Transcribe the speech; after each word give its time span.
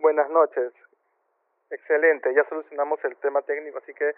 Buenas 0.00 0.30
noches. 0.30 0.72
Excelente, 1.70 2.34
ya 2.34 2.42
solucionamos 2.48 2.98
el 3.04 3.16
tema 3.18 3.42
técnico, 3.42 3.78
así 3.78 3.92
que 3.92 4.12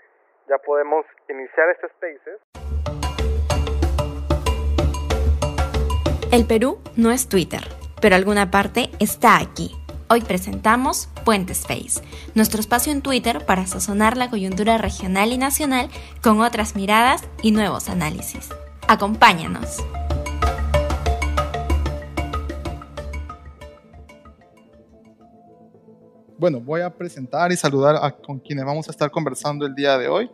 ya 0.49 0.57
podemos 0.59 1.05
iniciar 1.29 1.69
este 1.71 1.89
Spaces. 1.89 2.41
El 6.33 6.47
Perú 6.47 6.79
no 6.97 7.11
es 7.11 7.29
Twitter, 7.29 7.61
pero 8.01 8.15
alguna 8.15 8.51
parte 8.51 8.91
está 9.01 9.39
aquí. 9.39 9.73
Hoy 10.09 10.21
presentamos 10.21 11.09
Puente 11.25 11.53
Space, 11.53 12.01
nuestro 12.37 12.61
espacio 12.61 12.93
en 12.93 13.03
Twitter 13.03 13.45
para 13.45 13.67
sazonar 13.67 14.17
la 14.17 14.31
coyuntura 14.31 14.79
regional 14.79 15.33
y 15.33 15.39
nacional 15.39 15.89
con 16.23 16.41
otras 16.41 16.77
miradas 16.77 17.29
y 17.43 17.51
nuevos 17.51 17.89
análisis. 17.91 18.51
Acompáñanos. 18.89 19.83
Bueno, 26.43 26.59
voy 26.59 26.81
a 26.81 26.91
presentar 26.91 27.53
y 27.53 27.57
saludar 27.57 27.95
a 28.03 28.11
con 28.11 28.41
quienes 28.41 28.65
vamos 28.65 28.89
a 28.89 28.91
estar 28.91 29.09
conversando 29.13 29.65
el 29.65 29.77
día 29.77 29.97
de 29.97 30.09
hoy. 30.09 30.29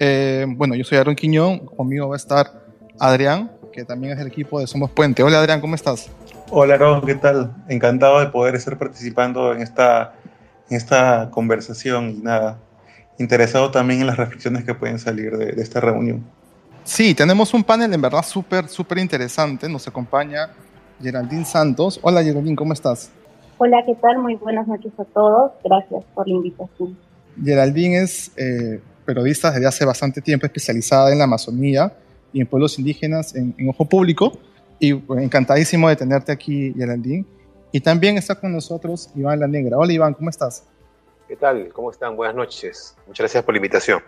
Eh, 0.00 0.44
bueno, 0.48 0.74
yo 0.74 0.82
soy 0.82 0.98
Aaron 0.98 1.14
Quiñón, 1.14 1.60
conmigo 1.60 2.08
va 2.08 2.16
a 2.16 2.18
estar 2.18 2.50
Adrián, 2.98 3.48
que 3.72 3.84
también 3.84 4.12
es 4.12 4.18
del 4.18 4.26
equipo 4.26 4.58
de 4.58 4.66
Somos 4.66 4.90
Puente. 4.90 5.22
Hola 5.22 5.38
Adrián, 5.38 5.60
¿cómo 5.60 5.76
estás? 5.76 6.10
Hola 6.50 6.74
Aaron, 6.74 7.02
¿qué 7.02 7.14
tal? 7.14 7.54
Encantado 7.68 8.18
de 8.18 8.26
poder 8.26 8.56
estar 8.56 8.76
participando 8.76 9.54
en 9.54 9.62
esta, 9.62 10.14
en 10.68 10.78
esta 10.78 11.30
conversación 11.30 12.10
y 12.10 12.14
nada, 12.14 12.58
interesado 13.20 13.70
también 13.70 14.00
en 14.00 14.08
las 14.08 14.16
reflexiones 14.16 14.64
que 14.64 14.74
pueden 14.74 14.98
salir 14.98 15.36
de, 15.36 15.52
de 15.52 15.62
esta 15.62 15.78
reunión. 15.78 16.24
Sí, 16.82 17.14
tenemos 17.14 17.54
un 17.54 17.62
panel 17.62 17.94
en 17.94 18.02
verdad 18.02 18.24
súper, 18.24 18.66
súper 18.66 18.98
interesante. 18.98 19.68
Nos 19.68 19.86
acompaña 19.86 20.50
Geraldine 21.00 21.44
Santos. 21.44 22.00
Hola 22.02 22.20
Geraldine, 22.20 22.56
¿cómo 22.56 22.72
estás? 22.72 23.12
Hola, 23.64 23.84
¿qué 23.86 23.94
tal? 23.94 24.18
Muy 24.18 24.34
buenas 24.34 24.66
noches 24.66 24.92
a 24.98 25.04
todos. 25.04 25.52
Gracias 25.62 26.04
por 26.16 26.26
la 26.26 26.34
invitación. 26.34 26.98
Geraldine 27.40 28.02
es 28.02 28.32
eh, 28.36 28.80
periodista 29.06 29.52
desde 29.52 29.68
hace 29.68 29.84
bastante 29.84 30.20
tiempo, 30.20 30.46
especializada 30.46 31.12
en 31.12 31.18
la 31.18 31.24
Amazonía 31.24 31.92
y 32.32 32.40
en 32.40 32.48
pueblos 32.48 32.76
indígenas 32.80 33.36
en, 33.36 33.54
en 33.56 33.68
Ojo 33.68 33.84
Público. 33.84 34.32
Y 34.80 34.90
bueno, 34.90 35.22
encantadísimo 35.22 35.88
de 35.88 35.94
tenerte 35.94 36.32
aquí, 36.32 36.74
Geraldine. 36.76 37.24
Y 37.70 37.78
también 37.78 38.18
está 38.18 38.34
con 38.34 38.52
nosotros 38.52 39.10
Iván 39.14 39.38
La 39.38 39.46
Negra. 39.46 39.78
Hola 39.78 39.92
Iván, 39.92 40.14
¿cómo 40.14 40.28
estás? 40.28 40.64
¿Qué 41.28 41.36
tal? 41.36 41.68
¿Cómo 41.72 41.92
están? 41.92 42.16
Buenas 42.16 42.34
noches. 42.34 42.96
Muchas 43.06 43.20
gracias 43.20 43.44
por 43.44 43.54
la 43.54 43.58
invitación. 43.58 44.00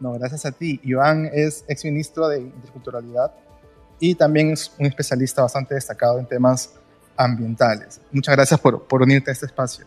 No, 0.00 0.12
gracias 0.14 0.46
a 0.46 0.52
ti. 0.52 0.80
Iván 0.84 1.28
es 1.34 1.66
exministro 1.68 2.28
de 2.28 2.40
Interculturalidad 2.40 3.30
y 4.00 4.14
también 4.14 4.52
es 4.52 4.72
un 4.78 4.86
especialista 4.86 5.42
bastante 5.42 5.74
destacado 5.74 6.18
en 6.18 6.24
temas 6.24 6.78
ambientales. 7.16 8.00
Muchas 8.10 8.34
gracias 8.34 8.60
por, 8.60 8.84
por 8.84 9.02
unirte 9.02 9.30
a 9.30 9.32
este 9.32 9.46
espacio. 9.46 9.84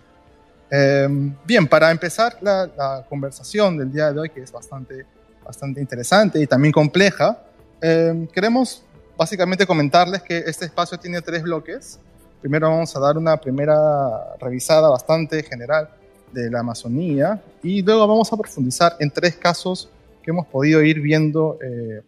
Eh, 0.70 1.08
bien, 1.46 1.68
para 1.68 1.92
empezar 1.92 2.38
la, 2.42 2.66
la, 2.66 3.06
conversación 3.08 3.78
del 3.78 3.92
día 3.92 4.12
de 4.12 4.20
hoy, 4.20 4.30
que 4.30 4.42
es 4.42 4.52
bastante, 4.52 5.06
bastante 5.44 5.80
interesante 5.80 6.42
y 6.42 6.48
también 6.48 6.72
compleja, 6.72 7.40
eh, 7.82 8.28
queremos 8.34 8.84
básicamente 9.18 9.66
comentarles 9.66 10.22
que 10.24 10.38
este 10.40 10.66
espacio 10.66 10.98
tiene 10.98 11.22
tres 11.22 11.44
bloques. 11.44 12.00
Primero 12.42 12.70
vamos 12.70 12.96
a 12.96 13.00
dar 13.00 13.18
una 13.18 13.38
primera 13.38 14.36
revisada 14.40 14.90
bastante 14.90 15.44
general 15.44 15.90
de 16.32 16.50
la 16.50 16.60
Amazonía 16.60 17.42
y 17.64 17.82
luego 17.82 18.08
vamos 18.08 18.32
a 18.32 18.38
profundizar 18.38 18.96
en 19.00 19.10
tres 19.10 19.36
casos 19.36 19.90
que 20.22 20.32
hemos 20.32 20.48
podido 20.48 20.82
ir 20.82 21.00
viendo 21.00 21.58
eh, 21.62 22.02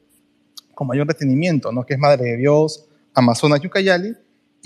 con 0.74 0.88
mayor 0.88 1.08
detenimiento, 1.08 1.72
¿no? 1.72 1.86
que 1.86 1.94
es 1.94 2.00
Madre 2.00 2.32
de 2.32 2.38
Dios, 2.38 2.86
Amazonas 3.14 3.64
y 3.64 3.68
Ucayali, 3.68 4.16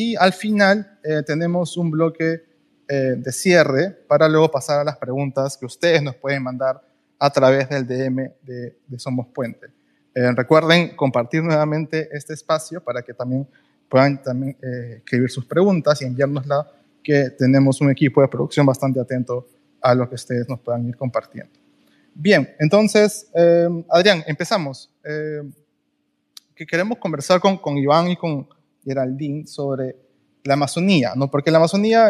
y 0.02 0.16
al 0.16 0.34
final 0.34 1.00
eh, 1.04 1.22
tenemos 1.26 1.78
un 1.78 1.92
bloque 1.92 2.44
eh, 2.88 3.16
de 3.18 3.32
cierre 3.32 3.92
para 4.08 4.28
luego 4.28 4.50
pasar 4.50 4.80
a 4.80 4.84
las 4.84 4.98
preguntas 4.98 5.58
que 5.58 5.66
ustedes 5.66 6.02
nos 6.02 6.16
pueden 6.16 6.42
mandar 6.42 6.82
a 7.20 7.30
través 7.30 7.70
del 7.70 7.86
DM 7.86 8.32
de, 8.42 8.78
de 8.88 9.00
Somos 9.00 9.28
Puente. 9.28 9.68
Eh, 10.16 10.32
recuerden 10.32 10.96
compartir 10.96 11.44
nuevamente 11.44 12.10
este 12.12 12.34
espacio 12.34 12.84
para 12.84 13.04
que 13.04 13.14
también 13.14 13.48
puedan 13.88 14.22
también, 14.24 14.58
eh, 14.62 14.96
escribir 14.98 15.30
sus 15.30 15.46
preguntas 15.46 16.02
y 16.02 16.06
enviárnosla, 16.06 16.68
que 17.04 17.30
tenemos 17.30 17.80
un 17.80 17.92
equipo 17.92 18.22
de 18.22 18.28
producción 18.28 18.66
bastante 18.66 19.00
atento 19.00 19.48
a 19.82 19.94
lo 19.94 20.10
que 20.10 20.16
ustedes 20.16 20.50
nos 20.50 20.60
puedan 20.60 20.88
ir 20.88 20.98
compartiendo. 20.98 21.54
Bien, 22.14 22.50
entonces, 22.60 23.30
eh, 23.36 23.68
Adrián, 23.90 24.24
empezamos. 24.26 24.90
que 26.56 26.66
queremos 26.66 27.00
conversar 27.00 27.40
con, 27.40 27.58
con 27.58 27.78
Iván 27.78 28.10
y 28.10 28.16
con, 28.16 28.48
Geraldine 28.84 29.48
sobre 29.48 29.96
la 30.44 30.56
Amazonía, 30.56 31.14
¿no? 31.16 31.30
Porque 31.30 31.52
la 31.52 31.58
Amazonía, 31.58 32.10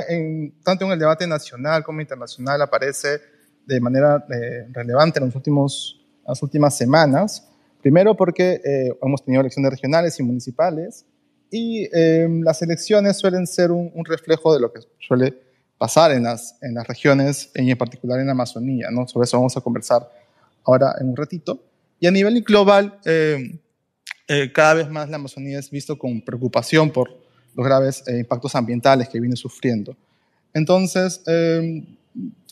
tanto 0.63 0.85
en 0.85 0.91
el 0.91 0.99
debate 0.99 1.27
nacional 1.27 1.83
como 1.83 2.01
internacional, 2.01 2.61
aparece 2.61 3.19
de 3.65 3.79
manera 3.79 4.25
eh, 4.29 4.67
relevante 4.71 5.19
en 5.19 5.25
los 5.25 5.35
últimos, 5.35 6.05
las 6.27 6.41
últimas 6.41 6.77
semanas. 6.77 7.47
Primero 7.81 8.15
porque 8.15 8.61
eh, 8.63 8.97
hemos 9.01 9.23
tenido 9.23 9.41
elecciones 9.41 9.71
regionales 9.71 10.19
y 10.19 10.23
municipales 10.23 11.05
y 11.49 11.89
eh, 11.91 12.27
las 12.43 12.61
elecciones 12.61 13.17
suelen 13.17 13.45
ser 13.45 13.71
un, 13.71 13.91
un, 13.93 14.05
reflejo 14.05 14.53
de 14.53 14.61
lo 14.61 14.71
que 14.71 14.79
suele 14.99 15.35
pasar 15.77 16.11
en 16.11 16.23
las, 16.23 16.57
en 16.61 16.75
las 16.75 16.87
regiones 16.87 17.51
y 17.55 17.69
en 17.69 17.77
particular 17.77 18.19
en 18.19 18.27
la 18.27 18.33
Amazonía, 18.33 18.89
¿no? 18.91 19.07
Sobre 19.07 19.25
eso 19.25 19.37
vamos 19.37 19.57
a 19.57 19.61
conversar 19.61 20.07
ahora 20.63 20.95
en 20.99 21.09
un 21.09 21.15
ratito. 21.15 21.63
Y 21.99 22.07
a 22.07 22.11
nivel 22.11 22.41
global, 22.43 22.99
eh, 23.05 23.59
eh, 24.31 24.51
cada 24.51 24.75
vez 24.75 24.89
más 24.89 25.09
la 25.09 25.17
Amazonía 25.17 25.59
es 25.59 25.69
visto 25.69 25.97
con 25.97 26.21
preocupación 26.21 26.89
por 26.89 27.09
los 27.53 27.65
graves 27.65 28.03
eh, 28.07 28.19
impactos 28.19 28.55
ambientales 28.55 29.09
que 29.09 29.19
viene 29.19 29.35
sufriendo. 29.35 29.95
Entonces, 30.53 31.21
eh, 31.27 31.83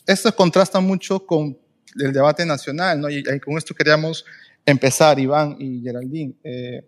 esto 0.06 0.34
contrasta 0.34 0.80
mucho 0.80 1.24
con 1.24 1.56
el 1.98 2.12
debate 2.12 2.44
nacional, 2.44 3.00
¿no? 3.00 3.08
y, 3.08 3.22
con 3.40 3.56
esto 3.56 3.74
queríamos 3.74 4.24
empezar, 4.64 5.18
Iván 5.18 5.56
y 5.58 5.80
Geraldine, 5.82 6.34
eh, 6.44 6.84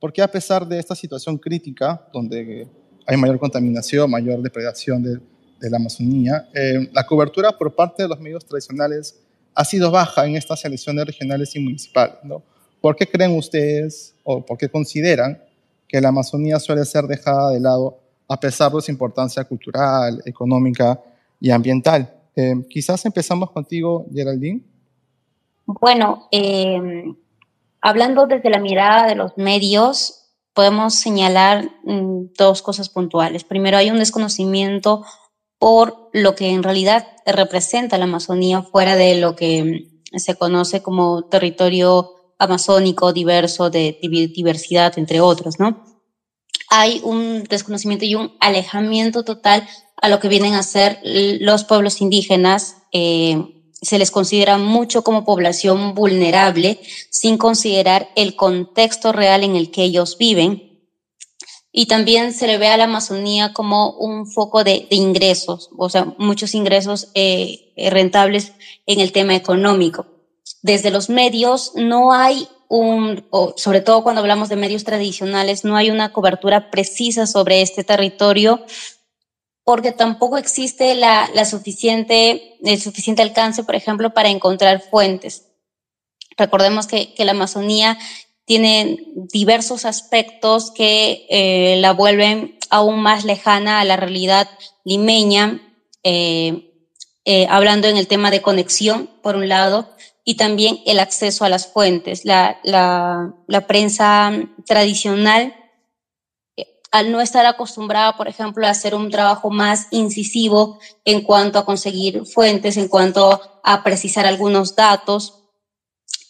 porque 0.00 0.22
a 0.22 0.28
pesar 0.28 0.66
de 0.66 0.78
esta 0.78 0.94
situación 0.94 1.38
crítica, 1.38 2.06
donde 2.12 2.66
hay 3.06 3.16
mayor 3.16 3.38
contaminación, 3.38 4.10
mayor 4.10 4.42
depredación 4.42 5.02
de, 5.02 5.18
de 5.60 5.70
la 5.70 5.76
Amazonía, 5.76 6.48
eh, 6.54 6.90
la 6.92 7.06
cobertura 7.06 7.56
por 7.56 7.74
parte 7.74 8.02
de 8.02 8.08
los 8.08 8.20
medios 8.20 8.44
tradicionales 8.44 9.20
ha 9.54 9.64
sido 9.64 9.90
baja 9.90 10.26
en 10.26 10.36
estas 10.36 10.64
elecciones 10.64 11.06
regionales 11.06 11.54
y 11.54 11.60
municipales, 11.60 12.16
¿no? 12.24 12.42
¿Por 12.82 12.96
qué 12.96 13.06
creen 13.06 13.38
ustedes 13.38 14.16
o 14.24 14.44
por 14.44 14.58
qué 14.58 14.68
consideran 14.68 15.40
que 15.86 16.00
la 16.00 16.08
Amazonía 16.08 16.58
suele 16.58 16.84
ser 16.84 17.04
dejada 17.04 17.50
de 17.50 17.60
lado 17.60 18.00
a 18.28 18.40
pesar 18.40 18.72
de 18.72 18.82
su 18.82 18.90
importancia 18.90 19.44
cultural, 19.44 20.20
económica 20.26 21.00
y 21.40 21.52
ambiental? 21.52 22.12
Eh, 22.34 22.54
quizás 22.68 23.04
empezamos 23.04 23.52
contigo, 23.52 24.04
Geraldine. 24.12 24.62
Bueno, 25.64 26.26
eh, 26.32 27.04
hablando 27.80 28.26
desde 28.26 28.50
la 28.50 28.58
mirada 28.58 29.06
de 29.06 29.14
los 29.14 29.38
medios, 29.38 30.32
podemos 30.52 30.96
señalar 30.96 31.70
mm, 31.84 32.32
dos 32.36 32.62
cosas 32.62 32.88
puntuales. 32.88 33.44
Primero, 33.44 33.76
hay 33.76 33.92
un 33.92 33.98
desconocimiento 34.00 35.04
por 35.60 36.10
lo 36.12 36.34
que 36.34 36.50
en 36.50 36.64
realidad 36.64 37.06
representa 37.26 37.96
la 37.96 38.04
Amazonía 38.04 38.62
fuera 38.62 38.96
de 38.96 39.20
lo 39.20 39.36
que 39.36 39.88
se 40.16 40.34
conoce 40.34 40.82
como 40.82 41.26
territorio 41.26 42.16
amazónico, 42.42 43.12
diverso, 43.12 43.70
de 43.70 43.98
diversidad, 44.02 44.98
entre 44.98 45.20
otros, 45.20 45.60
¿no? 45.60 45.84
Hay 46.68 47.00
un 47.04 47.44
desconocimiento 47.44 48.04
y 48.04 48.14
un 48.14 48.32
alejamiento 48.40 49.24
total 49.24 49.66
a 49.96 50.08
lo 50.08 50.18
que 50.18 50.28
vienen 50.28 50.54
a 50.54 50.62
ser 50.62 50.98
los 51.02 51.64
pueblos 51.64 52.00
indígenas. 52.00 52.78
Eh, 52.92 53.36
se 53.80 53.98
les 53.98 54.10
considera 54.10 54.58
mucho 54.58 55.04
como 55.04 55.24
población 55.24 55.94
vulnerable 55.94 56.80
sin 57.10 57.36
considerar 57.36 58.08
el 58.16 58.34
contexto 58.36 59.12
real 59.12 59.44
en 59.44 59.54
el 59.54 59.70
que 59.70 59.84
ellos 59.84 60.16
viven. 60.18 60.70
Y 61.70 61.86
también 61.86 62.34
se 62.34 62.46
le 62.46 62.58
ve 62.58 62.68
a 62.68 62.76
la 62.76 62.84
Amazonía 62.84 63.52
como 63.52 63.92
un 63.92 64.26
foco 64.26 64.62
de, 64.64 64.86
ingresos, 64.90 65.70
o 65.78 65.88
sea, 65.88 66.14
muchos 66.18 66.54
ingresos 66.54 67.08
eh, 67.14 67.72
rentables 67.90 68.52
en 68.86 69.00
el 69.00 69.12
tema 69.12 69.34
económico 69.34 70.11
desde 70.62 70.90
los 70.90 71.10
medios 71.10 71.72
no 71.74 72.12
hay 72.12 72.48
un, 72.68 73.26
o 73.30 73.54
sobre 73.56 73.80
todo 73.80 74.02
cuando 74.02 74.20
hablamos 74.20 74.48
de 74.48 74.56
medios 74.56 74.84
tradicionales, 74.84 75.64
no 75.64 75.76
hay 75.76 75.90
una 75.90 76.12
cobertura 76.12 76.70
precisa 76.70 77.26
sobre 77.26 77.60
este 77.60 77.84
territorio 77.84 78.64
porque 79.64 79.92
tampoco 79.92 80.38
existe 80.38 80.94
la, 80.94 81.30
la 81.34 81.44
suficiente, 81.44 82.56
el 82.64 82.80
suficiente 82.80 83.22
alcance, 83.22 83.62
por 83.62 83.74
ejemplo, 83.74 84.12
para 84.12 84.28
encontrar 84.28 84.80
fuentes. 84.80 85.48
Recordemos 86.36 86.86
que, 86.86 87.14
que 87.14 87.24
la 87.24 87.32
Amazonía 87.32 87.98
tiene 88.44 88.98
diversos 89.14 89.84
aspectos 89.84 90.70
que 90.70 91.26
eh, 91.30 91.76
la 91.78 91.92
vuelven 91.92 92.58
aún 92.70 93.00
más 93.00 93.24
lejana 93.24 93.80
a 93.80 93.84
la 93.84 93.96
realidad 93.96 94.48
limeña, 94.84 95.60
eh, 96.02 96.72
eh, 97.24 97.46
hablando 97.48 97.86
en 97.86 97.96
el 97.96 98.08
tema 98.08 98.30
de 98.30 98.42
conexión, 98.42 99.08
por 99.22 99.36
un 99.36 99.48
lado, 99.48 99.88
y 100.24 100.36
también 100.36 100.80
el 100.86 101.00
acceso 101.00 101.44
a 101.44 101.48
las 101.48 101.66
fuentes. 101.66 102.24
La, 102.24 102.60
la, 102.62 103.66
prensa 103.66 104.32
tradicional 104.66 105.54
al 106.92 107.10
no 107.10 107.22
estar 107.22 107.46
acostumbrada, 107.46 108.16
por 108.18 108.28
ejemplo, 108.28 108.66
a 108.66 108.70
hacer 108.70 108.94
un 108.94 109.10
trabajo 109.10 109.50
más 109.50 109.88
incisivo 109.90 110.78
en 111.06 111.22
cuanto 111.22 111.58
a 111.58 111.64
conseguir 111.64 112.26
fuentes, 112.26 112.76
en 112.76 112.88
cuanto 112.88 113.40
a 113.64 113.82
precisar 113.82 114.26
algunos 114.26 114.76
datos, 114.76 115.42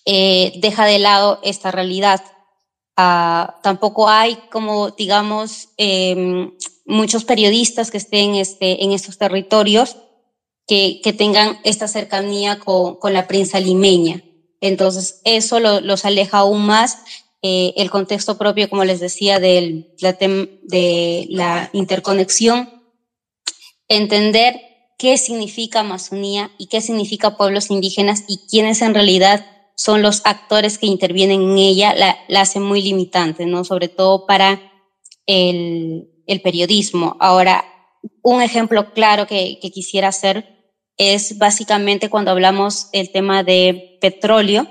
eh, 0.05 0.53
deja 0.61 0.87
de 0.87 1.01
lado 1.01 1.41
esta 1.43 1.73
realidad. 1.73 2.23
Ah, 2.97 3.59
tampoco 3.63 4.09
hay 4.09 4.37
como, 4.53 4.91
digamos, 4.91 5.71
em, 5.79 6.53
muchos 6.87 7.25
periodistas 7.25 7.91
que 7.91 7.99
estén 7.99 8.37
este, 8.37 8.85
en 8.85 8.93
estos 8.93 9.19
territorios 9.19 9.97
que, 10.67 11.01
tengan 11.17 11.59
esta 11.65 11.89
cercanía 11.89 12.59
con, 12.59 12.97
con, 12.97 13.13
la 13.13 13.27
prensa 13.27 13.61
limeña. 13.61 14.23
Entonces, 14.61 15.21
eso 15.25 15.59
los 15.61 16.05
aleja 16.05 16.39
aún 16.39 16.65
más. 16.65 16.99
Eh, 17.43 17.75
el 17.77 17.91
contexto 17.91 18.39
propio, 18.39 18.71
como 18.71 18.85
les 18.85 19.01
decía, 19.01 19.41
de 19.41 19.97
la 21.29 21.71
interconexión, 21.73 22.71
entender 23.89 24.61
qué 24.97 25.19
significa 25.19 25.81
Amazonía 25.81 26.53
y 26.59 26.69
qué 26.69 26.81
significa 26.81 27.37
pueblos 27.37 27.73
indígenas 27.73 28.23
y 28.29 28.47
quiénes 28.49 28.81
en 28.83 28.95
realidad 28.95 29.45
son 29.75 30.03
los 30.03 30.23
actores 30.25 30.79
que 30.79 30.87
intervienen 30.87 31.43
en 31.43 31.59
ella, 31.59 31.95
la, 31.95 32.41
hace 32.41 32.61
muy 32.61 32.83
limitante, 32.83 33.47
¿no? 33.47 33.65
Sobre 33.65 33.89
todo 33.89 34.27
para 34.27 34.61
el, 35.27 36.09
periodismo. 36.45 37.17
Ahora, 37.19 37.65
un 38.23 38.41
ejemplo 38.41 38.95
claro 38.95 39.27
que 39.27 39.59
quisiera 39.61 40.09
hacer 40.09 40.52
es 40.97 41.39
básicamente 41.39 42.11
cuando 42.11 42.31
hablamos 42.31 42.89
el 42.93 43.11
tema 43.11 43.43
de 43.43 43.99
petróleo. 44.01 44.67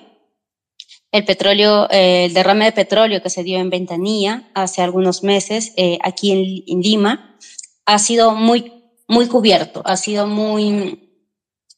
El 1.12 1.26
petróleo, 1.26 1.90
eh, 1.90 2.26
el 2.26 2.34
derrame 2.34 2.66
de 2.66 2.72
petróleo 2.72 3.22
que 3.22 3.30
se 3.30 3.44
dio 3.44 3.60
en 3.60 3.70
Ventanilla 3.70 4.50
hace 4.54 4.82
algunos 4.82 5.24
meses 5.24 5.74
eh, 5.76 6.00
aquí 6.04 6.32
en, 6.32 6.82
Lima 6.82 7.38
ha 7.86 8.00
sido 8.00 8.34
muy, 8.34 8.72
muy 9.10 9.28
cubierto, 9.28 9.82
ha 9.84 9.98
sido 9.98 10.26
muy, 10.26 11.28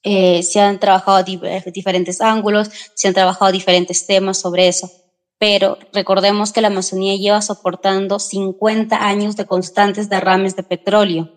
eh, 0.04 0.44
se 0.44 0.60
han 0.60 0.80
trabajado 0.80 1.24
diferentes 1.24 2.22
ángulos, 2.22 2.70
se 2.94 3.08
han 3.08 3.16
trabajado 3.16 3.52
diferentes 3.52 4.06
temas 4.06 4.38
sobre 4.38 4.68
eso. 4.68 4.92
Pero 5.40 5.80
recordemos 5.92 6.54
que 6.54 6.62
la 6.62 6.68
Amazonía 6.68 7.16
lleva 7.16 7.42
soportando 7.42 8.20
50 8.20 9.04
años 9.04 9.36
de 9.36 9.46
constantes 9.46 10.10
derrames 10.10 10.56
de 10.56 10.64
petróleo. 10.64 11.32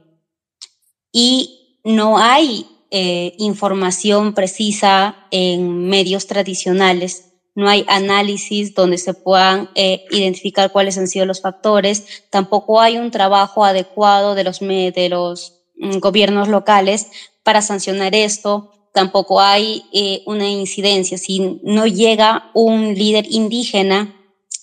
Y 1.11 1.81
no 1.83 2.19
hay 2.19 2.67
eh, 2.91 3.35
información 3.39 4.33
precisa 4.35 5.17
en 5.31 5.89
medios 5.89 6.27
tradicionales. 6.27 7.33
No 7.55 7.69
hay 7.69 7.85
análisis 7.89 8.75
donde 8.75 8.99
se 8.99 9.15
puedan 9.15 9.71
eh, 9.75 10.05
identificar 10.11 10.71
cuáles 10.71 10.99
han 10.99 11.09
sido 11.09 11.27
los 11.27 11.41
factores. 11.41 12.05
Tampoco 12.31 12.81
hay 12.81 12.99
un 12.99 13.11
trabajo 13.11 13.65
adecuado 13.65 14.35
de 14.35 14.45
los, 14.45 14.61
de 14.61 15.09
los 15.11 15.55
mm, 15.77 15.99
gobiernos 15.99 16.49
locales 16.49 17.09
para 17.43 17.63
sancionar 17.63 18.15
esto. 18.15 18.73
Tampoco 18.93 19.41
hay 19.41 19.85
eh, 19.93 20.23
una 20.27 20.49
incidencia. 20.49 21.19
Si 21.19 21.61
no 21.63 21.87
llega 21.87 22.51
un 22.55 22.95
líder 22.95 23.27
indígena 23.29 24.15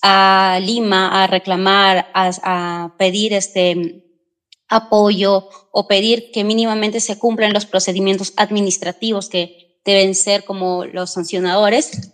a 0.01 0.59
Lima 0.61 1.23
a 1.23 1.27
reclamar, 1.27 2.09
a, 2.13 2.31
a 2.43 2.95
pedir 2.97 3.33
este 3.33 4.02
apoyo 4.73 5.49
o 5.71 5.87
pedir 5.87 6.31
que 6.31 6.43
mínimamente 6.43 6.99
se 6.99 7.17
cumplan 7.17 7.53
los 7.53 7.65
procedimientos 7.65 8.33
administrativos 8.37 9.29
que 9.29 9.79
deben 9.85 10.15
ser 10.15 10.43
como 10.43 10.85
los 10.85 11.13
sancionadores, 11.13 12.11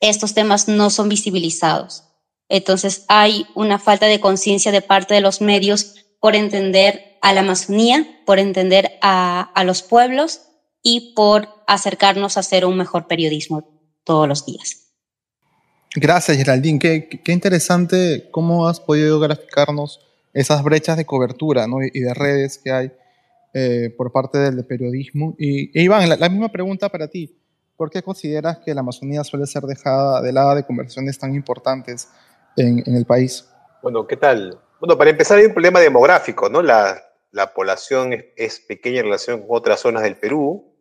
estos 0.00 0.34
temas 0.34 0.68
no 0.68 0.90
son 0.90 1.08
visibilizados. 1.08 2.04
Entonces 2.48 3.04
hay 3.08 3.46
una 3.54 3.78
falta 3.78 4.06
de 4.06 4.20
conciencia 4.20 4.72
de 4.72 4.82
parte 4.82 5.14
de 5.14 5.20
los 5.20 5.40
medios 5.40 5.94
por 6.20 6.36
entender 6.36 7.18
a 7.22 7.32
la 7.32 7.40
Amazonía, 7.40 8.22
por 8.24 8.38
entender 8.38 8.98
a, 9.02 9.40
a 9.40 9.64
los 9.64 9.82
pueblos 9.82 10.42
y 10.82 11.14
por 11.14 11.48
acercarnos 11.66 12.36
a 12.36 12.40
hacer 12.40 12.64
un 12.64 12.76
mejor 12.76 13.06
periodismo 13.06 13.68
todos 14.04 14.28
los 14.28 14.46
días. 14.46 14.92
Gracias, 15.96 16.36
Geraldine. 16.36 16.78
Qué, 16.78 17.08
qué 17.08 17.32
interesante 17.32 18.28
cómo 18.30 18.68
has 18.68 18.80
podido 18.80 19.18
graficarnos 19.18 20.05
esas 20.36 20.62
brechas 20.62 20.98
de 20.98 21.06
cobertura 21.06 21.66
¿no? 21.66 21.78
y, 21.82 21.98
de 21.98 22.12
redes 22.12 22.58
que 22.58 22.70
hay 22.70 22.92
eh, 23.54 23.88
por 23.96 24.12
parte 24.12 24.36
del 24.36 24.66
periodismo. 24.66 25.34
Y, 25.38 25.82
Iván, 25.82 26.06
la, 26.08 26.28
misma 26.28 26.50
pregunta 26.50 26.90
para 26.90 27.08
ti. 27.08 27.34
¿Por 27.74 27.90
qué 27.90 28.02
consideras 28.02 28.58
que 28.58 28.74
la 28.74 28.80
Amazonía 28.80 29.24
suele 29.24 29.46
ser 29.46 29.62
dejada 29.62 30.20
de 30.20 30.32
lado 30.32 30.54
de 30.54 30.64
conversaciones 30.64 31.18
tan 31.18 31.34
importantes 31.34 32.10
en, 32.56 32.82
en 32.86 32.96
el 32.96 33.06
país? 33.06 33.48
Bueno, 33.82 34.06
¿qué 34.06 34.18
tal? 34.18 34.60
Bueno, 34.78 34.98
para 34.98 35.08
empezar 35.08 35.38
hay 35.38 35.46
un 35.46 35.52
problema 35.52 35.80
demográfico, 35.80 36.50
¿no? 36.50 36.60
La, 36.60 37.02
la 37.30 37.54
población 37.54 38.12
es, 38.12 38.26
es, 38.36 38.60
pequeña 38.60 39.00
en 39.00 39.06
relación 39.06 39.40
con 39.40 39.56
otras 39.56 39.80
zonas 39.80 40.02
del 40.02 40.16
Perú. 40.16 40.74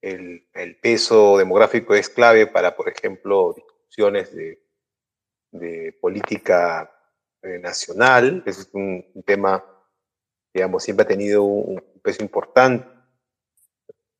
El, 0.00 0.46
el, 0.54 0.76
peso 0.76 1.36
demográfico 1.36 1.94
es 1.94 2.08
clave 2.08 2.46
para, 2.46 2.74
por 2.74 2.88
ejemplo, 2.88 3.52
discusiones 3.54 4.34
de, 4.34 4.62
de 5.50 5.92
política 6.00 6.90
eh, 7.42 7.58
nacional. 7.58 8.42
Ese 8.46 8.62
es 8.62 8.70
un, 8.72 9.04
un, 9.14 9.22
tema, 9.22 9.64
digamos, 10.54 10.82
siempre 10.82 11.04
ha 11.04 11.08
tenido 11.08 11.42
un, 11.42 11.76
un, 11.76 12.00
peso 12.00 12.22
importante. 12.22 12.86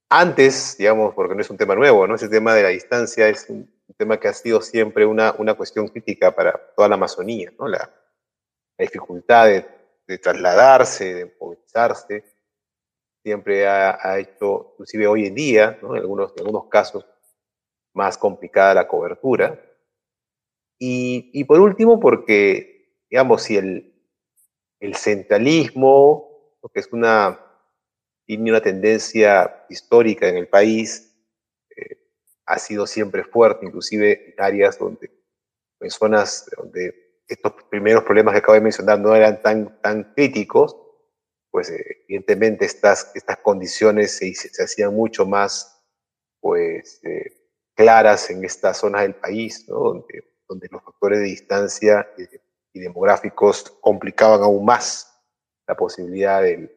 Antes, 0.08 0.76
digamos, 0.78 1.14
porque 1.14 1.34
no 1.34 1.40
es 1.40 1.50
un 1.50 1.56
tema 1.56 1.74
nuevo, 1.74 2.06
¿no? 2.06 2.14
Ese 2.14 2.28
tema 2.28 2.54
de 2.54 2.62
la 2.62 2.68
distancia 2.68 3.28
es 3.28 3.48
un, 3.48 3.70
tema 3.96 4.18
que 4.18 4.28
ha 4.28 4.32
sido 4.32 4.60
siempre 4.62 5.04
una, 5.04 5.34
una 5.38 5.54
cuestión 5.54 5.86
crítica 5.88 6.34
para 6.34 6.52
toda 6.74 6.88
la 6.88 6.94
Amazonía, 6.94 7.52
¿no? 7.58 7.68
La, 7.68 7.78
la 7.78 8.82
dificultad 8.84 9.46
de 9.46 9.66
de 10.06 10.18
trasladarse, 10.18 11.14
de 11.14 11.36
movilizarse, 11.40 12.24
siempre 13.22 13.66
ha, 13.66 13.98
ha, 14.00 14.18
hecho, 14.18 14.72
inclusive 14.72 15.06
hoy 15.06 15.26
en 15.26 15.34
día, 15.34 15.78
¿no? 15.80 15.94
en, 15.94 16.02
algunos, 16.02 16.32
en 16.32 16.40
algunos 16.40 16.68
casos, 16.68 17.06
más 17.94 18.18
complicada 18.18 18.74
la 18.74 18.88
cobertura. 18.88 19.60
Y, 20.78 21.30
y 21.32 21.44
por 21.44 21.60
último, 21.60 22.00
porque, 22.00 22.71
digamos, 23.12 23.42
si 23.42 23.58
el, 23.58 23.92
el 24.80 24.96
centralismo, 24.96 26.56
que 26.72 26.80
es 26.80 26.90
una, 26.92 27.38
tiene 28.24 28.50
una 28.50 28.62
tendencia 28.62 29.66
histórica 29.68 30.26
en 30.28 30.38
el 30.38 30.48
país, 30.48 31.14
eh, 31.76 31.98
ha 32.46 32.58
sido 32.58 32.86
siempre 32.86 33.22
fuerte, 33.22 33.66
inclusive 33.66 34.30
en 34.30 34.42
áreas 34.42 34.78
donde, 34.78 35.10
en 35.80 35.90
zonas 35.90 36.50
donde 36.56 37.20
estos 37.28 37.52
primeros 37.68 38.02
problemas 38.04 38.32
que 38.32 38.38
acabo 38.38 38.54
de 38.54 38.62
mencionar 38.62 38.98
no 38.98 39.14
eran 39.14 39.42
tan, 39.42 39.78
tan 39.82 40.14
críticos, 40.14 40.74
pues 41.50 41.68
eh, 41.68 42.04
evidentemente 42.08 42.64
estas, 42.64 43.12
estas 43.14 43.36
condiciones 43.38 44.16
se, 44.16 44.32
se, 44.34 44.62
hacían 44.62 44.94
mucho 44.94 45.26
más 45.26 45.84
pues, 46.40 46.98
eh, 47.04 47.30
claras 47.74 48.30
en 48.30 48.42
estas 48.42 48.78
zonas 48.78 49.02
del 49.02 49.16
país, 49.16 49.68
¿no? 49.68 49.80
donde, 49.80 50.32
donde 50.48 50.68
los 50.70 50.82
factores 50.82 51.18
de 51.18 51.26
distancia 51.26 52.08
y, 52.72 52.80
demográficos 52.80 53.70
complicaban 53.80 54.42
aún 54.42 54.64
más 54.64 55.08
la 55.66 55.74
posibilidad 55.74 56.42
de 56.42 56.70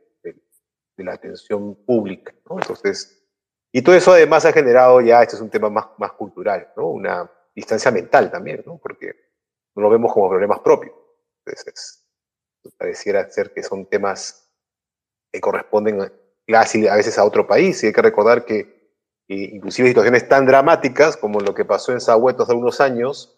la 0.97 1.13
atención 1.13 1.75
pública. 1.85 2.33
Entonces, 2.49 3.25
y 3.71 3.81
todo 3.81 3.93
eso 3.93 4.13
además 4.13 4.45
ha 4.45 4.53
generado 4.53 5.01
ya, 5.01 5.21
este 5.21 5.35
es 5.35 5.41
un 5.41 5.49
tema 5.49 5.69
más, 5.69 6.11
cultural, 6.13 6.71
¿no? 6.77 6.87
una 6.91 7.29
distancia 7.53 7.91
mental 7.91 8.31
también, 8.31 8.63
¿no? 8.65 8.77
porque 8.77 9.13
no 9.75 9.81
lo 9.81 9.89
vemos 9.89 10.13
como 10.13 10.29
problemas 10.29 10.59
propios. 10.61 10.95
Entonces, 11.45 12.05
pareciera 12.77 13.29
ser 13.29 13.51
que 13.51 13.61
son 13.63 13.85
temas 13.85 14.49
que 15.29 15.41
corresponden 15.41 16.09
casi 16.47 16.87
a 16.87 16.95
veces 16.95 17.17
a 17.17 17.25
otro 17.25 17.45
país 17.45 17.83
y 17.83 17.87
hay 17.87 17.91
que 17.91 18.01
recordar 18.01 18.45
que 18.45 18.93
inclusive 19.27 19.89
situaciones 19.89 20.27
tan 20.29 20.45
dramáticas 20.45 21.17
como 21.17 21.41
lo 21.41 21.53
que 21.53 21.65
pasó 21.65 21.91
en 21.91 21.99
Sahueto 21.99 22.43
hace 22.43 22.53
unos 22.53 22.79
años 22.79 23.37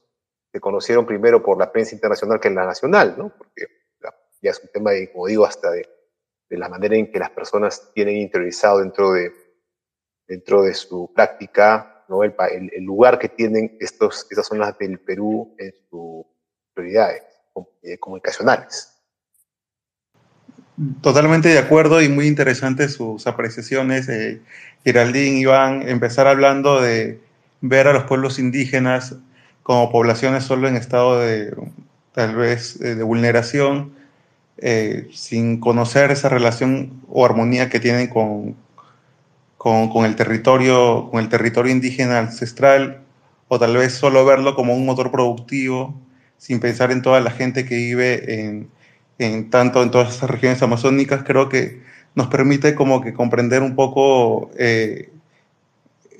se 0.58 0.62
conocieron 0.62 1.06
primero 1.06 1.44
por 1.44 1.60
la 1.60 1.72
prensa 1.72 1.94
internacional 1.94 2.40
que 2.40 2.48
en 2.48 2.56
la 2.56 2.66
nacional, 2.66 3.14
¿no? 3.16 3.30
Porque 3.30 3.68
ya 4.42 4.50
es 4.50 4.60
un 4.60 4.70
tema, 4.74 4.90
de, 4.90 5.12
como 5.12 5.28
digo, 5.28 5.46
hasta 5.46 5.70
de, 5.70 5.88
de 6.50 6.58
la 6.58 6.68
manera 6.68 6.96
en 6.96 7.12
que 7.12 7.20
las 7.20 7.30
personas 7.30 7.92
tienen 7.94 8.18
interiorizado 8.18 8.80
dentro 8.80 9.12
de, 9.12 9.32
dentro 10.28 10.64
de 10.64 10.74
su 10.74 11.14
práctica 11.14 12.06
¿no? 12.10 12.24
el, 12.24 12.34
el, 12.74 12.84
lugar 12.84 13.20
que 13.20 13.30
tienen 13.30 13.78
estos, 13.80 14.26
estas 14.32 14.48
zonas 14.48 14.76
del 14.80 15.00
Perú 15.00 15.56
en 15.60 15.72
sus 15.92 16.26
prioridades 16.74 17.22
eh, 17.84 18.00
comunicacionales. 18.00 18.96
Totalmente 21.02 21.50
de 21.50 21.60
acuerdo 21.60 22.02
y 22.02 22.10
muy 22.10 22.26
interesantes 22.26 22.94
sus 22.94 23.28
apreciaciones. 23.28 24.10
Eh, 24.10 24.42
Geraldine, 24.84 25.40
Iván, 25.40 25.88
empezar 25.88 26.26
hablando 26.26 26.82
de 26.82 27.22
ver 27.62 27.88
a 27.88 27.94
los 27.94 28.06
pueblos 28.06 28.40
indígenas 28.40 29.16
como 29.68 29.92
poblaciones 29.92 30.46
solo 30.46 30.70
en 30.70 30.78
estado 30.78 31.20
de 31.20 31.54
tal 32.14 32.38
vez 32.38 32.80
de 32.80 33.04
vulneración, 33.04 33.92
eh, 34.60 35.10
sin 35.14 35.60
conocer 35.60 36.10
esa 36.10 36.30
relación 36.30 37.04
o 37.10 37.26
armonía 37.26 37.68
que 37.70 37.82
tienen 37.82 38.08
con, 38.08 38.56
con, 39.58 40.06
el 40.06 40.16
territorio, 40.16 41.10
con 41.12 41.20
el 41.20 41.28
territorio 41.28 41.74
indígena 41.74 42.20
ancestral, 42.20 43.02
o 43.50 43.60
tal 43.60 43.76
vez 43.76 43.92
solo 43.92 44.26
verlo 44.26 44.56
como 44.56 44.74
un 44.74 44.86
motor 44.86 45.12
productivo, 45.12 45.94
sin 46.38 46.62
pensar 46.62 46.94
en 46.94 47.02
toda 47.02 47.20
la 47.20 47.32
gente 47.32 47.66
que 47.66 47.76
vive 47.76 48.40
en, 48.40 48.70
en 49.20 49.50
tanto 49.50 49.84
en 49.84 49.92
todas 49.92 50.14
estas 50.14 50.30
regiones 50.30 50.62
amazónicas, 50.62 51.24
creo 51.26 51.50
que 51.50 51.82
nos 52.16 52.28
permite 52.28 52.74
como 52.74 53.02
que 53.02 53.14
comprender 53.14 53.62
un 53.64 53.76
poco 53.76 54.50
eh, 54.58 55.10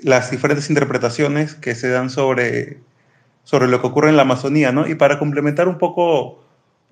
las 0.04 0.32
diferentes 0.32 0.70
interpretaciones 0.70 1.56
que 1.56 1.76
se 1.76 1.88
dan 1.88 2.10
sobre, 2.10 2.80
sobre 3.48 3.68
lo 3.68 3.80
que 3.80 3.88
ocurre 3.88 4.10
en 4.10 4.18
la 4.18 4.24
Amazonía, 4.24 4.74
¿no? 4.74 4.88
Y 4.88 4.96
para 4.96 5.20
complementar 5.20 5.70
un 5.70 5.78
poco 5.78 6.44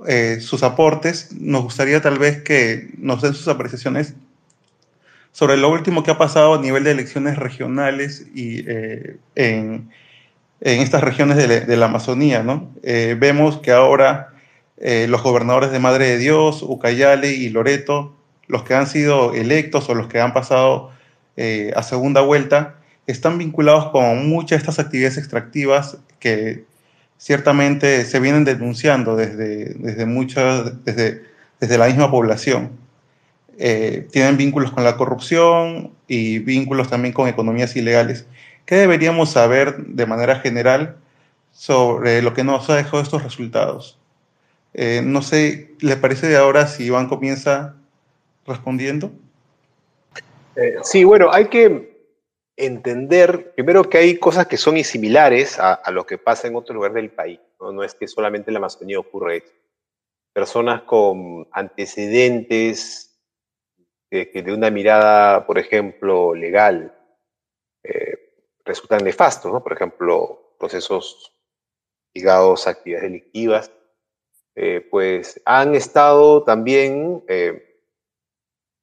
eh, 0.07 0.37
sus 0.39 0.63
aportes, 0.63 1.33
nos 1.33 1.63
gustaría 1.63 2.01
tal 2.01 2.17
vez 2.17 2.41
que 2.43 2.91
nos 2.97 3.21
den 3.21 3.33
sus 3.33 3.49
apreciaciones 3.49 4.13
sobre 5.33 5.57
lo 5.57 5.69
último 5.69 6.03
que 6.03 6.11
ha 6.11 6.17
pasado 6.17 6.53
a 6.53 6.61
nivel 6.61 6.85
de 6.85 6.91
elecciones 6.91 7.37
regionales 7.37 8.25
y 8.33 8.63
eh, 8.67 9.17
en, 9.35 9.89
estas 10.61 11.03
regiones 11.03 11.35
de, 11.37 11.77
la 11.77 11.85
Amazonía, 11.87 12.41
¿no? 12.41 12.71
vemos 12.81 13.59
que 13.59 13.71
ahora 13.71 14.33
los 14.77 15.21
gobernadores 15.21 15.69
de 15.69 15.79
Madre 15.79 16.07
de 16.07 16.17
Dios, 16.17 16.63
Ucayali 16.63 17.27
y 17.27 17.49
Loreto 17.49 18.15
los 18.47 18.63
que 18.63 18.73
han 18.73 18.87
sido 18.87 19.33
electos 19.33 19.89
o 19.89 19.95
los 19.95 20.07
que 20.07 20.19
han 20.19 20.33
pasado 20.33 20.91
eh, 21.37 21.71
a 21.75 21.83
segunda 21.83 22.21
vuelta, 22.21 22.75
están 23.07 23.37
vinculados 23.37 23.89
con 23.89 24.27
muchas 24.29 24.57
de 24.57 24.69
estas 24.69 24.79
actividades 24.79 25.17
extractivas 25.17 25.97
que 26.25 26.65
ciertamente 27.19 28.03
se 28.03 28.19
vienen 28.19 28.45
denunciando 28.45 29.15
desde, 29.15 29.75
desde, 29.75 30.05
desde, 30.83 31.23
desde 31.59 31.77
la 31.77 31.85
misma 31.85 32.09
población. 32.09 32.71
Eh, 33.59 34.07
tienen 34.11 34.35
vínculos 34.35 34.71
con 34.71 34.83
la 34.83 34.97
corrupción 34.97 35.91
y 36.07 36.39
vínculos 36.39 36.89
también 36.89 37.13
con 37.13 37.27
economías 37.27 37.75
ilegales. 37.75 38.25
¿Qué 38.65 38.73
deberíamos 38.73 39.29
saber 39.33 39.77
de 39.77 40.07
manera 40.07 40.39
general 40.39 40.97
sobre 41.51 42.23
lo 42.23 42.33
que 42.33 42.43
nos 42.43 42.67
ha 42.71 42.75
dejado 42.75 43.03
estos 43.03 43.21
resultados? 43.21 43.99
Eh, 44.73 45.03
no 45.05 45.21
sé, 45.21 45.75
¿le 45.79 45.95
parece 45.95 46.25
de 46.25 46.37
ahora 46.37 46.65
si 46.65 46.85
Iván 46.85 47.07
comienza 47.07 47.75
respondiendo? 48.47 49.11
Eh, 50.55 50.73
sí, 50.81 51.03
bueno, 51.03 51.31
hay 51.31 51.49
que 51.49 51.94
entender 52.57 53.53
primero 53.53 53.89
que 53.89 53.97
hay 53.97 54.17
cosas 54.17 54.47
que 54.47 54.57
son 54.57 54.81
similares 54.83 55.59
a, 55.59 55.91
lo 55.91 56.05
que 56.05 56.17
pasa 56.17 56.47
en 56.47 56.55
otros 56.55 56.75
lugares 56.75 56.95
del 56.95 57.11
país. 57.11 57.39
¿no? 57.59 57.83
es 57.83 57.95
que 57.95 58.07
solamente 58.07 58.49
en 58.49 58.53
la 58.53 58.59
Amazonía 58.59 58.99
ocurre 58.99 59.37
eso. 59.37 59.53
Personas 60.33 60.83
con 60.83 61.47
antecedentes 61.51 63.17
que, 64.09 64.25
de 64.33 64.53
una 64.53 64.69
mirada, 64.69 65.45
por 65.45 65.57
ejemplo, 65.57 66.33
legal, 66.35 66.93
eh, 67.83 68.33
resultan 68.63 69.03
nefastos, 69.03 69.51
¿no? 69.51 69.63
Por 69.63 69.73
ejemplo, 69.73 70.55
procesos 70.59 71.33
ligados 72.13 72.67
a 72.67 72.71
actividades 72.71 73.09
delictivas, 73.09 73.71
eh, 74.55 74.85
pues 74.89 75.41
han 75.45 75.75
estado 75.75 76.43
también 76.43 77.23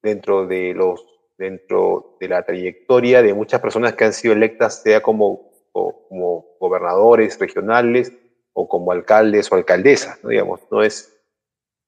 dentro 0.03 0.47
de 0.47 0.75
los 0.75 1.12
dentro 1.37 2.17
de 2.21 2.29
la 2.29 2.45
trayectoria 2.45 3.23
de 3.23 3.35
muchas 3.35 3.61
personas 3.61 3.95
que 3.95 4.05
han 4.05 4.13
sido 4.13 4.35
electas, 4.35 4.83
sea 4.83 5.03
como, 5.03 5.51
como 5.73 6.57
gobernadores 6.61 7.39
regionales 7.39 8.13
o 8.53 8.69
como 8.69 8.93
alcaldes 8.93 9.51
o 9.51 9.55
alcaldesas, 9.55 10.23
¿no? 10.23 10.31
digamos, 10.31 10.61
no 10.71 10.83
es, 10.83 11.21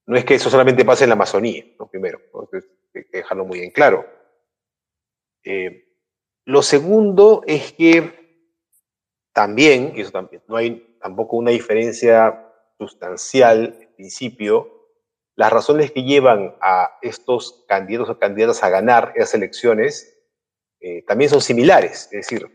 no 0.06 0.16
es 0.16 0.24
que 0.24 0.34
eso 0.34 0.50
solamente 0.50 0.84
pase 0.84 1.04
en 1.04 1.10
la 1.10 1.14
Amazonía, 1.14 1.64
¿no? 1.78 1.88
primero, 1.88 2.20
que 2.92 3.04
dejarlo 3.12 3.44
muy 3.44 3.60
en 3.60 3.70
claro. 3.70 4.06
Eh, 5.44 5.84
lo 6.46 6.62
segundo 6.62 7.42
es 7.46 7.72
que 7.72 8.24
también, 9.32 9.92
y 9.94 10.02
eso 10.02 10.12
también, 10.12 10.42
no 10.46 10.56
hay 10.56 10.96
tampoco 11.00 11.36
una 11.36 11.50
diferencia 11.50 12.52
sustancial 12.78 13.76
en 13.80 13.94
principio 13.94 14.83
las 15.36 15.52
razones 15.52 15.90
que 15.90 16.04
llevan 16.04 16.54
a 16.60 16.96
estos 17.02 17.64
candidatos 17.66 18.10
o 18.10 18.18
candidatas 18.18 18.62
a 18.62 18.68
ganar 18.68 19.12
esas 19.16 19.34
elecciones 19.34 20.14
eh, 20.80 21.02
también 21.06 21.30
son 21.30 21.40
similares. 21.40 22.04
Es 22.12 22.28
decir, 22.28 22.46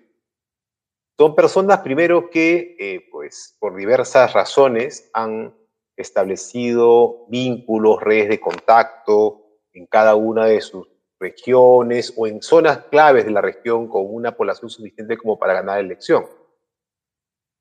son 1.17 1.35
personas 1.35 1.79
primero 1.79 2.29
que, 2.29 2.77
eh, 2.79 3.09
pues, 3.11 3.57
por 3.59 3.75
diversas 3.75 4.33
razones 4.33 5.09
han 5.13 5.53
establecido 5.97 7.25
vínculos, 7.27 8.01
redes 8.01 8.29
de 8.29 8.39
contacto 8.39 9.41
en 9.73 9.85
cada 9.85 10.15
una 10.15 10.45
de 10.45 10.61
sus 10.61 10.87
regiones 11.19 12.13
o 12.15 12.27
en 12.27 12.41
zonas 12.41 12.85
claves 12.85 13.25
de 13.25 13.31
la 13.31 13.41
región 13.41 13.89
con 13.89 14.03
una 14.05 14.37
población 14.37 14.69
suficiente 14.69 15.17
como 15.17 15.37
para 15.37 15.53
ganar 15.53 15.75
la 15.75 15.81
elección. 15.81 16.25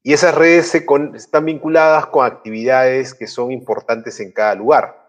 Y 0.04 0.12
esas 0.12 0.32
redes 0.36 0.72
están 1.14 1.44
vinculadas 1.44 2.06
con 2.06 2.24
actividades 2.24 3.14
que 3.14 3.26
son 3.26 3.50
importantes 3.50 4.20
en 4.20 4.30
cada 4.30 4.54
lugar 4.54 5.07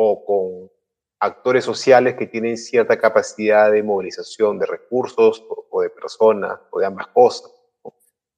o 0.00 0.24
con 0.24 0.70
actores 1.18 1.64
sociales 1.64 2.14
que 2.14 2.28
tienen 2.28 2.56
cierta 2.56 2.96
capacidad 2.96 3.72
de 3.72 3.82
movilización 3.82 4.56
de 4.56 4.66
recursos 4.66 5.44
o, 5.70 5.82
de 5.82 5.90
personas 5.90 6.60
o 6.70 6.78
de 6.78 6.86
ambas 6.86 7.08
cosas, 7.08 7.50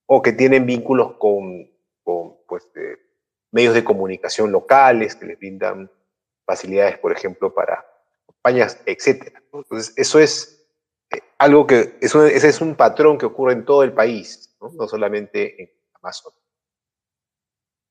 o 0.07 0.23
que 0.23 0.33
tienen 0.33 0.64
vínculos 0.64 1.17
con, 1.19 1.71
pues, 2.49 2.67
medios 3.50 3.75
de 3.75 3.85
comunicación 3.85 4.50
locales 4.50 5.14
que 5.14 5.26
les 5.26 5.38
brindan 5.38 5.90
facilidades, 6.47 6.97
por 6.97 7.12
ejemplo, 7.12 7.52
para 7.52 7.85
campañas, 8.26 8.81
etc. 8.87 9.31
Entonces, 9.52 9.93
eso 9.99 10.19
es 10.19 10.67
eh, 11.11 11.21
algo 11.37 11.67
que, 11.67 11.99
eso, 12.00 12.25
ese 12.25 12.49
es 12.49 12.62
un 12.62 12.75
patrón 12.75 13.19
que 13.19 13.26
ocurre 13.26 13.52
en 13.52 13.67
todo 13.67 13.83
el 13.83 13.93
país, 13.93 14.57
no, 14.62 14.71
no 14.71 14.88
solamente 14.88 15.62
en 15.62 15.71
Amazonas. 15.93 16.40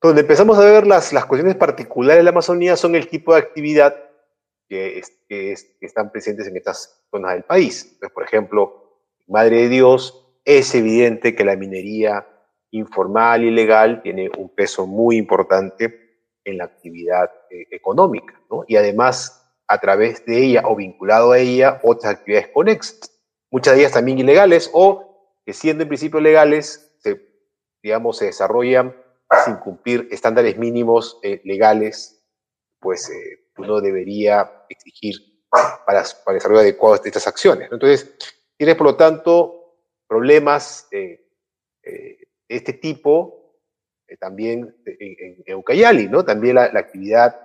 Donde 0.02 0.22
empezamos 0.22 0.58
a 0.58 0.66
ver 0.66 0.88
las, 0.88 1.12
las 1.12 1.26
cuestiones 1.26 1.58
particulares 1.58 2.20
de 2.20 2.24
la 2.24 2.30
Amazonía 2.30 2.78
son 2.78 2.96
el 2.96 3.10
tipo 3.10 3.34
de 3.34 3.40
actividad 3.40 3.96
que, 4.70 5.04
están 5.82 6.12
presentes 6.12 6.48
en 6.48 6.56
estas 6.56 7.04
zonas 7.12 7.34
del 7.34 7.44
país. 7.44 7.98
Por 8.14 8.24
ejemplo, 8.24 9.02
Madre 9.28 9.64
de 9.64 9.70
Dios, 9.70 10.26
es 10.46 10.74
evidente 10.74 11.36
que 11.36 11.46
la 11.46 11.56
minería 11.56 12.28
informal 12.72 13.44
y 13.44 13.52
legal 13.52 14.02
tiene 14.02 14.30
un 14.38 14.50
peso 14.50 14.88
muy 14.88 15.18
importante 15.18 16.24
en 16.44 16.58
la 16.58 16.66
actividad 16.66 17.30
eh, 17.50 17.68
económica, 17.72 18.42
¿no? 18.50 18.64
Y 18.68 18.76
además, 18.76 19.54
a 19.68 19.80
través 19.80 20.26
de 20.26 20.44
ella 20.44 20.64
o 20.66 20.76
vinculado 20.76 21.32
a 21.32 21.40
ella, 21.40 21.80
otras 21.84 22.14
actividades 22.14 22.50
conexas, 22.50 23.20
muchas 23.52 23.76
de 23.76 23.82
ellas 23.82 23.94
también 23.94 24.18
ilegales 24.18 24.70
o 24.74 25.36
que 25.46 25.54
siendo 25.54 25.84
en 25.84 25.90
principio 25.90 26.20
legales, 26.20 26.96
se, 27.00 27.22
digamos, 27.84 28.18
se 28.18 28.26
desarrollan 28.26 28.96
sin 29.46 29.56
cumplir 29.58 30.08
estándares 30.12 30.58
mínimos 30.58 31.20
eh, 31.24 31.42
legales, 31.44 32.24
pues 32.80 33.10
eh, 33.10 33.48
uno 33.58 33.82
debería 33.82 34.66
exigir 34.70 35.16
para, 35.50 35.76
para 35.86 36.02
el 36.02 36.34
desarrollo 36.36 36.62
adecuado 36.62 36.98
de 36.98 37.10
estas 37.10 37.28
acciones. 37.28 37.70
Entonces, 37.72 38.16
tienes, 38.58 38.76
por 38.76 38.88
lo 38.88 38.96
tanto, 38.96 39.78
problemas 40.08 40.88
eh, 40.92 41.28
de 41.84 42.28
este 42.48 42.74
tipo 42.74 43.36
también 44.20 44.76
en, 44.86 45.44
en, 45.46 45.56
Ucayali, 45.56 46.08
¿no? 46.08 46.26
También 46.26 46.56
la, 46.56 46.64
actividad 46.64 47.40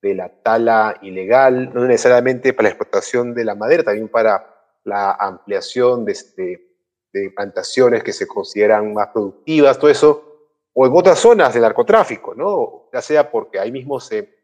de 0.00 0.14
la 0.14 0.28
tala 0.28 0.96
ilegal, 1.02 1.74
no 1.74 1.84
necesariamente 1.86 2.52
para 2.52 2.68
la 2.68 2.74
explotación 2.74 3.34
de 3.34 3.44
la 3.44 3.56
madera, 3.56 3.82
también 3.82 4.08
para 4.08 4.54
la 4.84 5.12
ampliación 5.12 6.04
de, 6.04 6.12
este, 6.12 6.76
de 7.12 7.30
plantaciones 7.30 8.04
que 8.04 8.12
se 8.12 8.28
consideran 8.28 8.92
más 8.94 9.08
productivas, 9.08 9.78
todo 9.78 9.90
eso 9.90 10.33
o 10.74 10.86
en 10.86 10.92
otras 10.94 11.20
zonas 11.20 11.54
del 11.54 11.62
narcotráfico, 11.62 12.34
¿no? 12.34 12.88
Ya 12.92 13.00
sea 13.00 13.30
porque 13.30 13.60
ahí 13.60 13.70
mismo 13.70 14.00
se, 14.00 14.34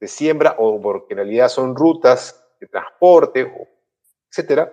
se 0.00 0.08
siembra 0.08 0.56
o 0.58 0.80
porque 0.80 1.12
en 1.12 1.18
realidad 1.18 1.48
son 1.48 1.76
rutas 1.76 2.42
de 2.58 2.66
transporte, 2.66 3.52
etcétera. 4.30 4.72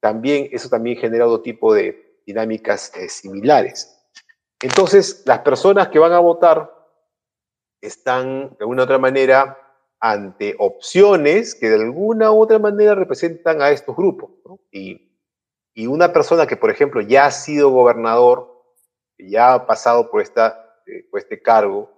También, 0.00 0.48
eso 0.50 0.68
también 0.68 0.96
genera 0.96 1.26
otro 1.26 1.42
tipo 1.42 1.72
de 1.72 2.20
dinámicas 2.26 2.92
eh, 2.96 3.08
similares. 3.08 3.96
Entonces, 4.60 5.22
las 5.24 5.38
personas 5.40 5.88
que 5.88 5.98
van 5.98 6.12
a 6.12 6.18
votar 6.18 6.70
están 7.80 8.50
de 8.50 8.56
alguna 8.60 8.82
u 8.82 8.84
otra 8.84 8.98
manera 8.98 9.56
ante 10.00 10.56
opciones 10.58 11.54
que 11.54 11.68
de 11.68 11.76
alguna 11.76 12.32
u 12.32 12.42
otra 12.42 12.58
manera 12.58 12.94
representan 12.94 13.62
a 13.62 13.70
estos 13.70 13.94
grupos. 13.96 14.30
Y, 14.72 15.16
y 15.74 15.86
una 15.86 16.12
persona 16.12 16.46
que, 16.46 16.56
por 16.56 16.70
ejemplo, 16.70 17.00
ya 17.00 17.26
ha 17.26 17.30
sido 17.30 17.70
gobernador 17.70 18.49
ya 19.28 19.54
ha 19.54 19.66
pasado 19.66 20.10
por, 20.10 20.22
esta, 20.22 20.80
eh, 20.86 21.04
por 21.10 21.20
este 21.20 21.40
cargo, 21.40 21.90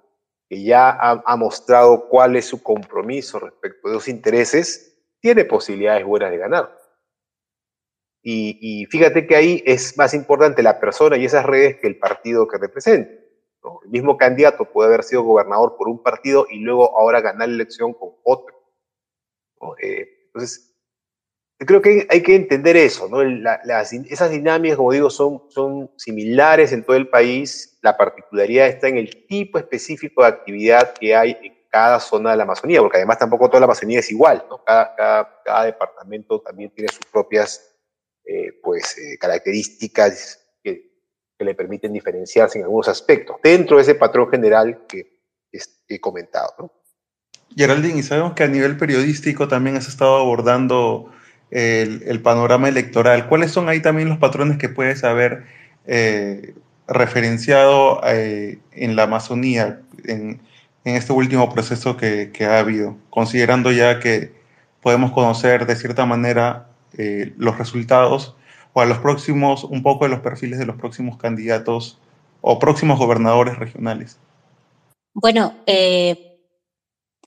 que 0.49 0.63
ya 0.63 0.91
ha, 0.91 1.37
mostrado 1.37 2.09
cuál 2.09 2.37
es 2.37 2.45
su 2.45 2.63
compromiso 2.63 3.39
respecto 3.39 3.89
de 3.89 3.95
los 3.95 4.09
intereses, 4.09 4.99
tiene 5.21 5.45
posibilidades 5.45 6.05
buenas 6.05 6.31
de 6.31 6.39
ganar. 6.39 6.79
Y, 8.25 8.87
fíjate 8.91 9.27
que 9.27 9.35
ahí 9.35 9.63
es 9.67 9.97
más 9.97 10.15
importante 10.15 10.63
la 10.63 10.79
persona 10.79 11.17
y 11.17 11.25
esas 11.25 11.45
redes 11.45 11.79
que 11.81 11.89
el 11.89 11.99
partido 11.99 12.47
que 12.47 12.59
representa. 12.59 13.11
El 13.85 13.91
mismo 13.91 14.17
candidato 14.17 14.65
puede 14.65 14.89
haber 14.89 15.05
sido 15.05 15.23
gobernador 15.23 15.77
por 15.77 15.89
un 15.89 16.03
partido 16.03 16.47
y 16.51 16.59
luego 16.59 16.99
ahora 16.99 17.21
ganar 17.21 17.49
la 17.49 17.55
elección 17.55 17.95
con 17.95 18.11
otro. 18.23 18.55
Eh, 19.81 20.07
entonces, 20.27 20.72
creo 21.67 21.83
que 21.83 22.07
hay 22.09 22.23
que 22.23 22.35
entender 22.35 22.77
eso, 22.77 23.09
¿no? 23.09 23.21
esas 23.23 24.31
dinámicas, 24.31 24.77
como 24.77 24.93
digo, 24.93 25.11
son, 25.11 25.43
son 25.49 25.91
similares 25.97 26.73
en 26.73 26.83
todo 26.83 26.97
el 26.97 27.09
país. 27.09 27.79
La 27.83 27.97
particularidad 27.97 28.69
está 28.69 28.89
en 28.89 28.97
el 28.97 29.27
tipo 29.27 29.59
específico 29.59 30.23
de 30.23 30.29
actividad 30.29 30.95
que 30.95 31.15
hay 31.15 31.37
en 31.43 31.55
cada 31.71 32.01
zona 32.01 32.33
de 32.33 32.37
la 32.37 32.43
Amazonía, 32.45 32.81
porque 32.81 32.99
además 32.99 33.19
tampoco 33.19 33.49
toda 33.49 33.61
la 33.61 33.67
Amazonía 33.67 34.01
es 34.01 34.11
igual, 34.11 34.45
¿no? 34.49 34.63
Cada, 34.65 34.95
cada, 35.45 35.65
departamento 35.65 36.41
también 36.41 36.71
tiene 36.71 36.93
sus 36.93 37.07
propias 37.11 37.75
eh, 38.25 38.53
pues, 38.63 38.97
eh, 38.99 39.17
características 39.19 40.39
que, 40.63 40.91
que, 41.39 41.45
le 41.45 41.55
permiten 41.55 41.93
diferenciarse 41.93 42.59
en 42.59 42.65
algunos 42.65 42.89
aspectos, 42.89 43.37
dentro 43.43 43.77
de 43.77 43.83
ese 43.83 43.95
patrón 43.95 44.31
general 44.31 44.87
que, 44.87 45.13
he 45.89 46.01
comentado. 46.01 46.55
¿no? 46.59 46.73
Geraldine, 47.55 47.99
y 47.99 48.03
sabemos 48.03 48.33
que 48.33 48.45
a 48.45 48.49
nivel 48.49 48.79
periodístico 48.79 49.49
también 49.49 49.77
has 49.77 49.87
estado 49.87 50.17
abordando 50.17 51.13
el, 51.53 52.21
panorama 52.23 52.69
electoral. 52.69 53.29
¿Cuáles 53.29 53.51
son 53.53 53.69
ahí 53.69 53.81
también 53.81 54.09
los 54.09 54.19
patrones 54.19 54.59
que 54.59 54.69
puedes 54.69 55.05
haber 55.05 55.45
eh, 55.87 56.55
referenciado 56.89 58.01
eh, 58.07 58.59
en 58.73 58.97
la 58.97 59.05
Amazonía 59.05 59.81
en, 60.05 60.41
este 60.85 61.13
último 61.13 61.53
proceso 61.53 61.97
que, 61.97 62.33
ha 62.41 62.59
habido, 62.59 62.97
considerando 63.09 63.71
ya 63.71 64.01
que 64.01 64.33
podemos 64.81 65.13
conocer 65.13 65.65
de 65.65 65.77
cierta 65.77 66.07
manera 66.07 66.71
eh, 66.99 67.33
los 67.37 67.57
resultados 67.57 68.35
o 68.73 68.81
a 68.81 68.87
los 68.87 68.99
próximos, 68.99 69.63
un 69.63 69.85
poco 69.85 70.07
de 70.07 70.11
los 70.11 70.21
perfiles 70.21 70.59
de 70.59 70.67
los 70.67 70.75
próximos 70.75 71.19
candidatos 71.19 72.01
o 72.41 72.59
próximos 72.59 72.99
gobernadores 72.99 73.59
regionales? 73.59 74.19
Bueno, 75.15 75.55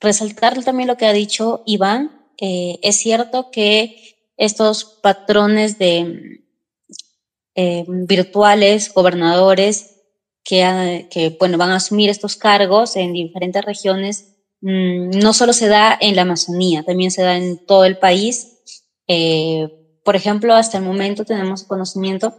resaltar 0.02 0.62
también 0.62 0.88
lo 0.88 0.98
que 0.98 1.06
ha 1.06 1.12
dicho 1.14 1.62
Iván. 1.64 2.10
Es 2.38 2.96
cierto 2.96 3.50
que 3.50 4.15
estos 4.36 4.84
patrones 4.84 5.78
de 5.78 6.42
eh, 7.54 7.84
virtuales, 7.88 8.92
gobernadores, 8.92 9.96
que, 10.44 11.08
que, 11.10 11.36
bueno, 11.38 11.58
van 11.58 11.70
a 11.70 11.76
asumir 11.76 12.08
estos 12.08 12.36
cargos 12.36 12.96
en 12.96 13.12
diferentes 13.12 13.64
regiones, 13.64 14.36
mmm, 14.60 15.10
no 15.10 15.32
solo 15.32 15.52
se 15.52 15.68
da 15.68 15.96
en 16.00 16.14
la 16.14 16.22
Amazonía, 16.22 16.82
también 16.84 17.10
se 17.10 17.22
da 17.22 17.36
en 17.36 17.64
todo 17.66 17.84
el 17.84 17.98
país. 17.98 18.58
Eh, 19.08 19.68
por 20.04 20.16
ejemplo, 20.16 20.54
hasta 20.54 20.78
el 20.78 20.84
momento 20.84 21.24
tenemos 21.24 21.64
conocimiento 21.64 22.34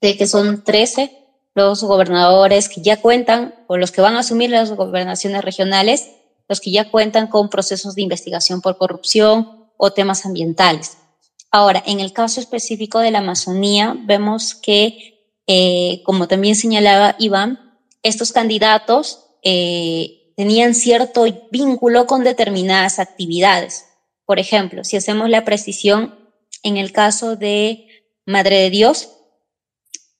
de 0.00 0.16
que 0.16 0.26
son 0.26 0.64
13 0.64 1.24
los 1.54 1.84
gobernadores 1.84 2.68
que 2.68 2.82
ya 2.82 3.00
cuentan, 3.00 3.54
o 3.68 3.76
los 3.76 3.92
que 3.92 4.00
van 4.00 4.16
a 4.16 4.20
asumir 4.20 4.50
las 4.50 4.72
gobernaciones 4.72 5.44
regionales, 5.44 6.10
los 6.48 6.60
que 6.60 6.72
ya 6.72 6.90
cuentan 6.90 7.28
con 7.28 7.48
procesos 7.48 7.94
de 7.94 8.02
investigación 8.02 8.60
por 8.60 8.76
corrupción 8.76 9.68
o 9.76 9.92
temas 9.92 10.26
ambientales. 10.26 10.98
Ahora, 11.54 11.84
en 11.86 12.00
el 12.00 12.12
caso 12.12 12.40
específico 12.40 12.98
de 12.98 13.12
la 13.12 13.20
Amazonía, 13.20 13.94
vemos 13.96 14.56
que, 14.56 15.22
eh, 15.46 16.02
como 16.02 16.26
también 16.26 16.56
señalaba 16.56 17.14
Iván, 17.20 17.78
estos 18.02 18.32
candidatos 18.32 19.20
eh, 19.44 20.32
tenían 20.36 20.74
cierto 20.74 21.24
vínculo 21.52 22.08
con 22.08 22.24
determinadas 22.24 22.98
actividades. 22.98 23.84
Por 24.26 24.40
ejemplo, 24.40 24.82
si 24.82 24.96
hacemos 24.96 25.30
la 25.30 25.44
precisión 25.44 26.18
en 26.64 26.76
el 26.76 26.90
caso 26.90 27.36
de 27.36 27.86
Madre 28.26 28.58
de 28.58 28.70
Dios, 28.70 29.10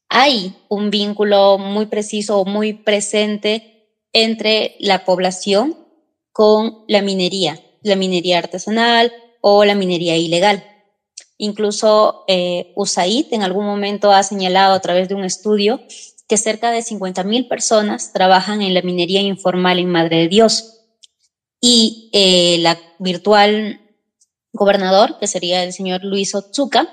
hay 0.09 0.55
un 0.69 0.91
vínculo 0.91 1.59
muy 1.59 1.87
preciso 1.87 2.39
o 2.39 2.45
muy 2.45 2.75
presente 2.75 3.89
entre 4.13 4.77
la 4.79 5.05
población 5.05 5.77
con 6.31 6.85
la 6.87 7.03
minería, 7.03 7.61
la 7.83 7.97
minería 7.97 8.39
artesanal 8.39 9.13
o 9.41 9.65
la 9.65 9.75
minería 9.75 10.17
ilegal. 10.17 10.74
Incluso 11.37 12.25
eh, 12.29 12.73
USAID 12.77 13.27
en 13.33 13.43
algún 13.43 13.67
momento 13.67 14.13
ha 14.13 14.23
señalado 14.23 14.75
a 14.75 14.81
través 14.81 15.09
de 15.09 15.15
un 15.15 15.25
estudio 15.25 15.81
que 16.29 16.37
cerca 16.37 16.71
de 16.71 16.81
50.000 16.81 17.49
personas 17.49 18.13
trabajan 18.13 18.63
en 18.63 18.75
la 18.75 18.83
minería 18.83 19.21
informal 19.21 19.79
en 19.79 19.91
Madre 19.91 20.19
de 20.19 20.29
Dios. 20.29 20.81
Y 21.61 22.11
eh, 22.13 22.59
la 22.61 22.79
virtual 22.99 23.81
gobernador, 24.53 25.19
que 25.19 25.27
sería 25.27 25.65
el 25.65 25.73
señor 25.73 26.05
Luis 26.05 26.35
Otsuka, 26.35 26.89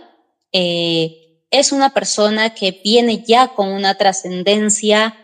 eh, 0.52 1.22
es 1.52 1.72
una 1.72 1.94
persona 1.94 2.54
que 2.54 2.82
viene 2.84 3.24
ya 3.26 3.50
con 3.50 3.70
una 3.70 3.96
trascendencia 3.96 5.16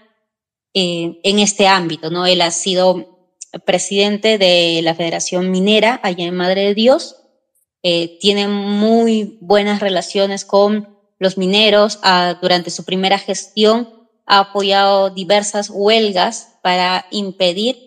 eh, 0.73 1.19
en 1.23 1.39
este 1.39 1.67
ámbito, 1.67 2.09
¿no? 2.09 2.25
Él 2.25 2.41
ha 2.41 2.51
sido 2.51 3.31
presidente 3.65 4.37
de 4.37 4.81
la 4.83 4.93
Federación 4.93 5.49
Minera 5.49 5.99
allá 6.03 6.25
en 6.25 6.35
Madre 6.35 6.65
de 6.65 6.75
Dios, 6.75 7.15
eh, 7.83 8.17
tiene 8.19 8.47
muy 8.47 9.37
buenas 9.41 9.79
relaciones 9.79 10.45
con 10.45 10.97
los 11.19 11.37
mineros, 11.37 11.99
durante 12.41 12.69
su 12.69 12.85
primera 12.85 13.17
gestión 13.17 13.89
ha 14.27 14.39
apoyado 14.39 15.09
diversas 15.09 15.69
huelgas 15.71 16.59
para 16.61 17.07
impedir 17.11 17.77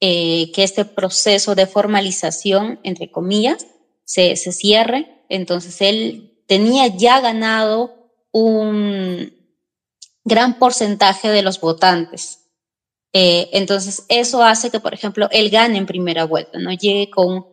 eh, 0.00 0.52
que 0.52 0.62
este 0.62 0.84
proceso 0.84 1.54
de 1.54 1.66
formalización, 1.66 2.78
entre 2.84 3.10
comillas, 3.10 3.66
se, 4.04 4.36
se 4.36 4.52
cierre. 4.52 5.24
Entonces 5.28 5.80
él 5.80 6.42
tenía 6.46 6.86
ya 6.86 7.20
ganado 7.20 8.12
un 8.30 9.32
gran 10.24 10.58
porcentaje 10.58 11.28
de 11.28 11.42
los 11.42 11.60
votantes. 11.60 12.40
Eh, 13.12 13.50
entonces, 13.52 14.04
eso 14.08 14.42
hace 14.42 14.70
que, 14.70 14.80
por 14.80 14.92
ejemplo, 14.92 15.28
él 15.30 15.50
gane 15.50 15.78
en 15.78 15.86
primera 15.86 16.24
vuelta, 16.24 16.58
¿no? 16.58 16.72
Llegue 16.72 17.10
con 17.10 17.46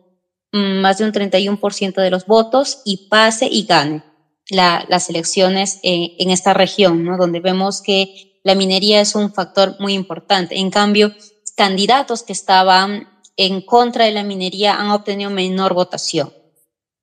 más 0.52 0.98
de 0.98 1.04
un 1.04 1.12
31% 1.12 1.94
de 1.94 2.10
los 2.10 2.26
votos 2.26 2.82
y 2.84 3.08
pase 3.08 3.48
y 3.50 3.64
gane 3.64 4.04
las 4.50 5.08
elecciones 5.08 5.78
eh, 5.82 6.14
en 6.18 6.30
esta 6.30 6.52
región, 6.52 7.04
¿no? 7.04 7.16
Donde 7.16 7.40
vemos 7.40 7.80
que 7.80 8.38
la 8.44 8.54
minería 8.54 9.00
es 9.00 9.14
un 9.14 9.32
factor 9.32 9.76
muy 9.80 9.94
importante. 9.94 10.58
En 10.58 10.70
cambio, 10.70 11.14
candidatos 11.56 12.22
que 12.22 12.32
estaban 12.32 13.08
en 13.36 13.62
contra 13.62 14.04
de 14.04 14.12
la 14.12 14.24
minería 14.24 14.74
han 14.74 14.90
obtenido 14.90 15.30
menor 15.30 15.72
votación. 15.72 16.32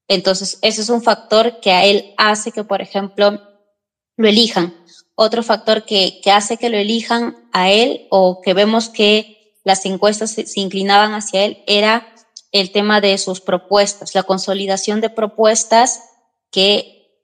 Entonces, 0.08 0.60
ese 0.62 0.82
es 0.82 0.90
un 0.90 1.02
factor 1.02 1.60
que 1.60 1.72
a 1.72 1.86
él 1.86 2.14
hace 2.18 2.52
que, 2.52 2.64
por 2.64 2.82
ejemplo, 2.82 3.42
lo 4.16 4.28
elijan. 4.28 4.76
Otro 5.16 5.42
factor 5.42 5.86
que, 5.86 6.20
que 6.22 6.32
hace 6.32 6.58
que 6.58 6.70
lo 6.70 6.78
elijan 6.78 7.50
a 7.52 7.72
él 7.72 8.08
o 8.10 8.42
que 8.42 8.54
vemos 8.54 8.90
que 8.90 9.56
las 9.64 9.86
encuestas 9.86 10.32
se 10.32 10.60
inclinaban 10.60 11.14
hacia 11.14 11.46
él 11.46 11.64
era 11.68 12.14
el 12.52 12.72
tema 12.72 13.02
de 13.02 13.18
sus 13.18 13.42
propuestas, 13.42 14.16
la 14.16 14.24
consolidación 14.24 15.02
de 15.02 15.10
propuestas 15.10 16.04
que 16.52 17.24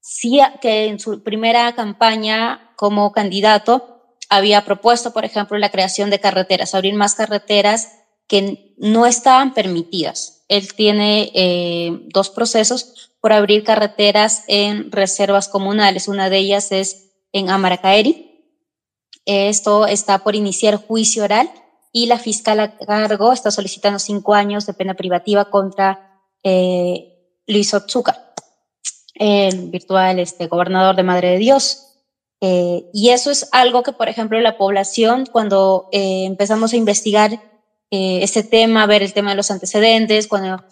sí, 0.00 0.40
que 0.60 0.86
en 0.86 0.98
su 0.98 1.22
primera 1.22 1.74
campaña 1.74 2.72
como 2.76 3.12
candidato 3.12 4.16
había 4.28 4.64
propuesto, 4.64 5.12
por 5.12 5.24
ejemplo, 5.24 5.58
la 5.58 5.70
creación 5.70 6.10
de 6.10 6.20
carreteras, 6.20 6.74
abrir 6.74 6.94
más 6.94 7.14
carreteras 7.14 7.92
que 8.26 8.74
no 8.78 9.06
estaban 9.06 9.52
permitidas 9.52 10.42
él 10.52 10.74
tiene 10.74 11.32
eh, 11.34 11.98
dos 12.12 12.28
procesos 12.28 13.10
por 13.22 13.32
abrir 13.32 13.64
carreteras 13.64 14.44
en 14.48 14.92
reservas 14.92 15.48
comunales. 15.48 16.08
Una 16.08 16.28
de 16.28 16.36
ellas 16.36 16.72
es 16.72 17.14
en 17.32 17.48
Amaracaeri. 17.48 18.52
Esto 19.24 19.86
está 19.86 20.18
por 20.18 20.36
iniciar 20.36 20.76
juicio 20.76 21.24
oral 21.24 21.50
y 21.92 22.06
la 22.06 22.18
fiscal 22.18 22.58
a 22.60 22.78
cargo 22.78 23.32
está 23.32 23.50
solicitando 23.50 23.98
cinco 23.98 24.34
años 24.34 24.66
de 24.66 24.72
pena 24.72 24.94
privativa 24.94 25.50
contra 25.50 26.22
eh, 26.42 27.12
Luis 27.46 27.74
Otsuka, 27.74 28.32
el 29.14 29.68
virtual 29.68 30.18
este, 30.18 30.46
gobernador 30.46 30.96
de 30.96 31.02
Madre 31.02 31.28
de 31.32 31.38
Dios. 31.38 31.88
Eh, 32.40 32.90
y 32.92 33.10
eso 33.10 33.30
es 33.30 33.48
algo 33.52 33.82
que, 33.82 33.92
por 33.92 34.08
ejemplo, 34.08 34.40
la 34.40 34.56
población, 34.56 35.26
cuando 35.30 35.88
eh, 35.92 36.24
empezamos 36.24 36.72
a 36.72 36.76
investigar 36.76 37.32
eh, 37.90 38.20
este 38.22 38.42
tema, 38.42 38.86
ver 38.86 39.02
el 39.02 39.12
tema 39.12 39.30
de 39.30 39.36
los 39.36 39.50
antecedentes, 39.50 40.26
cuando 40.26 40.64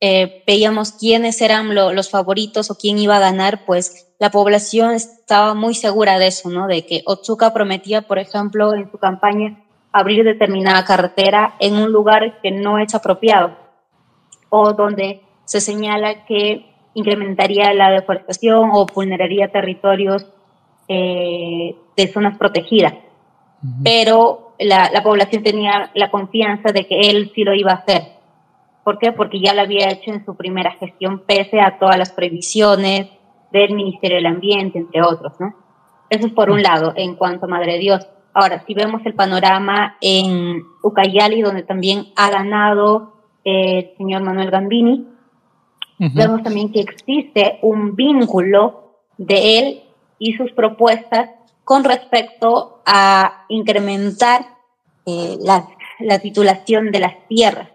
eh, 0.00 0.44
veíamos 0.46 0.92
quiénes 0.92 1.42
eran 1.42 1.74
los 1.74 2.08
favoritos 2.08 2.70
o 2.70 2.76
quién 2.76 2.98
iba 2.98 3.16
a 3.16 3.20
ganar, 3.20 3.66
pues 3.66 4.14
la 4.20 4.30
población 4.30 4.92
estaba 4.92 5.54
muy 5.54 5.74
segura 5.74 6.18
de 6.18 6.28
eso, 6.28 6.48
¿no? 6.48 6.68
De 6.68 6.86
que 6.86 7.02
Otsuka 7.04 7.52
prometía, 7.52 8.02
por 8.02 8.18
ejemplo, 8.18 8.74
en 8.74 8.90
su 8.90 8.98
campaña 8.98 9.67
abrir 9.98 10.24
determinada 10.24 10.84
carretera 10.84 11.54
en 11.58 11.76
un 11.76 11.92
lugar 11.92 12.40
que 12.40 12.50
no 12.50 12.78
es 12.78 12.94
apropiado 12.94 13.56
o 14.50 14.72
donde 14.72 15.22
se 15.44 15.60
señala 15.60 16.24
que 16.24 16.66
incrementaría 16.94 17.72
la 17.74 17.90
deforestación 17.90 18.70
o 18.72 18.86
vulneraría 18.86 19.52
territorios 19.52 20.26
eh, 20.88 21.76
de 21.96 22.08
zonas 22.08 22.36
protegidas. 22.38 22.94
Pero 23.82 24.54
la, 24.58 24.90
la, 24.92 25.02
población 25.02 25.42
tenía 25.42 25.90
la 25.94 26.10
confianza 26.10 26.70
de 26.72 26.86
que 26.86 27.10
él 27.10 27.32
sí 27.34 27.44
lo 27.44 27.54
iba 27.54 27.72
a 27.72 27.76
hacer. 27.76 28.02
¿Por 28.84 28.98
qué? 28.98 29.12
Porque 29.12 29.40
ya 29.40 29.52
lo 29.52 29.62
había 29.62 29.90
hecho 29.90 30.12
en 30.12 30.24
su 30.24 30.36
primera 30.36 30.72
gestión, 30.72 31.20
pese 31.26 31.60
a 31.60 31.78
todas 31.78 31.98
las 31.98 32.12
previsiones 32.12 33.08
del 33.50 33.74
Ministerio 33.74 34.16
del 34.16 34.26
Ambiente, 34.26 34.78
entre 34.78 35.02
otros, 35.02 35.32
¿no? 35.40 35.54
Eso 36.08 36.26
es 36.26 36.32
por 36.32 36.50
un 36.50 36.62
lado, 36.62 36.92
en 36.96 37.16
cuanto 37.16 37.46
a 37.46 37.48
Madre 37.48 37.72
de 37.72 37.78
Dios. 37.78 38.08
Ahora, 38.40 38.62
si 38.68 38.72
vemos 38.72 39.04
el 39.04 39.14
panorama 39.14 39.96
en 40.00 40.62
Ucayali, 40.84 41.42
donde 41.42 41.64
también 41.64 42.12
ha 42.14 42.30
ganado 42.30 43.14
el 43.42 43.90
señor 43.96 44.22
Manuel 44.22 44.52
Gambini, 44.52 45.08
vemos 45.98 46.44
también 46.44 46.70
que 46.70 46.78
existe 46.78 47.58
un 47.62 47.96
vínculo 47.96 48.92
de 49.16 49.58
él 49.58 49.82
y 50.20 50.34
sus 50.34 50.52
propuestas 50.52 51.30
con 51.64 51.82
respecto 51.82 52.80
a 52.86 53.44
incrementar 53.48 54.42
eh, 55.04 55.36
las 55.40 55.64
la 55.98 56.20
titulación 56.20 56.92
de 56.92 57.00
las 57.00 57.26
tierras. 57.26 57.70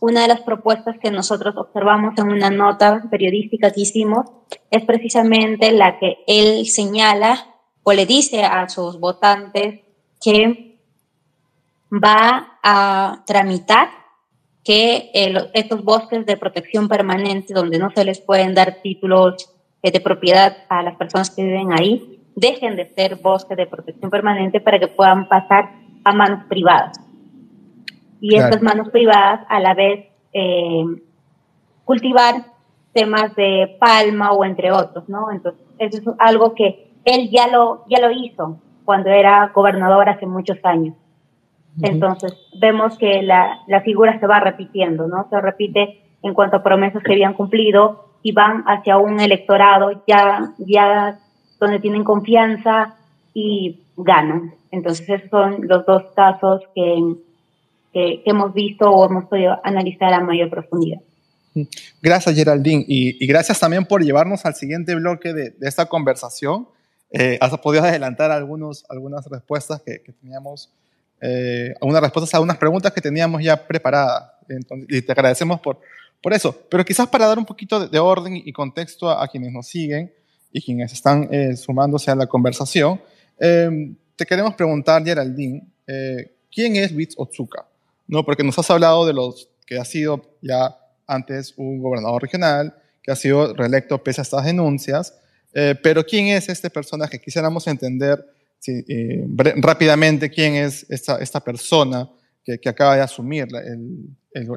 Una 0.00 0.22
de 0.22 0.28
las 0.28 0.40
propuestas 0.40 0.96
que 1.00 1.12
nosotros 1.12 1.56
observamos 1.56 2.18
en 2.18 2.32
una 2.32 2.50
nota 2.50 3.04
periodística 3.08 3.70
que 3.70 3.82
hicimos 3.82 4.26
es 4.68 4.84
precisamente 4.84 5.70
la 5.70 6.00
que 6.00 6.24
él 6.26 6.66
señala 6.66 7.55
o 7.88 7.92
le 7.92 8.04
dice 8.04 8.42
a 8.42 8.68
sus 8.68 8.98
votantes 8.98 9.80
que 10.20 10.76
va 11.92 12.58
a 12.60 13.22
tramitar 13.24 13.90
que 14.64 15.12
estos 15.54 15.84
bosques 15.84 16.26
de 16.26 16.36
protección 16.36 16.88
permanente, 16.88 17.54
donde 17.54 17.78
no 17.78 17.90
se 17.90 18.04
les 18.04 18.20
pueden 18.20 18.56
dar 18.56 18.82
títulos 18.82 19.54
de 19.84 20.00
propiedad 20.00 20.56
a 20.68 20.82
las 20.82 20.96
personas 20.96 21.30
que 21.30 21.44
viven 21.44 21.72
ahí, 21.72 22.20
dejen 22.34 22.74
de 22.74 22.92
ser 22.92 23.20
bosques 23.22 23.56
de 23.56 23.68
protección 23.68 24.10
permanente 24.10 24.60
para 24.60 24.80
que 24.80 24.88
puedan 24.88 25.28
pasar 25.28 25.70
a 26.02 26.12
manos 26.12 26.44
privadas. 26.48 26.98
Y 28.20 28.34
estas 28.34 28.62
manos 28.62 28.88
privadas 28.88 29.46
a 29.48 29.60
la 29.60 29.74
vez 29.74 30.06
eh, 30.32 30.84
cultivar 31.84 32.46
temas 32.92 33.32
de 33.36 33.76
palma 33.78 34.32
o 34.32 34.44
entre 34.44 34.72
otros, 34.72 35.08
¿no? 35.08 35.30
Entonces, 35.30 35.64
eso 35.78 35.98
es 35.98 36.16
algo 36.18 36.52
que 36.52 36.85
él 37.06 37.30
ya 37.30 37.46
lo, 37.46 37.84
ya 37.88 38.00
lo 38.00 38.10
hizo 38.10 38.60
cuando 38.84 39.10
era 39.10 39.50
gobernador 39.54 40.08
hace 40.08 40.26
muchos 40.26 40.58
años. 40.64 40.94
Entonces, 41.80 42.32
vemos 42.58 42.96
que 42.96 43.22
la, 43.22 43.60
la, 43.66 43.82
figura 43.82 44.18
se 44.18 44.26
va 44.26 44.40
repitiendo, 44.40 45.06
¿no? 45.06 45.26
Se 45.28 45.38
repite 45.40 46.00
en 46.22 46.32
cuanto 46.32 46.56
a 46.56 46.62
promesas 46.62 47.02
que 47.02 47.12
habían 47.12 47.34
cumplido 47.34 48.08
y 48.22 48.32
van 48.32 48.64
hacia 48.66 48.96
un 48.96 49.20
electorado 49.20 50.02
ya, 50.06 50.54
ya 50.58 51.18
donde 51.60 51.78
tienen 51.78 52.02
confianza 52.02 52.96
y 53.34 53.82
ganan. 53.96 54.54
Entonces, 54.70 55.06
esos 55.06 55.28
son 55.28 55.68
los 55.68 55.84
dos 55.84 56.04
casos 56.14 56.62
que, 56.74 57.14
que, 57.92 58.22
hemos 58.24 58.54
visto 58.54 58.90
o 58.90 59.06
hemos 59.06 59.26
podido 59.26 59.58
analizar 59.62 60.14
a 60.14 60.20
mayor 60.20 60.48
profundidad. 60.48 61.00
Gracias, 62.00 62.34
Geraldine. 62.34 62.84
Y, 62.88 63.22
y 63.22 63.26
gracias 63.26 63.60
también 63.60 63.84
por 63.84 64.02
llevarnos 64.02 64.46
al 64.46 64.54
siguiente 64.54 64.94
bloque 64.94 65.34
de, 65.34 65.50
de 65.50 65.68
esta 65.68 65.86
conversación. 65.86 66.68
Eh, 67.10 67.38
has 67.40 67.56
podido 67.58 67.84
adelantar 67.84 68.30
algunos, 68.30 68.84
algunas 68.88 69.24
respuestas 69.26 69.80
que, 69.82 70.00
teníamos 70.20 70.70
eh, 71.20 71.74
algunas 71.80 72.02
respuestas 72.02 72.34
a 72.34 72.40
unas 72.40 72.56
preguntas 72.56 72.92
que 72.92 73.00
teníamos 73.00 73.42
ya 73.42 73.66
preparadas. 73.66 74.32
y 74.88 75.02
te 75.02 75.12
agradecemos 75.12 75.60
por, 75.60 75.78
por 76.22 76.32
eso. 76.32 76.56
Pero 76.68 76.84
quizás 76.84 77.08
para 77.08 77.26
dar 77.26 77.38
un 77.38 77.44
poquito 77.44 77.86
de, 77.86 77.98
orden 77.98 78.36
y 78.36 78.52
contexto 78.52 79.10
a, 79.10 79.26
quienes 79.28 79.52
nos 79.52 79.66
siguen 79.66 80.12
y 80.52 80.60
quienes 80.60 80.92
están 80.92 81.28
eh, 81.30 81.56
sumándose 81.56 82.10
a 82.10 82.14
la 82.14 82.26
conversación, 82.26 83.00
eh, 83.38 83.94
te 84.16 84.24
queremos 84.24 84.54
preguntar, 84.54 85.04
Geraldine, 85.04 85.62
eh, 85.86 86.34
¿quién 86.50 86.76
es 86.76 86.90
Luis 86.92 87.14
Otsuka? 87.16 87.66
¿No? 88.08 88.24
Porque 88.24 88.42
nos 88.42 88.58
has 88.58 88.70
hablado 88.70 89.06
de 89.06 89.12
los 89.12 89.48
que 89.66 89.78
ha 89.78 89.84
sido 89.84 90.22
ya 90.40 90.76
antes 91.06 91.54
un 91.56 91.80
gobernador 91.80 92.22
regional, 92.22 92.74
que 93.02 93.12
ha 93.12 93.16
sido 93.16 93.54
reelecto 93.54 94.02
pese 94.02 94.20
a 94.20 94.22
estas 94.22 94.44
denuncias, 94.44 95.14
pero 95.52 96.04
¿quién 96.04 96.28
es 96.28 96.48
este 96.48 96.70
personaje? 96.70 97.20
Quisiéramos 97.20 97.66
entender 97.66 98.24
eh, 98.68 99.24
rápidamente 99.56 100.30
quién 100.30 100.56
es 100.56 100.86
esta, 100.88 101.18
esta 101.18 101.40
persona 101.40 102.10
que, 102.44 102.58
que, 102.58 102.68
acaba 102.68 102.96
de 102.96 103.02
asumir 103.02 103.50
la, 103.50 103.60
el, 103.60 104.08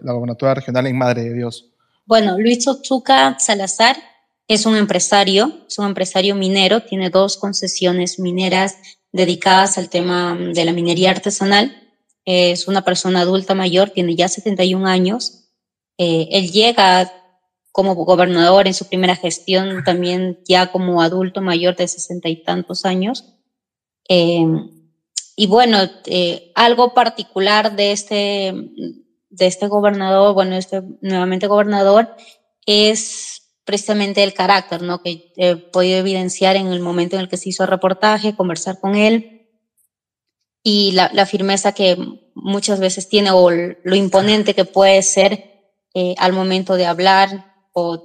la 0.02 0.14
gobernatura 0.14 0.56
regional 0.56 0.88
en 0.88 0.98
Madre 0.98 1.24
de 1.24 1.34
Dios. 1.34 1.70
Bueno, 2.06 2.38
Luis 2.40 2.68
Otsuka 2.68 3.38
Salazar 3.38 3.98
es 4.48 4.66
un 4.66 4.76
empresario, 4.76 5.64
es 5.68 5.78
un 5.78 5.86
empresario 5.86 6.36
minero, 6.36 6.82
tiene 6.82 7.12
dos 7.12 7.38
concesiones 7.38 8.20
mineras 8.20 8.78
dedicadas 9.12 9.78
al 9.78 9.90
tema 9.90 10.36
de 10.36 10.66
la 10.66 10.74
minería 10.74 11.12
artesanal. 11.12 11.76
Es 12.26 12.68
una 12.68 12.84
persona 12.84 13.22
adulta 13.22 13.54
mayor, 13.54 13.92
tiene 13.92 14.16
ya 14.16 14.28
71 14.28 14.88
años. 14.88 15.52
Eh, 16.00 16.30
él 16.32 16.52
llega 16.52 17.12
como 17.72 17.96
gobernador 17.96 18.68
en 18.68 18.74
su 18.74 18.88
primera 18.88 19.16
gestión, 19.16 19.84
también 19.84 20.40
ya 20.48 20.72
como 20.72 21.02
adulto 21.02 21.42
mayor 21.42 21.76
de 21.76 21.88
sesenta 21.88 22.30
y 22.30 22.44
tantos 22.44 22.86
años. 22.86 23.36
Eh, 24.08 24.46
y 25.36 25.48
bueno, 25.48 25.78
eh, 26.06 26.52
algo 26.56 26.94
particular 26.94 27.76
de 27.76 27.92
este, 27.92 28.54
de 29.30 29.48
este 29.48 29.68
gobernador, 29.68 30.34
bueno, 30.34 30.56
este 30.56 30.82
nuevamente 31.02 31.48
gobernador, 31.48 32.16
es 32.66 33.62
precisamente 33.64 34.24
el 34.24 34.34
carácter, 34.34 34.82
¿no? 34.82 35.02
Que 35.02 35.32
he 35.38 35.56
podido 35.56 36.00
evidenciar 36.00 36.56
en 36.56 36.68
el 36.68 36.80
momento 36.80 37.16
en 37.16 37.22
el 37.22 37.30
que 37.30 37.38
se 37.38 37.50
hizo 37.50 37.64
el 37.64 37.70
reportaje, 37.70 38.36
conversar 38.36 38.80
con 38.80 38.96
él 38.96 39.40
y 40.64 40.92
la, 40.92 41.10
la 41.14 41.26
firmeza 41.26 41.74
que 41.74 41.98
muchas 42.36 42.80
veces 42.80 43.08
tiene 43.08 43.32
o 43.32 43.50
lo 43.50 43.96
imponente 43.96 44.54
que 44.54 44.66
puede 44.66 45.02
ser 45.02 45.50
eh, 45.94 46.16
al 46.18 46.34
momento 46.34 46.76
de 46.76 46.86
hablar 46.86 47.49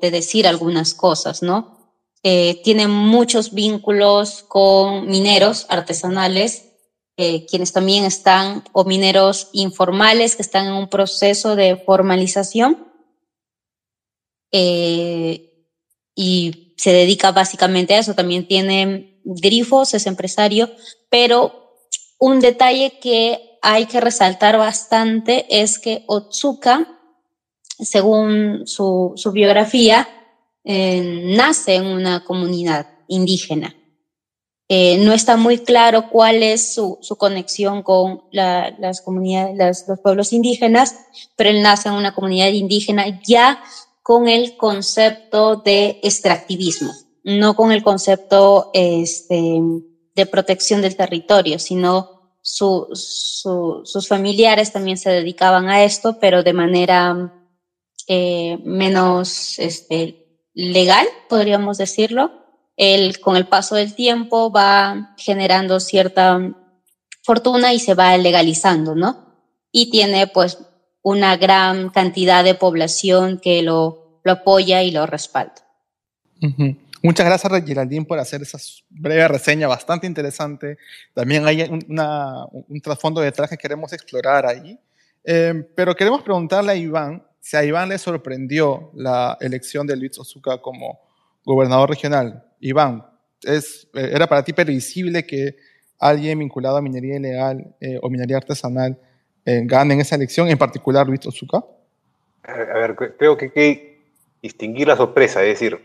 de 0.00 0.10
decir 0.10 0.46
algunas 0.46 0.94
cosas, 0.94 1.42
¿no? 1.42 1.74
Eh, 2.22 2.62
tiene 2.64 2.88
muchos 2.88 3.52
vínculos 3.52 4.42
con 4.48 5.06
mineros 5.06 5.66
artesanales, 5.68 6.70
eh, 7.16 7.44
quienes 7.46 7.72
también 7.72 8.04
están, 8.04 8.64
o 8.72 8.84
mineros 8.84 9.50
informales 9.52 10.34
que 10.34 10.42
están 10.42 10.66
en 10.66 10.72
un 10.72 10.88
proceso 10.88 11.54
de 11.54 11.76
formalización. 11.76 12.92
Eh, 14.52 15.50
y 16.14 16.74
se 16.76 16.92
dedica 16.92 17.32
básicamente 17.32 17.94
a 17.94 17.98
eso. 17.98 18.14
También 18.14 18.46
tiene 18.48 19.20
grifos, 19.24 19.94
es 19.94 20.06
empresario, 20.06 20.70
pero 21.10 21.78
un 22.18 22.40
detalle 22.40 22.98
que 23.00 23.58
hay 23.62 23.86
que 23.86 24.00
resaltar 24.00 24.58
bastante 24.58 25.46
es 25.48 25.78
que 25.78 26.04
Otsuka, 26.06 26.93
según 27.78 28.66
su, 28.66 29.14
biografía, 29.32 30.08
eh, 30.64 31.34
nace 31.36 31.76
en 31.76 31.86
una 31.86 32.24
comunidad 32.24 32.86
indígena. 33.08 33.74
Eh, 34.68 34.96
no 34.98 35.12
está 35.12 35.36
muy 35.36 35.58
claro 35.58 36.08
cuál 36.08 36.42
es 36.42 36.74
su, 36.74 36.98
conexión 37.18 37.82
con 37.82 38.22
la, 38.32 38.74
las 38.78 39.02
comunidades, 39.02 39.84
los 39.86 40.00
pueblos 40.00 40.32
indígenas, 40.32 40.96
pero 41.36 41.50
él 41.50 41.62
nace 41.62 41.88
en 41.88 41.96
una 41.96 42.14
comunidad 42.14 42.48
indígena 42.48 43.20
ya 43.22 43.62
con 44.02 44.28
el 44.28 44.56
concepto 44.56 45.56
de 45.56 46.00
extractivismo, 46.02 46.92
no 47.24 47.56
con 47.56 47.72
el 47.72 47.82
concepto 47.82 48.70
este, 48.72 49.60
de 50.14 50.26
protección 50.26 50.80
del 50.80 50.96
territorio, 50.96 51.58
sino 51.58 52.36
su, 52.40 52.88
su, 52.92 53.82
sus 53.84 54.08
familiares 54.08 54.72
también 54.72 54.96
se 54.96 55.10
dedicaban 55.10 55.68
a 55.68 55.84
esto, 55.84 56.18
pero 56.20 56.42
de 56.42 56.52
manera 56.52 57.43
eh, 58.08 58.58
menos 58.64 59.58
este, 59.58 60.40
legal, 60.54 61.06
podríamos 61.28 61.78
decirlo. 61.78 62.32
Él, 62.76 63.20
con 63.20 63.36
el 63.36 63.46
paso 63.46 63.76
del 63.76 63.94
tiempo, 63.94 64.50
va 64.50 65.14
generando 65.16 65.78
cierta 65.80 66.40
fortuna 67.22 67.72
y 67.72 67.78
se 67.78 67.94
va 67.94 68.16
legalizando, 68.16 68.94
¿no? 68.94 69.34
Y 69.70 69.90
tiene, 69.90 70.26
pues, 70.26 70.58
una 71.02 71.36
gran 71.36 71.90
cantidad 71.90 72.42
de 72.42 72.54
población 72.54 73.38
que 73.38 73.62
lo, 73.62 74.20
lo 74.24 74.32
apoya 74.32 74.82
y 74.82 74.90
lo 74.90 75.06
respalda. 75.06 75.54
Muchas 77.02 77.26
gracias, 77.26 77.64
Geraldine, 77.66 78.06
por 78.06 78.18
hacer 78.18 78.42
esa 78.42 78.58
breve 78.88 79.28
reseña 79.28 79.68
bastante 79.68 80.06
interesante. 80.06 80.78
También 81.12 81.46
hay 81.46 81.62
una, 81.88 82.46
un 82.50 82.80
trasfondo 82.80 83.20
detrás 83.20 83.50
que 83.50 83.58
queremos 83.58 83.92
explorar 83.92 84.46
ahí. 84.46 84.78
Eh, 85.22 85.68
pero 85.74 85.94
queremos 85.94 86.22
preguntarle 86.22 86.72
a 86.72 86.76
Iván 86.76 87.22
si 87.44 87.58
a 87.58 87.62
Iván 87.62 87.90
le 87.90 87.98
sorprendió 87.98 88.90
la 88.94 89.36
elección 89.38 89.86
de 89.86 89.94
Luis 89.98 90.18
Ozuka 90.18 90.62
como 90.62 90.98
gobernador 91.44 91.90
regional, 91.90 92.42
Iván, 92.58 93.04
¿es, 93.42 93.86
eh, 93.92 94.12
¿era 94.14 94.26
para 94.26 94.42
ti 94.42 94.54
previsible 94.54 95.26
que 95.26 95.56
alguien 95.98 96.38
vinculado 96.38 96.78
a 96.78 96.80
minería 96.80 97.16
ilegal 97.16 97.76
eh, 97.82 97.98
o 98.00 98.08
minería 98.08 98.38
artesanal 98.38 98.98
eh, 99.44 99.60
gane 99.66 99.92
en 99.92 100.00
esa 100.00 100.14
elección, 100.14 100.48
en 100.48 100.56
particular 100.56 101.06
Luis 101.06 101.26
Ozuka? 101.26 101.62
A 102.44 102.78
ver, 102.78 102.96
creo 103.18 103.36
que 103.36 103.44
hay 103.44 103.50
que 103.50 104.00
distinguir 104.40 104.88
la 104.88 104.96
sorpresa, 104.96 105.42
es 105.42 105.48
decir, 105.60 105.78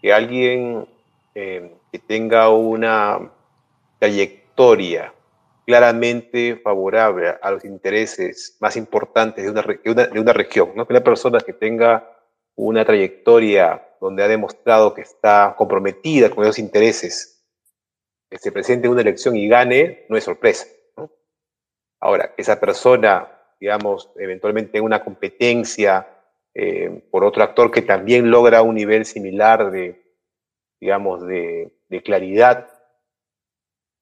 que 0.00 0.12
alguien 0.12 0.86
que 1.34 1.98
tenga 2.06 2.48
una 2.48 3.32
trayectoria 3.98 5.12
claramente 5.66 6.60
favorable 6.62 7.34
a 7.42 7.50
los 7.50 7.64
intereses 7.64 8.56
más 8.60 8.76
importantes 8.76 9.44
de 9.44 9.50
una, 9.50 9.62
de 9.62 10.20
una, 10.20 10.32
región, 10.32 10.70
¿no? 10.76 10.86
que 10.86 10.92
una 10.92 11.02
persona 11.02 11.40
que 11.40 11.52
tenga 11.52 12.08
una 12.54 12.84
trayectoria 12.84 13.82
donde 14.00 14.22
ha 14.22 14.28
demostrado 14.28 14.94
que 14.94 15.00
está 15.02 15.54
comprometida 15.58 16.30
con 16.30 16.44
esos 16.44 16.60
intereses, 16.60 17.44
que 18.30 18.38
se 18.38 18.52
presente 18.52 18.86
en 18.86 18.92
una 18.92 19.00
elección 19.00 19.34
y 19.34 19.48
gane, 19.48 20.06
no 20.08 20.16
es 20.16 20.24
sorpresa. 20.24 20.68
Ahora, 22.00 22.32
esa 22.36 22.60
persona, 22.60 23.28
digamos, 23.58 24.12
eventualmente 24.16 24.72
tenga 24.72 24.86
una 24.86 25.02
competencia 25.02 26.06
eh, 26.54 27.02
por 27.10 27.24
otro 27.24 27.42
actor 27.42 27.72
que 27.72 27.82
también 27.82 28.30
logra 28.30 28.62
un 28.62 28.76
nivel 28.76 29.04
similar 29.04 29.72
de, 29.72 30.00
digamos, 30.80 31.26
de 31.26 31.72
claridad 32.04 32.75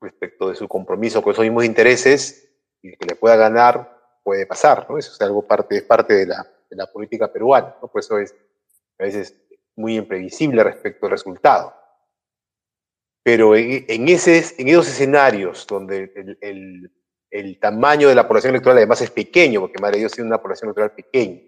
respecto 0.04 0.48
de 0.48 0.54
su 0.54 0.68
compromiso 0.68 1.22
con 1.22 1.32
esos 1.32 1.44
mismos 1.44 1.64
intereses 1.64 2.48
y 2.82 2.96
que 2.96 3.06
le 3.06 3.16
pueda 3.16 3.36
ganar, 3.36 3.94
puede 4.22 4.46
pasar, 4.46 4.86
¿no? 4.88 4.98
Eso 4.98 5.12
es 5.12 5.20
algo 5.20 5.42
parte, 5.46 5.76
es 5.76 5.82
parte 5.82 6.14
de 6.14 6.26
la, 6.26 6.46
política 6.92 7.32
peruana, 7.32 7.76
¿no? 7.80 7.88
Por 7.88 8.00
eso 8.00 8.18
es 8.18 8.34
a 8.98 9.04
veces 9.04 9.34
muy 9.76 9.96
imprevisible 9.96 10.62
respecto 10.62 11.06
al 11.06 11.12
resultado. 11.12 11.74
Pero 13.22 13.56
en, 13.56 13.84
en, 13.88 14.08
en 14.08 14.08
esos 14.08 14.88
escenarios 14.88 15.66
donde 15.66 16.12
el, 16.14 16.38
el, 16.40 16.92
el, 17.30 17.58
tamaño 17.58 18.08
de 18.08 18.14
la 18.14 18.28
población 18.28 18.50
electoral 18.50 18.78
además 18.78 19.00
es 19.00 19.10
pequeño, 19.10 19.60
porque 19.60 19.80
Madre 19.80 19.98
Dios 19.98 20.12
tiene 20.12 20.28
una 20.28 20.42
población 20.42 20.68
electoral 20.68 20.92
pequeña, 20.92 21.40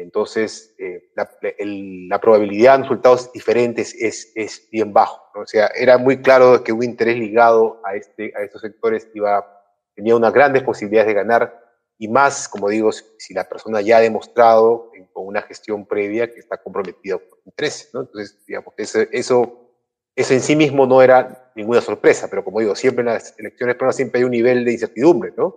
entonces 0.00 0.74
eh, 0.78 1.10
la, 1.14 2.18
probabilidad 2.20 2.76
de 2.76 2.82
resultados 2.84 3.32
diferentes 3.32 3.94
es, 3.94 4.32
es 4.34 4.68
bien 4.70 4.92
bajo. 4.92 5.22
O 5.34 5.46
sea, 5.46 5.66
era 5.74 5.98
muy 5.98 6.22
claro 6.22 6.64
que 6.64 6.72
un 6.72 6.82
interés 6.82 7.18
ligado 7.18 7.80
a, 7.84 7.94
este, 7.94 8.32
a 8.36 8.42
estos 8.42 8.62
sectores 8.62 9.08
iba, 9.14 9.46
tenía 9.94 10.16
unas 10.16 10.32
grandes 10.32 10.62
posibilidades 10.62 11.08
de 11.08 11.14
ganar, 11.14 11.62
y 11.98 12.08
más, 12.08 12.48
como 12.48 12.68
digo, 12.68 12.90
si 12.90 13.32
la 13.32 13.48
persona 13.48 13.80
ya 13.80 13.98
ha 13.98 14.00
demostrado 14.00 14.90
con 15.12 15.26
una 15.26 15.42
gestión 15.42 15.86
previa 15.86 16.32
que 16.32 16.40
está 16.40 16.56
comprometida 16.56 17.18
con 17.18 17.38
intereses. 17.44 17.90
¿no? 17.92 18.00
Entonces, 18.00 18.44
digamos, 18.46 18.74
eso, 18.76 19.00
eso, 19.12 19.70
eso, 20.16 20.34
en 20.34 20.40
sí 20.40 20.56
mismo 20.56 20.86
no 20.86 21.02
era 21.02 21.52
ninguna 21.54 21.80
sorpresa, 21.80 22.28
pero 22.28 22.42
como 22.42 22.60
digo, 22.60 22.74
siempre 22.74 23.02
en 23.02 23.06
las 23.12 23.38
elecciones 23.38 23.76
pero 23.78 23.92
siempre 23.92 24.18
hay 24.18 24.24
un 24.24 24.32
nivel 24.32 24.64
de 24.64 24.72
incertidumbre, 24.72 25.32
¿no? 25.36 25.54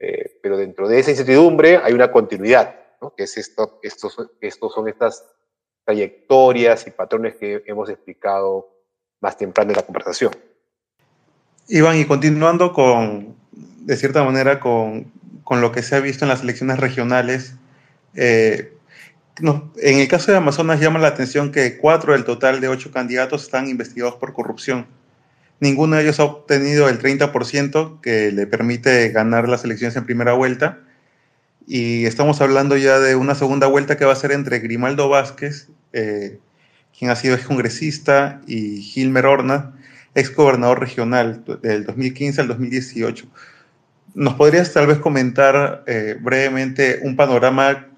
Eh, 0.00 0.40
pero 0.42 0.56
dentro 0.56 0.88
de 0.88 0.98
esa 0.98 1.12
incertidumbre 1.12 1.76
hay 1.76 1.92
una 1.92 2.10
continuidad, 2.10 2.74
¿no? 3.04 3.14
que 3.14 3.24
es 3.24 3.36
esto, 3.36 3.78
estos, 3.82 4.16
estos 4.40 4.72
son 4.72 4.88
estas 4.88 5.24
trayectorias 5.84 6.86
y 6.86 6.90
patrones 6.90 7.36
que 7.36 7.62
hemos 7.66 7.88
explicado 7.90 8.68
más 9.20 9.36
temprano 9.36 9.70
en 9.70 9.76
la 9.76 9.82
conversación. 9.82 10.32
Iván, 11.68 11.98
y 11.98 12.04
continuando 12.04 12.72
con, 12.72 13.36
de 13.52 13.96
cierta 13.96 14.22
manera, 14.22 14.60
con, 14.60 15.12
con 15.44 15.60
lo 15.60 15.72
que 15.72 15.82
se 15.82 15.96
ha 15.96 16.00
visto 16.00 16.24
en 16.24 16.30
las 16.30 16.42
elecciones 16.42 16.78
regionales, 16.78 17.54
eh, 18.14 18.72
no, 19.40 19.72
en 19.76 19.98
el 19.98 20.08
caso 20.08 20.30
de 20.30 20.38
Amazonas 20.38 20.80
llama 20.80 21.00
la 21.00 21.08
atención 21.08 21.50
que 21.50 21.78
cuatro 21.78 22.12
del 22.12 22.24
total 22.24 22.60
de 22.60 22.68
ocho 22.68 22.92
candidatos 22.92 23.42
están 23.42 23.68
investigados 23.68 24.14
por 24.16 24.32
corrupción. 24.32 24.86
Ninguno 25.60 25.96
de 25.96 26.02
ellos 26.02 26.20
ha 26.20 26.24
obtenido 26.24 26.88
el 26.88 27.00
30% 27.00 28.00
que 28.00 28.30
le 28.30 28.46
permite 28.46 29.08
ganar 29.10 29.48
las 29.48 29.64
elecciones 29.64 29.96
en 29.96 30.04
primera 30.04 30.34
vuelta. 30.34 30.83
Y 31.66 32.06
estamos 32.06 32.40
hablando 32.40 32.76
ya 32.76 32.98
de 32.98 33.16
una 33.16 33.34
segunda 33.34 33.66
vuelta 33.66 33.96
que 33.96 34.04
va 34.04 34.12
a 34.12 34.16
ser 34.16 34.32
entre 34.32 34.58
Grimaldo 34.58 35.08
Vázquez, 35.08 35.68
eh, 35.92 36.38
quien 36.96 37.10
ha 37.10 37.16
sido 37.16 37.34
ex 37.34 37.46
congresista, 37.46 38.40
y 38.46 38.82
Gilmer 38.82 39.26
Horna, 39.26 39.74
ex 40.14 40.34
gobernador 40.34 40.80
regional 40.80 41.44
del 41.62 41.84
2015 41.84 42.40
al 42.40 42.48
2018. 42.48 43.26
¿Nos 44.14 44.34
podrías 44.34 44.72
tal 44.72 44.86
vez 44.86 44.98
comentar 44.98 45.82
eh, 45.86 46.16
brevemente 46.20 47.00
un 47.02 47.16
panorama 47.16 47.88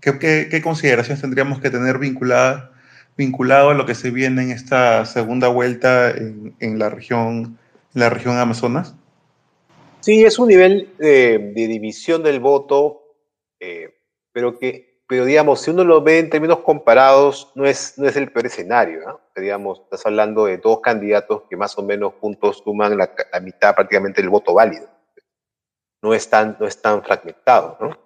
¿Qué, 0.00 0.60
consideraciones 0.62 1.20
tendríamos 1.20 1.60
que 1.60 1.70
tener 1.70 1.98
vinculado 1.98 3.70
a 3.70 3.74
lo 3.74 3.86
que 3.86 3.94
se 3.96 4.10
viene 4.10 4.42
en 4.42 4.50
esta 4.50 5.04
segunda 5.04 5.48
vuelta 5.48 6.10
en 6.10 6.78
la, 6.78 6.90
región, 6.90 7.58
en 7.94 8.00
la 8.00 8.08
región 8.08 8.38
Amazonas? 8.38 8.94
Sí, 10.06 10.24
es 10.24 10.38
un 10.38 10.46
nivel 10.46 10.94
eh, 11.00 11.50
de 11.52 11.66
división 11.66 12.22
del 12.22 12.38
voto, 12.38 13.16
eh, 13.58 13.92
pero 14.30 14.56
que, 14.56 15.02
pero 15.08 15.24
digamos, 15.24 15.62
si 15.62 15.72
uno 15.72 15.82
lo 15.82 16.00
ve 16.00 16.20
en 16.20 16.30
términos 16.30 16.60
comparados, 16.60 17.50
no 17.56 17.66
es, 17.66 17.98
no 17.98 18.06
es 18.06 18.14
el 18.14 18.30
peor 18.30 18.46
escenario, 18.46 19.00
¿no? 19.00 19.20
Digamos, 19.34 19.80
estás 19.80 20.06
hablando 20.06 20.44
de 20.44 20.58
dos 20.58 20.78
candidatos 20.80 21.42
que 21.50 21.56
más 21.56 21.76
o 21.76 21.82
menos 21.82 22.14
juntos 22.20 22.62
suman 22.62 22.96
la, 22.96 23.12
la 23.32 23.40
mitad 23.40 23.74
prácticamente 23.74 24.22
del 24.22 24.30
voto 24.30 24.54
válido. 24.54 24.88
No 26.00 26.14
es 26.14 26.30
tan, 26.30 26.56
no 26.60 26.68
es 26.68 26.80
tan 26.80 27.02
fragmentado, 27.02 27.76
¿no? 27.80 27.98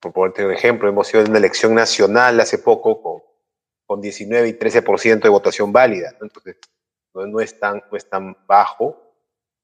por 0.00 0.12
ponerte 0.12 0.44
un 0.44 0.52
ejemplo, 0.52 0.90
hemos 0.90 1.06
sido 1.06 1.22
en 1.22 1.30
una 1.30 1.38
elección 1.38 1.74
nacional 1.74 2.38
hace 2.38 2.58
poco 2.58 3.00
con, 3.00 3.22
con 3.86 4.02
19 4.02 4.46
y 4.46 4.52
13% 4.52 5.22
de 5.22 5.28
votación 5.30 5.72
válida, 5.72 6.12
¿no? 6.20 6.26
entonces 6.26 6.58
no, 7.14 7.26
no, 7.26 7.40
es 7.40 7.58
tan, 7.58 7.82
no 7.90 7.96
es 7.96 8.06
tan 8.10 8.36
bajo. 8.46 9.06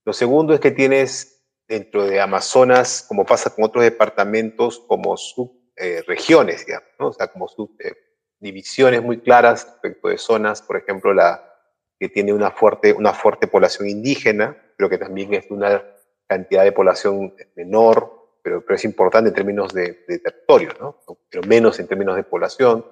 Lo 0.06 0.14
segundo 0.14 0.54
es 0.54 0.60
que 0.60 0.70
tienes 0.70 1.33
dentro 1.66 2.04
de 2.04 2.20
Amazonas, 2.20 3.04
como 3.06 3.24
pasa 3.24 3.54
con 3.54 3.64
otros 3.64 3.84
departamentos, 3.84 4.80
como 4.86 5.16
subregiones, 5.16 6.68
eh, 6.68 6.74
¿no? 6.98 7.08
o 7.08 7.12
sea, 7.12 7.28
como 7.28 7.48
subdivisiones 7.48 9.00
eh, 9.00 9.02
muy 9.02 9.20
claras 9.20 9.64
respecto 9.64 10.08
de 10.08 10.18
zonas, 10.18 10.62
por 10.62 10.76
ejemplo, 10.76 11.14
la 11.14 11.50
que 11.98 12.08
tiene 12.08 12.32
una 12.32 12.50
fuerte, 12.50 12.92
una 12.92 13.12
fuerte 13.12 13.46
población 13.46 13.88
indígena, 13.88 14.56
pero 14.76 14.90
que 14.90 14.98
también 14.98 15.32
es 15.34 15.50
una 15.50 15.82
cantidad 16.26 16.64
de 16.64 16.72
población 16.72 17.34
menor, 17.54 18.38
pero, 18.42 18.62
pero 18.62 18.74
es 18.74 18.84
importante 18.84 19.28
en 19.28 19.34
términos 19.34 19.72
de, 19.72 20.04
de, 20.06 20.18
territorio, 20.18 20.70
¿no? 20.80 20.98
pero 21.30 21.46
menos 21.46 21.78
en 21.80 21.86
términos 21.86 22.16
de 22.16 22.24
población. 22.24 22.84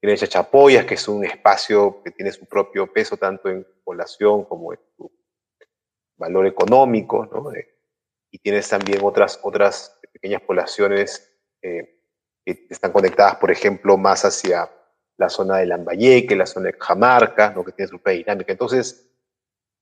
Tiene 0.00 0.16
Chachapoyas, 0.16 0.84
que 0.84 0.94
es 0.94 1.06
un 1.06 1.24
espacio 1.24 2.02
que 2.02 2.10
tiene 2.10 2.32
su 2.32 2.44
propio 2.46 2.92
peso 2.92 3.16
tanto 3.16 3.48
en 3.48 3.64
población 3.84 4.44
como 4.44 4.72
en 4.72 4.80
su 4.96 5.10
valor 6.16 6.46
económico, 6.46 7.26
¿no? 7.26 7.52
Eh, 7.52 7.71
y 8.32 8.38
tienes 8.38 8.68
también 8.68 8.98
otras, 9.02 9.38
otras 9.42 10.00
pequeñas 10.12 10.42
poblaciones 10.42 11.32
eh, 11.62 12.00
que 12.44 12.66
están 12.68 12.90
conectadas, 12.90 13.36
por 13.36 13.52
ejemplo, 13.52 13.96
más 13.96 14.24
hacia 14.24 14.68
la 15.18 15.28
zona 15.28 15.58
de 15.58 15.66
Lambayeque, 15.66 16.34
la 16.34 16.46
zona 16.46 16.66
de 16.66 16.78
Cajamarca, 16.78 17.50
¿no? 17.50 17.64
que 17.64 17.72
tiene 17.72 17.88
su 17.88 18.00
propia 18.00 18.18
dinámica. 18.18 18.50
Entonces, 18.50 19.08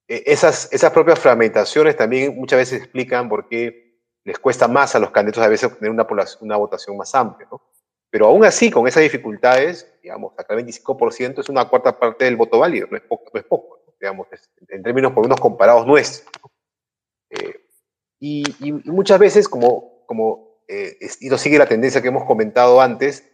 eh, 0.08 0.24
esas, 0.26 0.70
esas 0.72 0.92
propias 0.92 1.18
fragmentaciones 1.18 1.96
también 1.96 2.36
muchas 2.36 2.58
veces 2.58 2.82
explican 2.82 3.28
por 3.28 3.48
qué 3.48 4.02
les 4.24 4.38
cuesta 4.38 4.68
más 4.68 4.94
a 4.94 4.98
los 4.98 5.12
candidatos 5.12 5.44
a 5.44 5.48
veces 5.48 5.72
obtener 5.72 5.92
una, 5.92 6.56
votación 6.56 6.96
más 6.96 7.14
amplia, 7.14 7.48
¿no? 7.50 7.62
Pero 8.10 8.26
aún 8.26 8.44
así, 8.44 8.70
con 8.70 8.88
esas 8.88 9.04
dificultades, 9.04 9.96
digamos, 10.02 10.34
el 10.36 10.66
25% 10.66 11.38
es 11.38 11.48
una 11.48 11.66
cuarta 11.66 11.96
parte 11.96 12.24
del 12.24 12.36
voto 12.36 12.58
válido, 12.58 12.88
no 12.90 12.96
es 12.96 13.04
poco, 13.04 13.30
no 13.32 13.38
es 13.38 13.46
poco 13.46 13.80
digamos, 14.00 14.26
en 14.68 14.82
términos 14.82 15.12
por 15.12 15.26
unos 15.26 15.38
comparados 15.38 15.86
es. 16.00 16.26
Eh, 17.28 17.59
y, 18.20 18.44
muchas 18.84 19.18
veces, 19.18 19.48
como, 19.48 20.04
como 20.06 20.60
eh, 20.68 20.98
y 21.00 21.30
sigue 21.38 21.58
la 21.58 21.66
tendencia 21.66 22.02
que 22.02 22.08
hemos 22.08 22.24
comentado 22.24 22.80
antes, 22.80 23.26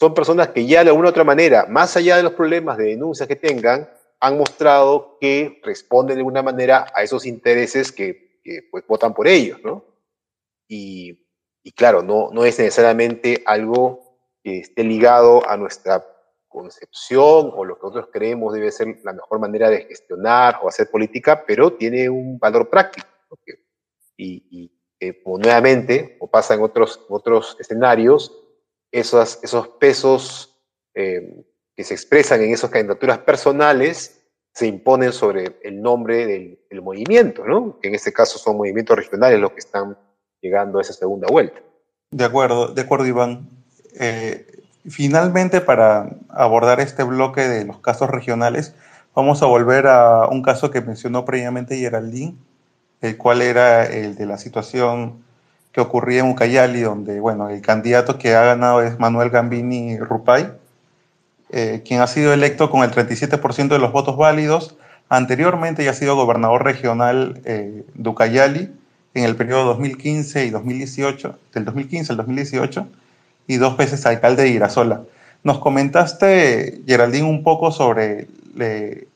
son 0.00 0.14
personas 0.14 0.48
que 0.48 0.66
ya 0.66 0.82
de 0.82 0.90
alguna 0.90 1.10
otra 1.10 1.22
manera, 1.22 1.66
más 1.68 1.96
allá 1.96 2.16
de 2.16 2.24
los 2.24 2.32
problemas 2.32 2.76
de 2.76 2.86
denuncia 2.86 3.28
que 3.28 3.36
tengan, 3.36 3.88
han 4.18 4.36
mostrado 4.36 5.16
que 5.20 5.60
responden 5.62 6.16
de 6.16 6.20
alguna 6.20 6.42
manera 6.42 6.86
a 6.94 7.04
esos 7.04 7.24
intereses 7.24 7.92
que, 7.92 8.40
pues, 8.70 8.84
votan 8.86 9.14
por 9.14 9.28
ellos, 9.28 9.60
¿no? 9.62 9.84
Y, 10.66 11.24
y 11.62 11.72
claro, 11.72 12.02
no, 12.02 12.30
no 12.32 12.44
es 12.44 12.58
necesariamente 12.58 13.42
algo 13.46 14.18
que 14.42 14.58
esté 14.58 14.82
ligado 14.82 15.48
a 15.48 15.56
nuestra 15.56 16.04
concepción 16.48 17.52
o 17.54 17.64
lo 17.64 17.76
que 17.76 17.82
nosotros 17.82 18.08
creemos 18.12 18.52
debe 18.52 18.70
ser 18.72 18.98
la 19.04 19.12
mejor 19.12 19.38
manera 19.38 19.70
de 19.70 19.84
gestionar 19.84 20.58
o 20.62 20.68
hacer 20.68 20.90
política, 20.90 21.44
pero 21.46 21.74
tiene 21.74 22.08
un 22.10 22.38
valor 22.38 22.68
práctico. 22.68 23.06
Y, 24.16 24.70
como 25.24 25.38
nuevamente, 25.38 26.16
o 26.20 26.28
pasa 26.28 26.54
en 26.54 26.62
otros, 26.62 27.04
otros 27.08 27.56
escenarios, 27.58 28.38
esos, 28.92 29.40
esos 29.42 29.68
pesos 29.68 30.60
eh, 30.94 31.44
que 31.74 31.82
se 31.82 31.94
expresan 31.94 32.42
en 32.42 32.52
esas 32.52 32.70
candidaturas 32.70 33.18
personales 33.18 34.22
se 34.52 34.66
imponen 34.66 35.12
sobre 35.12 35.58
el 35.62 35.80
nombre 35.80 36.26
del, 36.26 36.60
del 36.70 36.82
movimiento, 36.82 37.44
¿no? 37.44 37.78
que 37.80 37.88
en 37.88 37.94
este 37.94 38.12
caso 38.12 38.38
son 38.38 38.58
movimientos 38.58 38.96
regionales 38.96 39.40
los 39.40 39.52
que 39.52 39.60
están 39.60 39.96
llegando 40.42 40.78
a 40.78 40.82
esa 40.82 40.92
segunda 40.92 41.26
vuelta. 41.30 41.60
De 42.10 42.24
acuerdo, 42.24 42.68
de 42.68 42.82
acuerdo, 42.82 43.06
Iván. 43.06 43.48
Eh, 43.98 44.46
finalmente, 44.88 45.62
para 45.62 46.10
abordar 46.28 46.80
este 46.80 47.04
bloque 47.04 47.40
de 47.40 47.64
los 47.64 47.78
casos 47.78 48.10
regionales, 48.10 48.74
vamos 49.14 49.42
a 49.42 49.46
volver 49.46 49.86
a 49.86 50.26
un 50.28 50.42
caso 50.42 50.70
que 50.70 50.82
mencionó 50.82 51.24
previamente 51.24 51.76
Geraldine, 51.76 52.36
el 53.02 53.16
cual 53.16 53.42
era 53.42 53.84
el 53.84 54.14
de 54.14 54.26
la 54.26 54.38
situación 54.38 55.22
que 55.72 55.80
ocurría 55.80 56.20
en 56.20 56.30
Ucayali, 56.30 56.82
donde, 56.82 57.20
bueno, 57.20 57.48
el 57.48 57.60
candidato 57.60 58.18
que 58.18 58.34
ha 58.34 58.44
ganado 58.44 58.82
es 58.82 58.98
Manuel 58.98 59.30
Gambini 59.30 59.98
Rupay, 59.98 60.52
eh, 61.50 61.82
quien 61.84 62.00
ha 62.00 62.06
sido 62.06 62.32
electo 62.32 62.70
con 62.70 62.82
el 62.82 62.90
37% 62.90 63.68
de 63.68 63.78
los 63.78 63.92
votos 63.92 64.16
válidos. 64.16 64.76
Anteriormente 65.08 65.84
ya 65.84 65.90
ha 65.90 65.94
sido 65.94 66.14
gobernador 66.14 66.64
regional 66.64 67.40
eh, 67.44 67.84
de 67.92 68.08
Ucayali 68.08 68.72
en 69.14 69.24
el 69.24 69.36
periodo 69.36 69.64
2015 69.64 70.46
y 70.46 70.50
2018, 70.50 71.38
del 71.52 71.64
2015 71.64 72.12
al 72.12 72.16
2018, 72.18 72.86
y 73.46 73.56
dos 73.56 73.76
veces 73.76 74.06
alcalde 74.06 74.44
de 74.44 74.50
Irasola. 74.50 75.02
Nos 75.42 75.58
comentaste, 75.58 76.82
Geraldine, 76.86 77.28
un 77.28 77.42
poco 77.42 77.72
sobre 77.72 78.28
le, 78.54 79.08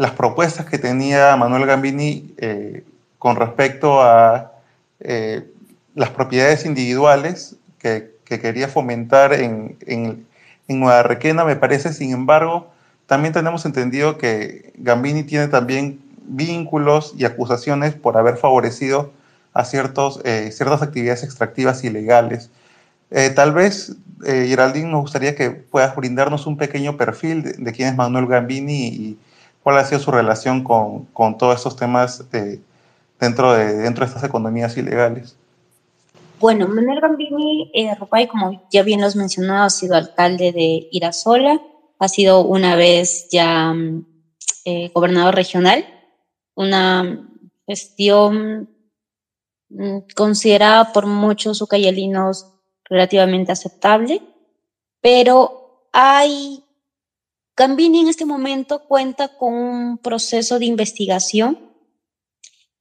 las 0.00 0.12
propuestas 0.12 0.64
que 0.64 0.78
tenía 0.78 1.36
Manuel 1.36 1.66
Gambini 1.66 2.32
eh, 2.38 2.84
con 3.18 3.36
respecto 3.36 4.00
a 4.00 4.50
eh, 5.00 5.46
las 5.94 6.08
propiedades 6.08 6.64
individuales 6.64 7.56
que, 7.78 8.16
que 8.24 8.40
quería 8.40 8.66
fomentar 8.68 9.34
en, 9.34 9.76
en, 9.86 10.26
en 10.68 10.80
Nueva 10.80 11.02
Requena. 11.02 11.44
Me 11.44 11.54
parece, 11.54 11.92
sin 11.92 12.12
embargo, 12.12 12.70
también 13.04 13.34
tenemos 13.34 13.66
entendido 13.66 14.16
que 14.16 14.72
Gambini 14.78 15.22
tiene 15.22 15.48
también 15.48 16.00
vínculos 16.22 17.12
y 17.18 17.26
acusaciones 17.26 17.92
por 17.92 18.16
haber 18.16 18.38
favorecido 18.38 19.12
a 19.52 19.66
ciertos, 19.66 20.22
eh, 20.24 20.50
ciertas 20.50 20.80
actividades 20.80 21.24
extractivas 21.24 21.84
ilegales. 21.84 22.48
Tal 23.34 23.52
vez, 23.52 23.96
Geraldine, 24.24 24.88
nos 24.88 25.00
gustaría 25.00 25.34
que 25.34 25.50
puedas 25.50 25.94
brindarnos 25.96 26.46
un 26.46 26.56
pequeño 26.56 26.96
perfil 26.96 27.42
de, 27.42 27.72
quién 27.72 27.88
es 27.88 27.96
Manuel 27.96 28.26
Gambini 28.28 28.86
y 28.86 29.18
cuál 29.62 29.78
ha 29.78 29.84
sido 29.84 30.00
su 30.00 30.10
relación 30.10 30.64
con, 30.64 31.06
con 31.06 31.38
todos 31.38 31.56
estos 31.56 31.76
temas 31.76 32.24
dentro, 33.20 33.52
de, 33.52 33.76
dentro 33.76 34.04
de 34.04 34.08
estas 34.08 34.24
economías 34.24 34.76
ilegales. 34.76 35.36
Bueno, 36.40 36.66
Manuel 36.68 37.00
Gambini 37.00 37.70
eh, 37.74 37.94
Rupay, 37.94 38.26
como 38.26 38.66
ya 38.70 38.82
bien 38.82 39.02
lo 39.02 39.06
has 39.06 39.14
mencionado, 39.14 39.64
ha 39.64 39.70
sido 39.70 39.94
alcalde 39.94 40.52
de 40.52 40.88
Irasola, 40.90 41.60
ha 41.98 42.08
sido 42.08 42.40
una 42.40 42.76
vez 42.76 43.28
ya 43.30 43.74
mm, 43.74 44.06
eh, 44.64 44.90
gobernador 44.94 45.34
regional, 45.34 45.84
una 46.54 47.28
gestión 47.66 48.70
mm, 49.68 49.98
considerada 50.16 50.94
por 50.94 51.04
muchos 51.04 51.60
ucayalinos 51.60 52.46
relativamente 52.84 53.52
aceptable, 53.52 54.22
pero 55.02 55.88
hay, 55.92 56.64
Gambini 57.56 58.00
en 58.00 58.08
este 58.08 58.24
momento 58.24 58.84
cuenta 58.86 59.36
con 59.36 59.54
un 59.54 59.98
proceso 59.98 60.58
de 60.58 60.66
investigación 60.66 61.70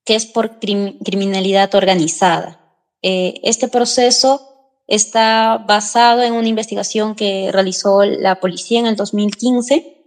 que 0.05 0.15
es 0.15 0.25
por 0.25 0.60
criminalidad 0.60 1.75
organizada. 1.75 2.60
Eh, 3.01 3.39
este 3.43 3.67
proceso 3.67 4.49
está 4.88 5.63
basado 5.67 6.23
en 6.23 6.34
una 6.34 6.47
investigación 6.47 7.15
que 7.15 7.51
realizó 7.51 8.03
la 8.03 8.39
policía 8.39 8.79
en 8.79 8.88
el 8.88 8.95
2015, 8.95 9.97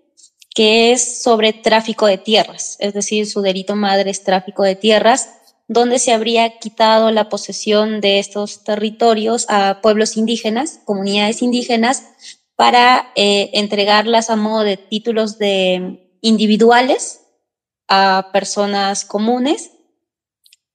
que 0.55 0.93
es 0.93 1.23
sobre 1.23 1.53
tráfico 1.53 2.07
de 2.07 2.19
tierras, 2.19 2.77
es 2.81 2.93
decir, 2.93 3.27
su 3.27 3.41
delito 3.41 3.77
madre 3.77 4.11
es 4.11 4.25
tráfico 4.25 4.65
de 4.65 4.75
tierras, 4.75 5.29
donde 5.69 5.99
se 5.99 6.13
habría 6.13 6.59
quitado 6.59 7.11
la 7.11 7.29
posesión 7.29 8.01
de 8.01 8.19
estos 8.19 8.65
territorios 8.65 9.47
a 9.49 9.81
pueblos 9.81 10.17
indígenas, 10.17 10.81
comunidades 10.85 11.41
indígenas, 11.43 12.03
para 12.63 13.11
eh, 13.17 13.51
entregarlas 13.55 14.31
a 14.31 14.37
modo 14.37 14.63
de 14.63 14.77
títulos 14.77 15.37
de 15.37 16.17
individuales 16.21 17.27
a 17.89 18.29
personas 18.33 19.05
comunes. 19.05 19.73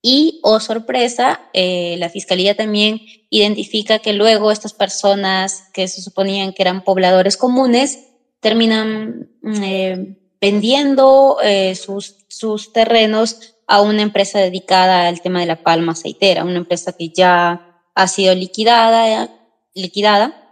Y, 0.01 0.41
oh 0.43 0.59
sorpresa, 0.59 1.49
eh, 1.53 1.95
la 1.97 2.09
Fiscalía 2.09 2.57
también 2.57 2.99
identifica 3.29 3.99
que 3.99 4.11
luego 4.11 4.51
estas 4.51 4.73
personas 4.73 5.69
que 5.73 5.87
se 5.87 6.01
suponían 6.01 6.51
que 6.51 6.61
eran 6.61 6.83
pobladores 6.83 7.37
comunes 7.37 7.99
terminan 8.41 9.29
mm, 9.41 9.63
eh, 9.63 10.17
vendiendo 10.41 11.37
sus, 11.73 12.17
sus 12.27 12.73
terrenos 12.73 13.55
a 13.65 13.79
una 13.79 14.01
empresa 14.01 14.39
dedicada 14.39 15.07
al 15.07 15.21
tema 15.21 15.39
de 15.39 15.45
la 15.45 15.63
palma 15.63 15.93
aceitera, 15.93 16.43
una 16.43 16.57
empresa 16.57 16.91
que 16.91 17.07
ya 17.15 17.81
ha 17.95 18.07
sido 18.09 18.35
liquidada, 18.35 19.29
liquidada 19.73 20.46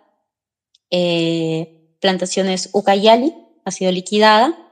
Plantaciones 2.00 2.70
Ucayali 2.74 3.34
ha 3.64 3.72
sido 3.72 3.92
liquidada 3.92 4.66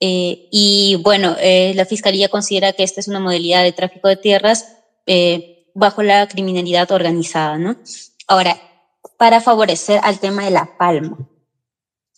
eh, 0.00 0.48
y 0.50 0.96
bueno, 1.02 1.36
eh, 1.40 1.72
la 1.74 1.86
Fiscalía 1.86 2.28
considera 2.28 2.72
que 2.72 2.82
esta 2.82 3.00
es 3.00 3.08
una 3.08 3.20
modalidad 3.20 3.62
de 3.62 3.72
tráfico 3.72 4.08
de 4.08 4.16
tierras 4.16 4.76
eh, 5.06 5.70
bajo 5.74 6.02
la 6.02 6.28
criminalidad 6.28 6.90
organizada, 6.92 7.58
¿no? 7.58 7.76
Ahora, 8.26 8.58
para 9.16 9.40
favorecer 9.40 10.00
al 10.02 10.18
tema 10.18 10.44
de 10.44 10.50
la 10.50 10.76
palma. 10.78 11.28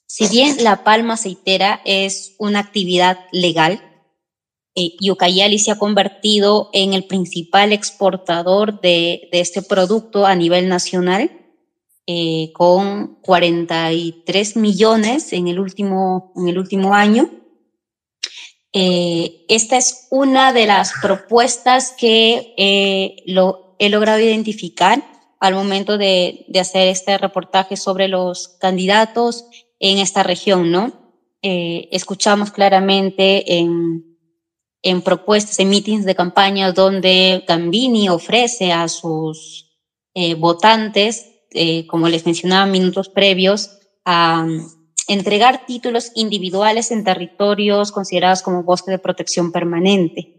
Si 0.06 0.26
bien 0.26 0.56
la 0.64 0.82
palma 0.84 1.14
aceitera 1.14 1.80
es 1.84 2.34
una 2.38 2.60
actividad 2.60 3.18
legal, 3.30 3.84
y 4.74 5.10
Ucayali 5.10 5.58
se 5.58 5.72
ha 5.72 5.78
convertido 5.78 6.70
en 6.72 6.94
el 6.94 7.04
principal 7.04 7.72
exportador 7.72 8.80
de 8.80 9.28
este 9.32 9.60
producto 9.60 10.24
a 10.24 10.36
nivel 10.36 10.68
nacional, 10.68 11.47
con 12.54 13.18
43 13.20 14.56
millones 14.56 15.32
en 15.34 15.46
el 15.48 15.60
último, 15.60 16.32
en 16.36 16.48
el 16.48 16.58
último 16.58 16.94
año, 16.94 17.30
eh, 18.72 19.44
esta 19.48 19.76
es 19.76 20.08
una 20.10 20.52
de 20.52 20.66
las 20.66 20.92
propuestas 21.00 21.94
que 21.98 22.54
eh, 22.56 23.16
lo, 23.26 23.76
he 23.78 23.88
logrado 23.88 24.20
identificar 24.20 25.02
al 25.40 25.54
momento 25.54 25.98
de, 25.98 26.44
de, 26.48 26.60
hacer 26.60 26.88
este 26.88 27.16
reportaje 27.16 27.76
sobre 27.76 28.08
los 28.08 28.48
candidatos 28.60 29.46
en 29.78 29.98
esta 29.98 30.22
región, 30.22 30.70
¿no? 30.70 30.92
Eh, 31.42 31.88
escuchamos 31.92 32.50
claramente 32.50 33.58
en, 33.58 34.18
en 34.82 35.02
propuestas, 35.02 35.58
en 35.60 35.70
meetings 35.70 36.04
de 36.04 36.16
campaña 36.16 36.72
donde 36.72 37.44
Gambini 37.46 38.08
ofrece 38.08 38.72
a 38.72 38.88
sus 38.88 39.78
eh, 40.14 40.34
votantes, 40.34 41.27
eh, 41.50 41.86
como 41.86 42.08
les 42.08 42.26
mencionaba 42.26 42.66
minutos 42.66 43.08
previos, 43.08 43.78
a 44.04 44.46
entregar 45.08 45.66
títulos 45.66 46.12
individuales 46.14 46.90
en 46.90 47.02
territorios 47.02 47.92
considerados 47.92 48.42
como 48.42 48.62
bosque 48.62 48.90
de 48.90 48.98
protección 48.98 49.50
permanente, 49.50 50.38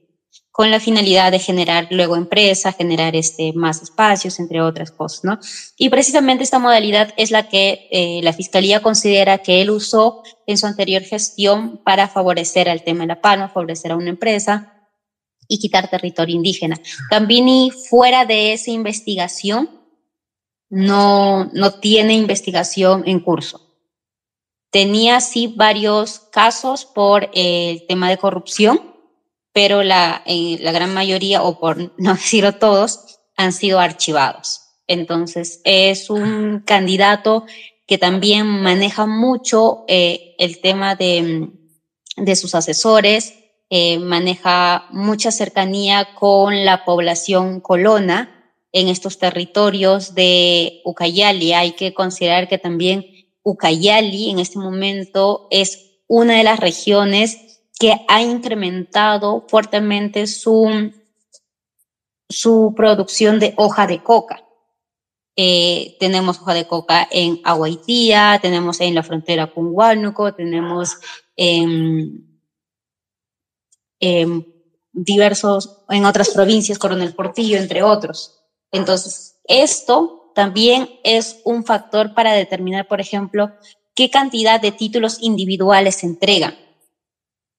con 0.51 0.69
la 0.69 0.79
finalidad 0.79 1.31
de 1.31 1.39
generar 1.39 1.87
luego 1.89 2.15
empresa, 2.15 2.71
generar 2.71 3.15
este, 3.15 3.53
más 3.53 3.81
espacios, 3.81 4.39
entre 4.39 4.61
otras 4.61 4.91
cosas, 4.91 5.23
¿no? 5.23 5.39
Y 5.77 5.89
precisamente 5.89 6.43
esta 6.43 6.59
modalidad 6.59 7.13
es 7.17 7.31
la 7.31 7.49
que 7.49 7.87
eh, 7.91 8.19
la 8.23 8.33
Fiscalía 8.33 8.81
considera 8.81 9.39
que 9.39 9.61
él 9.61 9.71
usó 9.71 10.21
en 10.45 10.57
su 10.57 10.67
anterior 10.67 11.01
gestión 11.01 11.81
para 11.83 12.07
favorecer 12.07 12.69
al 12.69 12.83
tema 12.83 13.01
de 13.01 13.07
la 13.07 13.21
palma, 13.21 13.49
favorecer 13.49 13.91
a 13.91 13.95
una 13.95 14.09
empresa 14.09 14.73
y 15.47 15.57
quitar 15.59 15.89
territorio 15.89 16.35
indígena. 16.35 16.79
También 17.09 17.71
fuera 17.71 18.25
de 18.25 18.53
esa 18.53 18.69
investigación, 18.69 19.78
no, 20.69 21.45
no 21.53 21.79
tiene 21.79 22.13
investigación 22.13 23.03
en 23.05 23.19
curso. 23.19 23.61
Tenía 24.71 25.19
sí 25.19 25.53
varios 25.55 26.19
casos 26.19 26.85
por 26.85 27.29
el 27.33 27.85
tema 27.87 28.09
de 28.09 28.17
corrupción, 28.17 28.95
pero 29.51 29.81
la, 29.81 30.21
eh, 30.25 30.57
la 30.61 30.71
gran 30.71 30.93
mayoría, 30.93 31.41
o 31.41 31.59
por 31.59 31.93
no 31.99 32.13
decirlo 32.13 32.55
todos, 32.55 33.19
han 33.35 33.51
sido 33.51 33.79
archivados. 33.79 34.61
Entonces, 34.87 35.61
es 35.63 36.09
un 36.09 36.63
candidato 36.65 37.45
que 37.87 37.97
también 37.97 38.45
maneja 38.45 39.05
mucho 39.07 39.85
eh, 39.87 40.35
el 40.37 40.61
tema 40.61 40.95
de, 40.95 41.49
de 42.15 42.35
sus 42.35 42.53
asesores, 42.53 43.33
eh, 43.71 43.99
maneja 43.99 44.87
mucha 44.91 45.31
cercanía 45.31 46.15
con 46.15 46.65
la 46.65 46.85
población 46.85 47.59
colona 47.59 48.38
en 48.71 48.87
estos 48.87 49.17
territorios 49.17 50.15
de 50.15 50.81
Ucayali. 50.85 51.53
Hay 51.53 51.71
que 51.73 51.93
considerar 51.93 52.47
que 52.47 52.57
también 52.57 53.05
Ucayali 53.43 54.29
en 54.29 54.39
este 54.39 54.59
momento 54.59 55.47
es 55.51 56.01
una 56.07 56.37
de 56.37 56.43
las 56.43 56.59
regiones 56.59 57.61
que 57.79 57.95
ha 58.07 58.21
incrementado 58.21 59.45
fuertemente 59.47 60.27
su, 60.27 60.91
su 62.27 62.73
producción 62.75 63.39
de 63.39 63.53
hoja 63.57 63.87
de 63.87 64.03
coca. 64.03 64.43
Eh, 65.35 65.95
tenemos 66.01 66.41
hoja 66.41 66.53
de 66.53 66.67
coca 66.67 67.07
en 67.09 67.39
Aguaitía, 67.45 68.39
tenemos 68.41 68.81
en 68.81 68.93
la 68.93 69.03
frontera 69.03 69.53
con 69.53 69.69
Huánuco, 69.71 70.33
tenemos 70.33 70.97
en, 71.37 72.41
diversos, 74.91 75.83
en 75.87 76.03
otras 76.03 76.31
provincias, 76.31 76.77
Coronel 76.77 77.15
Portillo, 77.15 77.57
entre 77.57 77.83
otros. 77.83 78.38
Entonces, 78.71 79.39
esto 79.45 80.31
también 80.35 80.89
es 81.03 81.41
un 81.43 81.65
factor 81.65 82.13
para 82.13 82.33
determinar, 82.33 82.87
por 82.87 83.01
ejemplo, 83.01 83.51
qué 83.95 84.09
cantidad 84.09 84.61
de 84.61 84.71
títulos 84.71 85.17
individuales 85.21 85.95
se 85.95 86.05
entregan. 86.05 86.55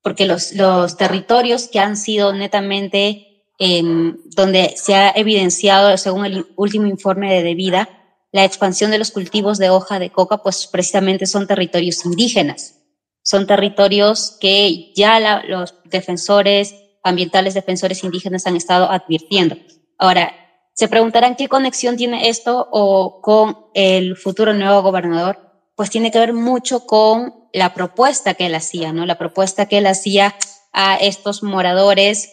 Porque 0.02 0.24
los, 0.24 0.52
los 0.54 0.96
territorios 0.96 1.68
que 1.68 1.78
han 1.78 1.96
sido 1.96 2.32
netamente, 2.32 3.44
donde 3.58 4.74
se 4.76 4.94
ha 4.94 5.10
evidenciado, 5.10 5.94
según 5.98 6.24
el 6.24 6.46
último 6.56 6.86
informe 6.86 7.34
de 7.34 7.42
Debida, 7.42 7.88
la 8.32 8.44
expansión 8.44 8.90
de 8.90 8.98
los 8.98 9.10
cultivos 9.10 9.58
de 9.58 9.70
hoja 9.70 9.98
de 9.98 10.10
coca, 10.10 10.38
pues 10.38 10.66
precisamente 10.66 11.26
son 11.26 11.46
territorios 11.46 12.04
indígenas. 12.06 12.76
Son 13.22 13.46
territorios 13.46 14.38
que 14.40 14.92
ya 14.94 15.42
los 15.46 15.74
defensores 15.84 16.74
ambientales, 17.02 17.54
defensores 17.54 18.02
indígenas 18.04 18.46
han 18.46 18.56
estado 18.56 18.90
advirtiendo. 18.90 19.56
Ahora, 19.98 20.32
se 20.80 20.88
preguntarán 20.88 21.36
qué 21.36 21.46
conexión 21.46 21.98
tiene 21.98 22.30
esto 22.30 22.66
o 22.72 23.20
con 23.20 23.66
el 23.74 24.16
futuro 24.16 24.54
nuevo 24.54 24.80
gobernador. 24.80 25.38
Pues 25.76 25.90
tiene 25.90 26.10
que 26.10 26.18
ver 26.18 26.32
mucho 26.32 26.86
con 26.86 27.34
la 27.52 27.74
propuesta 27.74 28.32
que 28.32 28.46
él 28.46 28.54
hacía, 28.54 28.90
¿no? 28.90 29.04
La 29.04 29.18
propuesta 29.18 29.66
que 29.66 29.76
él 29.76 29.86
hacía 29.86 30.34
a 30.72 30.96
estos 30.96 31.42
moradores 31.42 32.30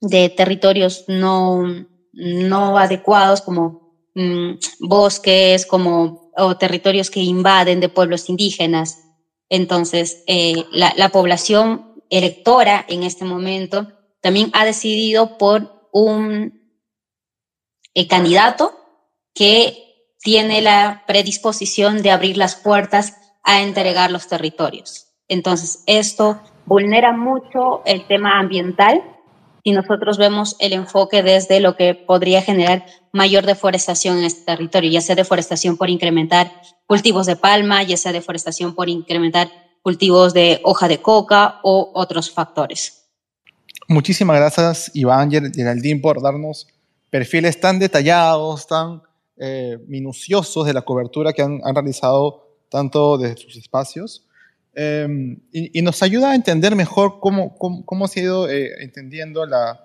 de 0.00 0.28
territorios 0.28 1.06
no, 1.08 1.64
no 2.12 2.78
adecuados 2.78 3.42
como 3.42 3.96
mm, 4.14 4.52
bosques, 4.78 5.66
como 5.66 6.30
o 6.36 6.56
territorios 6.56 7.10
que 7.10 7.18
invaden 7.18 7.80
de 7.80 7.88
pueblos 7.88 8.28
indígenas. 8.28 9.00
Entonces, 9.48 10.22
eh, 10.28 10.66
la, 10.70 10.94
la 10.96 11.08
población 11.08 12.00
electora 12.10 12.86
en 12.88 13.02
este 13.02 13.24
momento 13.24 13.88
también 14.20 14.50
ha 14.52 14.64
decidido 14.64 15.36
por 15.36 15.88
un 15.92 16.55
eh, 17.96 18.06
candidato 18.08 18.78
que 19.34 20.12
tiene 20.20 20.60
la 20.60 21.04
predisposición 21.06 22.02
de 22.02 22.10
abrir 22.10 22.36
las 22.36 22.54
puertas 22.54 23.16
a 23.42 23.62
entregar 23.62 24.10
los 24.10 24.28
territorios. 24.28 25.06
Entonces, 25.28 25.82
esto 25.86 26.38
vulnera 26.66 27.12
mucho 27.12 27.82
el 27.86 28.06
tema 28.06 28.38
ambiental 28.38 29.02
y 29.62 29.72
nosotros 29.72 30.18
vemos 30.18 30.56
el 30.58 30.74
enfoque 30.74 31.22
desde 31.22 31.58
lo 31.60 31.74
que 31.74 31.94
podría 31.94 32.42
generar 32.42 32.84
mayor 33.14 33.46
deforestación 33.46 34.18
en 34.18 34.24
este 34.24 34.44
territorio, 34.44 34.90
ya 34.90 35.00
sea 35.00 35.16
deforestación 35.16 35.78
por 35.78 35.88
incrementar 35.88 36.52
cultivos 36.84 37.24
de 37.24 37.36
palma, 37.36 37.82
ya 37.82 37.96
sea 37.96 38.12
deforestación 38.12 38.74
por 38.74 38.90
incrementar 38.90 39.48
cultivos 39.80 40.34
de 40.34 40.60
hoja 40.64 40.86
de 40.86 41.00
coca 41.00 41.60
o 41.62 41.92
otros 41.94 42.30
factores. 42.30 43.08
Muchísimas 43.88 44.36
gracias, 44.36 44.90
Iván 44.92 45.30
Geraldín, 45.30 46.02
por 46.02 46.20
darnos 46.20 46.66
perfiles 47.10 47.60
tan 47.60 47.78
detallados, 47.78 48.66
tan 48.66 49.02
eh, 49.38 49.78
minuciosos 49.86 50.66
de 50.66 50.72
la 50.72 50.80
cobertura 50.82 51.32
que 51.32 51.42
han, 51.42 51.60
realizado 51.74 52.48
tanto 52.70 53.18
desde 53.18 53.36
sus 53.36 53.56
espacios. 53.56 54.26
Em, 54.74 55.38
y, 55.52 55.80
nos 55.82 56.02
ayuda 56.02 56.30
a 56.30 56.34
entender 56.34 56.74
mejor 56.74 57.20
cómo, 57.20 57.54
cómo, 57.56 58.08
se 58.08 58.20
ha 58.20 58.22
ido 58.22 58.48
eh, 58.48 58.82
entendiendo 58.82 59.46
la, 59.46 59.80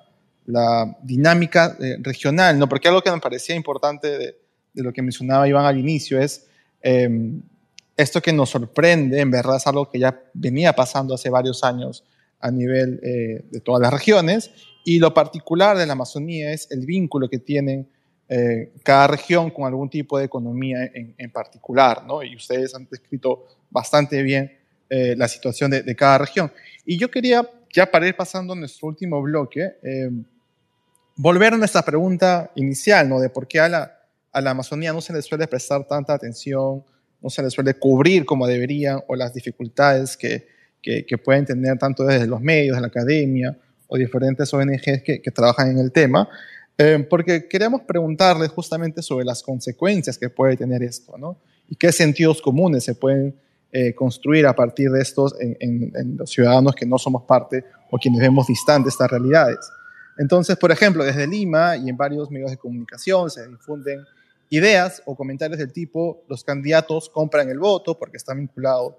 la 0.45 0.97
dinámica 1.01 1.77
eh, 1.79 1.97
regional, 1.99 2.59
¿no? 2.59 2.67
Porque 2.67 2.87
algo 2.87 3.01
que 3.01 3.11
me 3.11 3.19
parecía 3.19 3.55
importante 3.55 4.07
de, 4.17 4.37
de, 4.73 4.83
lo 4.83 4.91
que 4.91 5.01
mencionaba 5.01 5.47
Iván 5.47 5.65
al 5.65 5.77
inicio 5.77 6.19
es 6.19 6.47
em, 6.81 7.41
esto 7.95 8.21
que 8.21 8.33
nos 8.33 8.49
sorprende, 8.49 9.19
en 9.19 9.31
verdad 9.31 9.57
es 9.57 9.67
algo 9.67 9.89
que 9.89 9.99
ya 9.99 10.17
venía 10.33 10.73
pasando 10.73 11.13
hace 11.13 11.29
varios 11.29 11.63
años 11.63 12.03
a 12.39 12.49
nivel 12.51 12.99
de 13.51 13.59
todas 13.59 13.79
las 13.81 13.93
regiones, 13.93 14.49
y 14.83 14.99
lo 14.99 15.13
particular 15.13 15.77
de 15.77 15.85
la 15.85 15.93
Amazonía 15.93 16.51
es 16.51 16.69
el 16.71 16.85
vínculo 16.85 17.29
que 17.29 17.39
tienen 17.39 17.87
eh, 18.27 18.71
cada 18.83 19.07
región 19.07 19.51
con 19.51 19.65
algún 19.65 19.89
tipo 19.89 20.17
de 20.17 20.25
economía 20.25 20.89
en, 20.93 21.31
particular, 21.31 22.05
¿no? 22.05 22.23
Y 22.23 22.35
ustedes 22.35 22.73
han 22.73 22.87
descrito 22.89 23.45
bastante 23.69 24.23
bien 24.23 24.57
eh, 24.89 25.15
la 25.17 25.27
situación 25.27 25.71
de, 25.71 25.95
cada 25.95 26.19
región. 26.19 26.51
Y 26.85 26.97
yo 26.97 27.11
quería, 27.11 27.47
ya 27.73 27.91
para 27.91 28.07
ir 28.07 28.15
pasando 28.15 28.55
nuestro 28.55 28.87
último 28.87 29.21
bloque, 29.21 29.73
eh, 29.83 30.09
volver 31.15 31.53
a 31.53 31.57
nuestra 31.57 31.81
pregunta 31.81 32.51
inicial, 32.55 33.09
¿no? 33.09 33.19
De 33.19 33.29
por 33.29 33.47
qué 33.47 33.59
a 33.59 33.69
la, 33.69 33.99
a 34.31 34.41
la 34.41 34.51
Amazonía 34.51 34.93
no 34.93 35.01
se 35.01 35.13
le 35.13 35.21
suele 35.21 35.45
prestar 35.47 35.85
tanta 35.85 36.13
atención, 36.13 36.83
no 37.21 37.29
se 37.29 37.43
le 37.43 37.49
suele 37.49 37.73
cubrir 37.75 38.25
como 38.25 38.47
deberían, 38.47 39.01
o 39.07 39.15
las 39.15 39.33
dificultades 39.33 40.17
que, 40.17 40.47
que, 40.81 41.17
pueden 41.17 41.45
tener 41.45 41.77
tanto 41.77 42.03
desde 42.03 42.27
los 42.27 42.41
medios, 42.41 42.75
de 42.75 42.81
la 42.81 42.87
academia, 42.87 43.57
o 43.93 43.97
diferentes 43.97 44.53
ONGs 44.53 45.03
que, 45.03 45.21
que 45.21 45.31
trabajan 45.31 45.69
en 45.71 45.79
el 45.79 45.91
tema. 45.91 46.29
Eh, 46.77 47.05
porque 47.09 47.47
queremos 47.49 47.81
preguntarles 47.81 48.49
justamente 48.49 49.01
sobre 49.01 49.25
las 49.25 49.43
consecuencias 49.43 50.17
que 50.17 50.29
puede 50.29 50.55
tener 50.55 50.81
esto, 50.81 51.17
¿no? 51.17 51.37
Y 51.67 51.75
qué 51.75 51.91
sentidos 51.91 52.41
comunes 52.41 52.85
se 52.85 52.95
pueden 52.95 53.35
eh, 53.73 53.93
construir 53.93 54.45
a 54.47 54.55
partir 54.55 54.89
de 54.89 55.01
estos 55.01 55.35
en, 55.39 56.17
los 56.17 56.29
ciudadanos 56.29 56.73
que 56.73 56.85
no 56.85 56.97
somos 56.97 57.23
parte 57.23 57.65
o 57.89 57.97
quienes 57.97 58.21
vemos 58.21 58.47
distantes 58.47 58.93
estas 58.93 59.11
realidades. 59.11 59.59
Entonces, 60.17 60.55
por 60.57 60.71
ejemplo, 60.71 61.03
desde 61.03 61.27
Lima 61.27 61.75
y 61.75 61.89
en 61.89 61.97
varios 61.97 62.31
medios 62.31 62.51
de 62.51 62.57
comunicación 62.57 63.29
se 63.29 63.47
difunden 63.47 63.99
ideas 64.49 65.03
o 65.05 65.15
comentarios 65.15 65.59
del 65.59 65.71
tipo, 65.71 66.23
los 66.29 66.43
candidatos 66.43 67.09
compran 67.09 67.49
el 67.49 67.59
voto 67.59 67.97
porque 67.99 68.17
están 68.17 68.39
vinculados 68.39 68.93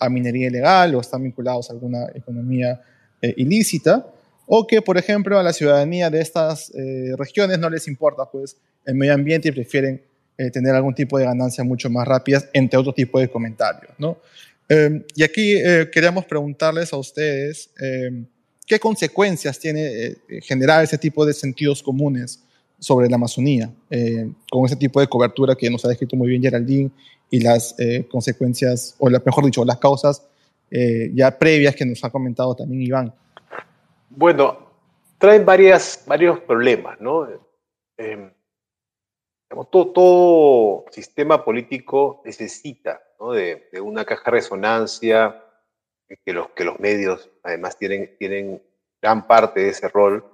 a 0.00 0.08
minería 0.08 0.48
ilegal 0.48 0.94
o 0.94 1.00
están 1.00 1.22
vinculados 1.22 1.68
a 1.68 1.74
alguna 1.74 2.06
economía 2.14 2.80
eh, 3.20 3.34
ilícita, 3.36 4.06
o 4.50 4.66
que, 4.66 4.80
por 4.80 4.96
ejemplo, 4.96 5.38
a 5.38 5.42
la 5.42 5.52
ciudadanía 5.52 6.08
de 6.08 6.22
estas 6.22 6.72
eh, 6.74 7.12
regiones 7.18 7.58
no 7.58 7.68
les 7.68 7.86
importa 7.86 8.24
pues, 8.24 8.56
el 8.86 8.94
medio 8.94 9.12
ambiente 9.12 9.48
y 9.48 9.52
prefieren 9.52 10.02
eh, 10.38 10.50
tener 10.50 10.74
algún 10.74 10.94
tipo 10.94 11.18
de 11.18 11.26
ganancia 11.26 11.62
mucho 11.64 11.90
más 11.90 12.08
rápidas, 12.08 12.48
entre 12.54 12.78
otro 12.78 12.94
tipo 12.94 13.20
de 13.20 13.28
comentarios. 13.28 13.92
¿no? 13.98 14.16
Em, 14.66 15.04
y 15.14 15.22
aquí 15.22 15.54
eh, 15.54 15.90
queríamos 15.92 16.24
preguntarles 16.24 16.94
a 16.94 16.96
ustedes 16.96 17.68
em, 17.78 18.24
qué 18.66 18.80
consecuencias 18.80 19.58
tiene 19.58 20.16
generar 20.42 20.82
ese 20.82 20.96
tipo 20.96 21.26
de 21.26 21.34
sentidos 21.34 21.82
comunes 21.82 22.42
sobre 22.78 23.08
la 23.08 23.16
Amazonía, 23.16 23.72
con 24.50 24.64
ese 24.64 24.76
tipo 24.76 25.00
de 25.00 25.08
cobertura 25.08 25.56
que 25.56 25.68
nos 25.68 25.84
ha 25.84 25.88
descrito 25.88 26.14
muy 26.16 26.28
bien 26.28 26.40
Geraldine 26.40 26.90
y 27.28 27.40
las 27.40 27.74
consecuencias, 28.08 28.94
o 28.98 29.10
mejor 29.10 29.44
dicho, 29.44 29.64
las 29.64 29.78
causas 29.78 30.22
ya 30.70 31.36
previas 31.36 31.74
que 31.74 31.84
nos 31.84 32.04
ha 32.04 32.10
comentado 32.10 32.54
también 32.54 32.82
Iván. 32.82 33.12
Bueno, 34.10 34.68
traen 35.18 35.44
varias, 35.44 36.04
varios 36.06 36.40
problemas, 36.40 37.00
¿no? 37.00 37.28
Em, 37.96 38.32
todo, 39.70 40.84
sistema 40.90 41.44
político 41.44 42.22
necesita 42.24 43.02
de, 43.32 43.80
una 43.80 44.04
caja 44.04 44.22
de 44.26 44.30
resonancia, 44.30 45.44
que 46.24 46.32
los, 46.32 46.48
que 46.50 46.64
los 46.64 46.78
medios 46.78 47.30
además 47.42 47.76
tienen, 47.76 48.16
tienen 48.18 48.62
gran 49.02 49.26
parte 49.26 49.60
de 49.60 49.68
ese 49.70 49.88
rol 49.88 50.24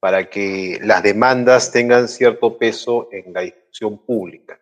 para 0.00 0.30
que 0.30 0.78
las 0.82 1.02
demandas 1.02 1.70
tengan 1.70 2.08
cierto 2.08 2.56
peso 2.56 3.08
en 3.12 3.32
la 3.32 3.42
discusión 3.42 3.98
pública. 3.98 4.60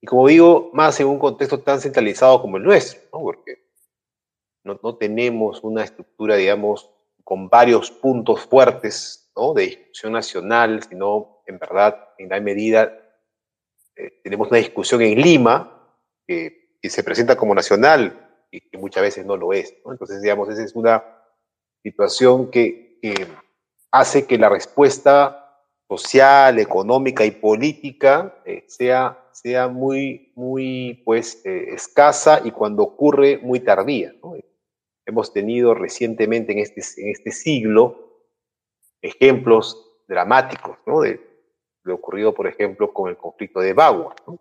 Y 0.00 0.06
como 0.06 0.26
digo, 0.26 0.70
más 0.72 0.98
en 1.00 1.06
un 1.06 1.18
contexto 1.18 1.60
tan 1.60 1.80
centralizado 1.80 2.40
como 2.40 2.56
el 2.56 2.64
nuestro, 2.64 3.00
¿no? 3.12 3.20
porque 3.20 3.68
no, 4.64 4.78
no 4.82 4.96
tenemos 4.96 5.62
una 5.62 5.84
estructura, 5.84 6.36
digamos, 6.36 6.90
con 7.28 7.50
varios 7.50 7.90
puntos 7.90 8.46
fuertes 8.46 9.30
de 9.54 9.62
discusión 9.62 10.14
nacional, 10.14 10.82
sino 10.88 11.42
en 11.46 11.58
verdad, 11.58 12.08
en 12.16 12.26
gran 12.26 12.42
medida, 12.42 12.90
eh, 13.96 14.20
tenemos 14.24 14.48
una 14.48 14.56
discusión 14.56 15.02
en 15.02 15.20
Lima 15.20 15.94
que, 16.26 16.78
se 16.82 17.04
presenta 17.04 17.36
como 17.36 17.54
nacional 17.54 18.46
y 18.50 18.62
que 18.62 18.78
muchas 18.78 19.02
veces 19.02 19.26
no 19.26 19.36
lo 19.36 19.52
es. 19.52 19.74
Entonces, 19.84 20.22
digamos, 20.22 20.48
esa 20.48 20.64
es 20.64 20.74
una 20.74 21.04
situación 21.82 22.50
que, 22.50 22.98
hace 23.90 24.26
que 24.26 24.38
la 24.38 24.48
respuesta 24.48 25.66
social, 25.86 26.58
económica 26.58 27.26
y 27.26 27.32
política 27.32 28.36
eh, 28.46 28.64
sea, 28.68 29.18
sea 29.32 29.68
muy, 29.68 30.32
muy 30.34 31.02
pues, 31.04 31.42
eh, 31.44 31.74
escasa 31.74 32.40
y 32.42 32.52
cuando 32.52 32.84
ocurre 32.84 33.36
muy 33.42 33.60
tardía. 33.60 34.14
Hemos 35.08 35.32
tenido 35.32 35.72
recientemente 35.72 36.52
en 36.52 36.58
este, 36.58 36.82
en 37.00 37.08
este 37.08 37.30
siglo 37.30 38.26
ejemplos 39.00 40.02
dramáticos 40.06 40.76
¿no? 40.84 41.00
de 41.00 41.18
lo 41.84 41.94
ocurrido, 41.94 42.34
por 42.34 42.46
ejemplo, 42.46 42.92
con 42.92 43.08
el 43.08 43.16
conflicto 43.16 43.60
de 43.60 43.72
Bagua. 43.72 44.14
¿no? 44.26 44.38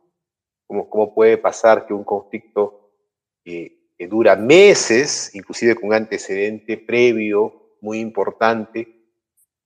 ¿Cómo, 0.67 1.15
puede 1.15 1.37
pasar 1.37 1.87
que 1.87 1.93
un 1.93 2.03
conflicto 2.03 2.91
que, 3.45 3.93
dura 4.09 4.35
meses, 4.35 5.33
inclusive 5.33 5.73
con 5.73 5.85
un 5.85 5.93
antecedente 5.93 6.77
previo 6.77 7.77
muy 7.79 8.01
importante, 8.01 8.93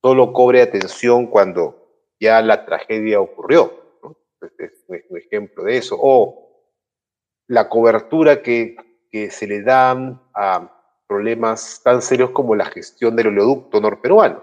solo 0.00 0.32
cobre 0.32 0.62
atención 0.62 1.26
cuando 1.26 2.04
ya 2.20 2.40
la 2.42 2.64
tragedia 2.64 3.20
ocurrió? 3.20 3.98
Este 4.40 4.66
es 4.66 5.04
un 5.10 5.18
ejemplo 5.18 5.64
de 5.64 5.78
eso. 5.78 5.96
O 6.00 6.68
la 7.48 7.68
cobertura 7.68 8.40
que, 8.40 8.76
que 9.10 9.32
se 9.32 9.48
le 9.48 9.62
da 9.62 9.90
a 10.32 10.78
problemas 11.12 11.82
tan 11.84 12.00
serios 12.00 12.30
como 12.30 12.54
la 12.54 12.64
gestión 12.64 13.14
del 13.14 13.26
oleoducto 13.26 13.80
norperuano. 13.80 14.42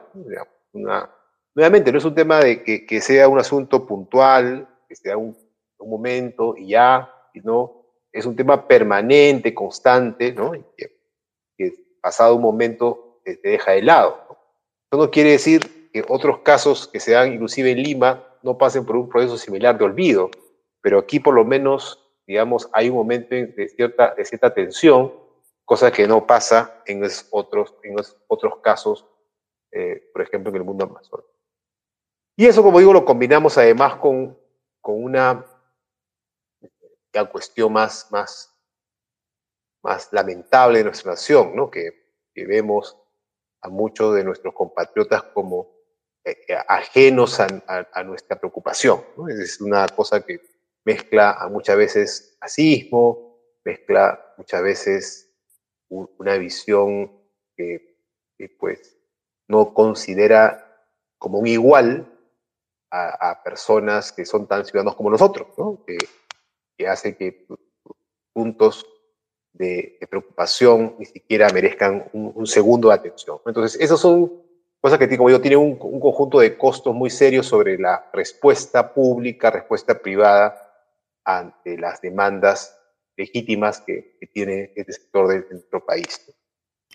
Una, 0.72 1.10
nuevamente, 1.56 1.92
no 1.92 1.98
es 1.98 2.06
un 2.06 2.14
tema 2.14 2.40
de 2.40 2.64
que, 2.64 3.02
sea 3.02 3.28
un 3.28 3.40
asunto 3.40 3.88
puntual, 3.88 4.70
que 4.88 4.96
sea 4.96 5.18
un, 5.18 5.36
momento 5.80 6.56
y 6.58 6.68
ya, 6.68 7.10
sino 7.34 7.86
es 8.12 8.26
un 8.26 8.36
tema 8.36 8.68
permanente, 8.68 9.54
constante, 9.54 10.34
¿no? 10.34 10.52
que, 10.78 11.74
pasado 12.02 12.36
un 12.36 12.42
momento 12.44 13.22
te, 13.24 13.40
deja 13.42 13.72
de 13.72 13.82
lado. 13.82 14.20
Eso 14.92 15.02
no 15.02 15.10
quiere 15.10 15.32
decir 15.32 15.90
que 15.92 16.04
otros 16.08 16.40
casos 16.40 16.88
que 16.88 17.00
se 17.00 17.14
dan 17.14 17.34
inclusive 17.34 17.72
en 17.72 17.82
Lima 17.82 18.24
no 18.44 18.58
pasen 18.58 18.86
por 18.86 18.96
un 18.96 19.10
proceso 19.10 19.38
similar 19.38 19.78
de 19.78 19.86
olvido, 19.86 20.30
pero 20.82 21.00
aquí 21.00 21.20
por 21.20 21.34
lo 21.34 21.46
menos, 21.46 22.00
digamos, 22.28 22.70
hay 22.74 22.90
un 22.90 22.98
momento 22.98 23.34
de 23.34 23.70
cierta, 23.70 24.14
de 24.16 24.26
cierta 24.26 24.54
tensión 24.54 25.12
cosa 25.70 25.92
que 25.92 26.08
no 26.08 26.26
pasa 26.26 26.82
en 26.88 27.04
otros, 27.30 27.76
en 27.84 27.96
otros 28.28 28.58
casos, 28.64 29.06
eh, 29.70 30.10
por 30.12 30.24
ejemplo, 30.24 30.50
en 30.50 30.56
el 30.56 30.64
mundo 30.64 30.86
amazónico. 30.86 31.32
Y 32.36 32.48
eso, 32.48 32.64
como 32.64 32.80
digo, 32.80 32.92
lo 32.92 33.06
combinamos 33.06 33.56
además 33.56 33.98
con, 33.98 34.36
una 34.82 35.46
cuestión 37.32 37.72
más, 37.72 38.10
lamentable 40.12 40.80
de 40.80 40.86
nuestra 40.86 41.12
nación, 41.12 41.56
¿no? 41.56 41.70
que, 41.70 42.10
vemos 42.34 42.98
a 43.62 43.70
muchos 43.70 44.16
de 44.16 44.24
nuestros 44.24 44.56
compatriotas 44.56 45.22
como 45.22 45.70
eh, 46.24 46.36
eh, 46.48 46.58
ajenos 46.68 47.40
a, 47.40 48.04
nuestra 48.04 48.40
preocupación. 48.40 49.06
Es 49.30 49.62
una 49.62 49.88
cosa 49.90 50.26
que 50.26 50.42
mezcla 50.84 51.48
muchas 51.52 51.78
veces 51.78 52.38
asismo, 52.42 53.38
mezcla 53.64 54.34
muchas 54.36 54.64
veces 54.64 55.29
una 55.90 56.38
visión 56.38 57.12
que, 57.56 57.98
pues 58.58 58.98
no 59.48 59.74
considera 59.74 60.86
como 61.18 61.40
un 61.40 61.48
igual 61.48 62.08
a, 62.92 63.42
personas 63.44 64.12
que 64.12 64.26
son 64.26 64.48
tan 64.48 64.66
ciudadanos 64.66 64.96
como 64.96 65.10
nosotros, 65.10 65.48
¿no? 65.58 65.84
que, 65.86 65.98
que 66.78 66.88
hace 66.88 67.16
que 67.18 67.46
puntos 68.34 68.86
de, 69.54 69.98
preocupación 70.10 70.96
ni 70.98 71.06
siquiera 71.06 71.50
merezcan 71.50 72.10
un, 72.14 72.48
segundo 72.48 72.90
de 72.90 72.96
atención. 72.96 73.40
Entonces, 73.46 73.80
esas 73.82 74.00
son 74.00 74.32
cosas 74.80 74.98
que, 74.98 75.18
como 75.18 75.30
yo, 75.30 75.42
tienen 75.42 75.60
un, 75.60 75.78
un, 75.82 76.00
conjunto 76.00 76.40
de 76.40 76.58
costos 76.58 76.96
muy 76.96 77.10
serios 77.10 77.48
sobre 77.48 77.78
la 77.78 78.10
respuesta 78.14 78.94
pública, 78.94 79.52
respuesta 79.52 80.00
privada 80.00 80.66
ante 81.26 81.78
las 81.78 82.02
demandas 82.02 82.79
legítimas 83.20 83.82
que, 83.86 84.18
tiene 84.34 84.72
este 84.76 84.94
sector 84.94 85.28
de, 85.28 85.44
país. 85.86 86.32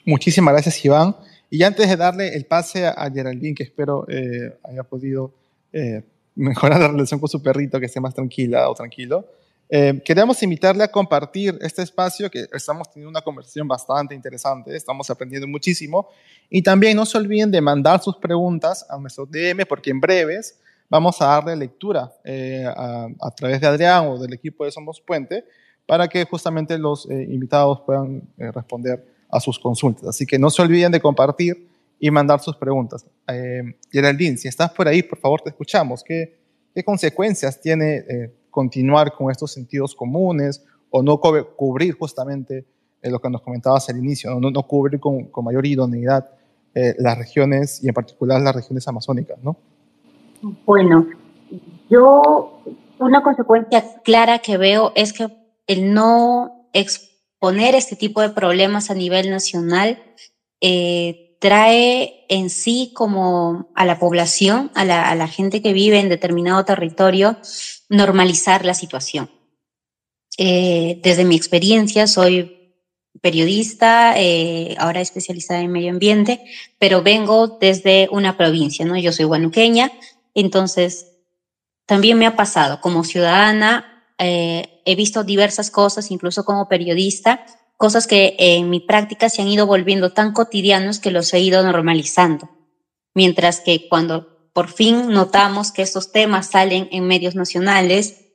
Muchísimas 0.04 0.54
gracias, 0.54 0.84
Iván. 0.84 1.14
Y 1.50 1.62
antes 1.62 1.88
de 1.88 1.96
darle 1.96 2.34
el 2.34 2.46
pase 2.46 2.86
a 2.86 3.10
Geraldine, 3.12 3.54
que 3.54 3.62
espero 3.62 4.06
eh, 4.08 4.56
haya 4.64 4.82
podido 4.82 5.32
eh, 5.72 6.02
mejorar 6.34 6.80
la 6.80 6.88
relación 6.88 7.20
con 7.20 7.28
su 7.28 7.42
perrito, 7.42 7.78
que 7.78 7.86
esté 7.86 8.00
más 8.00 8.14
tranquila 8.14 8.68
o 8.68 8.74
tranquilo, 8.74 9.26
eh, 9.68 10.02
queremos 10.04 10.42
invitarle 10.42 10.84
a 10.84 10.88
compartir 10.88 11.58
este 11.60 11.82
espacio, 11.82 12.30
que 12.30 12.46
estamos 12.52 12.90
teniendo 12.90 13.10
una 13.10 13.22
conversación 13.22 13.66
bastante 13.66 14.14
interesante, 14.14 14.74
estamos 14.76 15.08
aprendiendo 15.10 15.48
muchísimo. 15.48 16.08
Y 16.50 16.62
también 16.62 16.96
no 16.96 17.06
se 17.06 17.18
olviden 17.18 17.50
de 17.50 17.60
mandar 17.60 18.02
sus 18.02 18.16
preguntas 18.16 18.86
a 18.88 18.98
nuestro 18.98 19.26
DM, 19.26 19.66
porque 19.66 19.90
en 19.90 20.00
breves 20.00 20.58
vamos 20.88 21.20
a 21.20 21.26
darle 21.26 21.56
lectura 21.56 22.12
eh, 22.24 22.64
a, 22.66 23.30
través 23.36 23.60
de 23.60 23.66
Adrián 23.66 24.06
o 24.06 24.18
del 24.18 24.34
equipo 24.34 24.64
de 24.64 24.70
Somos 24.70 25.00
Puente 25.00 25.44
para 25.86 26.08
que 26.08 26.24
justamente 26.24 26.78
los 26.78 27.08
eh, 27.10 27.26
invitados 27.30 27.80
puedan 27.82 28.22
eh, 28.38 28.50
responder 28.52 29.04
a 29.28 29.40
sus 29.40 29.58
consultas. 29.58 30.08
Así 30.08 30.26
que 30.26 30.38
no 30.38 30.50
se 30.50 30.62
olviden 30.62 30.92
de 30.92 31.00
compartir 31.00 31.68
y 31.98 32.10
mandar 32.10 32.40
sus 32.40 32.56
preguntas. 32.56 33.06
Geraldine, 33.90 34.36
si 34.36 34.48
estás 34.48 34.70
por 34.72 34.86
ahí, 34.86 35.02
por 35.02 35.18
favor, 35.18 35.40
te 35.40 35.50
escuchamos. 35.50 36.04
¿Qué, 36.04 36.36
qué 36.74 36.84
consecuencias 36.84 37.60
tiene 37.60 38.04
continuar 38.50 39.12
con 39.12 39.30
estos 39.30 39.52
sentidos 39.52 39.94
comunes 39.94 40.64
o 40.90 41.02
no 41.02 41.18
cubrir 41.18 41.94
justamente 41.94 42.66
lo 43.02 43.20
que 43.20 43.30
nos 43.30 43.40
comentabas 43.40 43.88
al 43.88 43.96
inicio, 43.98 44.38
no, 44.38 44.50
no 44.50 44.62
cubrir 44.64 45.00
con, 45.00 45.24
con 45.24 45.44
mayor 45.44 45.64
idoneidad 45.64 46.30
las 46.74 47.16
regiones 47.16 47.82
y 47.82 47.88
en 47.88 47.94
particular 47.94 48.40
las 48.40 48.54
regiones 48.54 48.86
amazónicas, 48.86 49.38
¿no? 49.42 49.56
Bueno, 50.66 51.06
yo 51.88 52.60
una 52.98 53.22
consecuencia 53.22 53.82
clara 54.02 54.40
que 54.40 54.58
veo 54.58 54.92
es 54.94 55.12
que 55.12 55.43
el 55.66 55.92
no 55.92 56.68
exponer 56.72 57.74
este 57.74 57.96
tipo 57.96 58.20
de 58.20 58.30
problemas 58.30 58.90
a 58.90 58.94
nivel 58.94 59.30
nacional 59.30 60.02
eh, 60.60 61.36
trae 61.40 62.24
en 62.30 62.48
sí 62.48 62.92
como 62.94 63.70
a 63.74 63.84
la 63.84 63.98
población, 63.98 64.70
a 64.74 64.84
la, 64.84 65.28
gente 65.28 65.60
que 65.60 65.74
vive 65.74 66.00
en 66.00 66.08
determinado 66.08 66.64
territorio, 66.64 67.36
normalizar 67.90 68.64
la 68.64 68.72
situación. 68.72 69.30
Eh, 70.38 71.00
desde 71.02 71.24
mi 71.24 71.36
experiencia, 71.36 72.06
soy 72.06 72.80
periodista, 73.20 74.14
eh, 74.16 74.74
ahora 74.78 75.02
especializada 75.02 75.60
en 75.60 75.70
medio 75.70 75.90
ambiente, 75.90 76.42
pero 76.78 77.02
vengo 77.02 77.58
desde 77.60 78.08
una 78.10 78.38
provincia, 78.38 78.86
¿no? 78.86 78.96
Yo 78.96 79.12
soy 79.12 79.26
guanuqueña, 79.26 79.92
entonces, 80.34 81.12
también 81.86 82.18
me 82.18 82.26
ha 82.26 82.36
pasado 82.36 82.80
como 82.80 83.04
ciudadana, 83.04 83.93
eh, 84.18 84.80
he 84.84 84.94
visto 84.94 85.24
diversas 85.24 85.70
cosas, 85.70 86.10
incluso 86.10 86.44
como 86.44 86.68
periodista, 86.68 87.44
cosas 87.76 88.06
que 88.06 88.36
en 88.38 88.70
mi 88.70 88.80
práctica 88.80 89.28
se 89.28 89.42
han 89.42 89.48
ido 89.48 89.66
volviendo 89.66 90.12
tan 90.12 90.32
cotidianos 90.32 90.98
que 90.98 91.10
los 91.10 91.32
he 91.34 91.40
ido 91.40 91.62
normalizando. 91.62 92.48
Mientras 93.14 93.60
que 93.60 93.88
cuando 93.88 94.50
por 94.52 94.68
fin 94.70 95.08
notamos 95.08 95.72
que 95.72 95.82
estos 95.82 96.12
temas 96.12 96.50
salen 96.50 96.88
en 96.92 97.06
medios 97.06 97.34
nacionales 97.34 98.26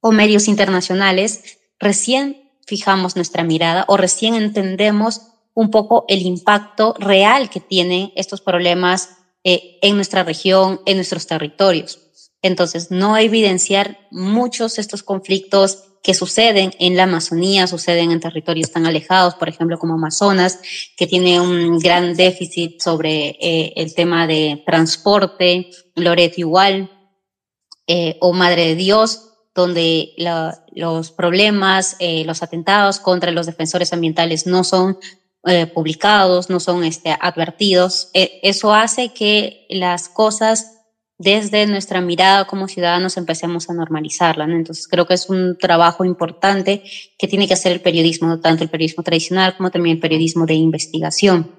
o 0.00 0.12
medios 0.12 0.48
internacionales, 0.48 1.58
recién 1.78 2.50
fijamos 2.66 3.16
nuestra 3.16 3.42
mirada 3.42 3.84
o 3.88 3.96
recién 3.96 4.34
entendemos 4.34 5.22
un 5.54 5.70
poco 5.70 6.04
el 6.08 6.22
impacto 6.22 6.94
real 6.98 7.50
que 7.50 7.60
tienen 7.60 8.12
estos 8.14 8.40
problemas 8.40 9.10
eh, 9.42 9.78
en 9.82 9.96
nuestra 9.96 10.22
región, 10.22 10.80
en 10.86 10.96
nuestros 10.96 11.26
territorios. 11.26 12.09
Entonces, 12.42 12.90
no 12.90 13.16
evidenciar 13.16 13.98
muchos 14.10 14.78
estos 14.78 15.02
conflictos 15.02 15.84
que 16.02 16.14
suceden 16.14 16.72
en 16.78 16.96
la 16.96 17.02
Amazonía, 17.02 17.66
suceden 17.66 18.10
en 18.10 18.20
territorios 18.20 18.72
tan 18.72 18.86
alejados, 18.86 19.34
por 19.34 19.50
ejemplo, 19.50 19.78
como 19.78 19.94
Amazonas, 19.94 20.58
que 20.96 21.06
tiene 21.06 21.40
un 21.40 21.78
gran 21.78 22.14
déficit 22.14 22.80
sobre 22.80 23.36
eh, 23.40 23.74
el 23.76 23.94
tema 23.94 24.26
de 24.26 24.62
transporte, 24.64 25.70
Loreto 25.94 26.40
igual, 26.40 26.90
eh, 27.86 28.16
o 28.20 28.32
Madre 28.32 28.68
de 28.68 28.74
Dios, 28.76 29.26
donde 29.54 30.14
los 30.72 31.10
problemas, 31.10 31.96
los 32.24 32.42
atentados 32.42 33.00
contra 33.00 33.32
los 33.32 33.46
defensores 33.46 33.92
ambientales 33.92 34.46
no 34.46 34.62
son 34.62 34.96
eh, 35.46 35.66
publicados, 35.66 36.50
no 36.50 36.60
son 36.60 36.84
este, 36.84 37.16
advertidos. 37.18 38.10
Eh, 38.12 38.40
eso 38.42 38.74
hace 38.74 39.14
que 39.14 39.64
las 39.70 40.10
cosas 40.10 40.79
desde 41.20 41.66
nuestra 41.66 42.00
mirada 42.00 42.46
como 42.46 42.66
ciudadanos 42.66 43.18
empecemos 43.18 43.68
a 43.68 43.74
normalizarla. 43.74 44.44
Entonces 44.44 44.88
creo 44.88 45.06
que 45.06 45.12
es 45.12 45.28
un 45.28 45.58
trabajo 45.58 46.06
importante 46.06 46.82
que 47.18 47.28
tiene 47.28 47.46
que 47.46 47.52
hacer 47.52 47.72
el 47.72 47.82
periodismo, 47.82 48.40
tanto 48.40 48.64
el 48.64 48.70
periodismo 48.70 49.04
tradicional 49.04 49.54
como 49.54 49.70
también 49.70 49.96
el 49.96 50.00
periodismo 50.00 50.46
de 50.46 50.54
investigación. 50.54 51.50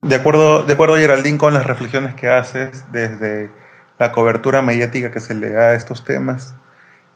De 0.00 0.14
acuerdo, 0.14 0.62
de 0.62 0.72
acuerdo 0.72 0.96
Geraldine, 0.96 1.36
con 1.36 1.52
las 1.52 1.66
reflexiones 1.66 2.14
que 2.14 2.28
haces 2.28 2.90
desde 2.90 3.50
la 3.98 4.12
cobertura 4.12 4.62
mediática 4.62 5.10
que 5.10 5.20
se 5.20 5.34
le 5.34 5.50
da 5.50 5.68
a 5.70 5.74
estos 5.74 6.02
temas. 6.02 6.54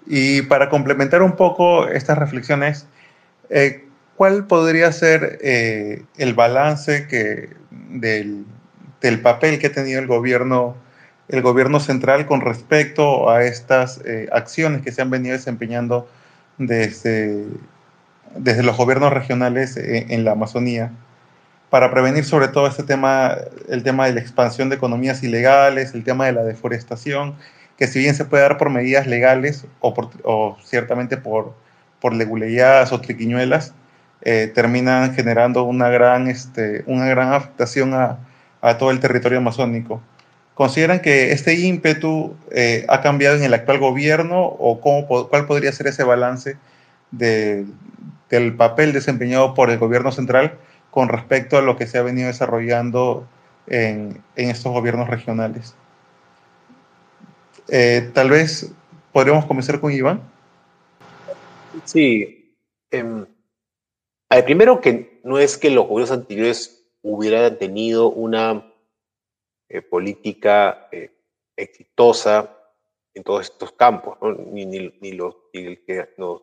Y 0.06 0.42
para 0.42 0.68
complementar 0.68 1.22
un 1.22 1.32
poco 1.32 1.88
estas 1.88 2.18
reflexiones, 2.18 2.86
eh, 3.48 3.86
¿cuál 4.16 4.46
podría 4.46 4.92
ser 4.92 5.38
eh, 5.40 6.02
el 6.18 6.34
balance 6.34 7.06
que, 7.06 7.48
del, 7.70 8.44
papel 9.22 9.58
que 9.58 9.68
ha 9.68 9.72
tenido 9.72 9.98
el 9.98 10.06
gobierno, 10.06 10.76
el 11.30 11.42
gobierno 11.42 11.80
central 11.80 12.26
con 12.26 12.40
respecto 12.40 13.30
a 13.30 13.44
estas 13.44 14.00
eh, 14.04 14.28
acciones 14.32 14.82
que 14.82 14.92
se 14.92 15.00
han 15.00 15.10
venido 15.10 15.34
desempeñando 15.34 16.08
desde, 16.58 17.46
desde 18.36 18.62
los 18.62 18.76
gobiernos 18.76 19.12
regionales 19.12 19.76
en, 19.76 20.10
en, 20.10 20.24
la 20.24 20.32
Amazonía 20.32 20.90
para 21.70 21.90
prevenir 21.92 22.24
sobre 22.24 22.48
todo 22.48 22.66
este 22.66 22.82
tema, 22.82 23.36
el 23.68 23.84
tema 23.84 24.06
de 24.06 24.14
la 24.14 24.20
expansión 24.20 24.68
de 24.68 24.76
economías 24.76 25.22
ilegales, 25.22 25.94
el 25.94 26.02
tema 26.02 26.26
de 26.26 26.32
la 26.32 26.42
deforestación, 26.42 27.36
que 27.78 27.86
si 27.86 28.00
bien 28.00 28.14
se 28.14 28.24
puede 28.24 28.42
dar 28.42 28.58
por 28.58 28.70
medidas 28.70 29.06
legales 29.06 29.64
o, 29.80 29.94
o 30.24 30.58
ciertamente 30.64 31.16
por, 31.16 31.54
por 32.00 32.12
o 32.12 33.00
triquiñuelas, 33.00 33.72
eh, 34.22 34.50
terminan 34.54 35.14
generando 35.14 35.62
una 35.62 35.88
gran, 35.88 36.28
este, 36.28 36.82
una 36.86 37.06
gran 37.06 37.32
afectación 37.32 37.94
a, 37.94 38.18
a, 38.60 38.76
todo 38.76 38.90
el 38.90 39.00
territorio 39.00 39.38
amazónico. 39.38 40.02
¿Consideran 40.60 41.00
que 41.00 41.32
este 41.32 41.54
ímpetu 41.54 42.36
eh, 42.50 42.84
ha 42.90 43.00
cambiado 43.00 43.34
en 43.34 43.44
el 43.44 43.54
actual 43.54 43.78
gobierno 43.78 44.44
o 44.44 44.78
cómo, 44.82 45.06
cuál 45.06 45.46
podría 45.46 45.72
ser 45.72 45.86
ese 45.86 46.04
balance 46.04 46.58
de, 47.12 47.64
del 48.28 48.54
papel 48.54 48.92
desempeñado 48.92 49.54
por 49.54 49.70
el 49.70 49.78
gobierno 49.78 50.12
central 50.12 50.58
con 50.90 51.08
respecto 51.08 51.56
a 51.56 51.62
lo 51.62 51.78
que 51.78 51.86
se 51.86 51.96
ha 51.96 52.02
venido 52.02 52.26
desarrollando 52.26 53.26
en, 53.68 54.22
estos 54.36 54.70
gobiernos 54.70 55.08
regionales? 55.08 55.74
Eh, 57.68 58.10
tal 58.12 58.28
vez 58.28 58.70
podríamos 59.12 59.46
comenzar 59.46 59.80
con 59.80 59.92
Iván. 59.92 60.20
Sí. 61.84 62.54
Eh, 62.90 63.24
primero 64.44 64.82
que 64.82 65.22
no 65.24 65.38
es 65.38 65.56
que 65.56 65.70
los 65.70 65.86
gobiernos 65.86 66.10
anteriores 66.10 66.84
hubieran 67.00 67.56
tenido 67.56 68.10
una 68.10 68.69
eh, 69.70 69.80
política 69.80 70.88
eh, 70.92 71.10
exitosa 71.56 72.74
en 73.14 73.22
todos 73.22 73.46
estos 73.46 73.72
campos, 73.72 74.18
ni, 74.52 74.66
ni, 74.66 75.12
los, 75.12 75.36
el 75.54 75.82
que 75.84 76.10
nos 76.18 76.42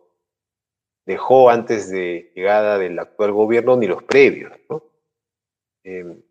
dejó 1.06 1.52
antes 1.52 1.92
de 1.92 2.32
llegada 2.36 2.80
del 2.80 2.98
actual 2.98 3.32
gobierno, 3.32 3.78
ni 3.78 3.86
los 3.86 4.02
previos. 4.04 4.52
Em, 5.84 6.24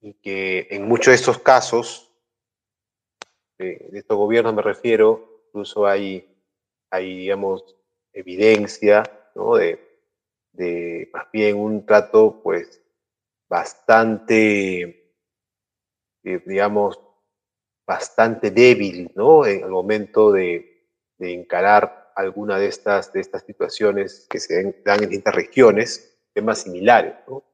y 0.00 0.14
que 0.14 0.68
en 0.70 0.88
muchos 0.88 1.08
de 1.08 1.16
estos 1.16 1.38
casos, 1.38 2.10
de 3.58 3.90
estos 3.92 4.16
gobiernos 4.16 4.54
me 4.54 4.62
refiero, 4.62 5.42
incluso 5.48 5.86
hay, 5.86 6.26
hay 6.90 7.18
digamos, 7.18 7.76
evidencia 8.12 9.02
¿no? 9.34 9.56
de 9.56 9.88
de 10.58 11.08
más 11.12 11.30
bien 11.32 11.56
un 11.56 11.86
trato 11.86 12.40
pues 12.42 12.82
bastante, 13.48 14.97
eh, 16.24 16.42
digamos, 16.44 17.00
bastante 17.86 18.50
débil, 18.50 19.10
¿no? 19.14 19.46
En 19.46 19.62
el 19.62 19.70
momento 19.70 20.32
de, 20.32 20.86
de, 21.18 21.32
encarar 21.32 22.12
alguna 22.14 22.58
de 22.58 22.66
estas, 22.66 23.12
de 23.12 23.20
estas 23.20 23.44
situaciones 23.44 24.26
que 24.28 24.40
se 24.40 24.82
dan 24.84 25.02
en 25.02 25.08
distintas 25.08 25.34
regiones, 25.34 26.18
temas 26.34 26.58
similares, 26.58 27.14
¿no? 27.26 27.44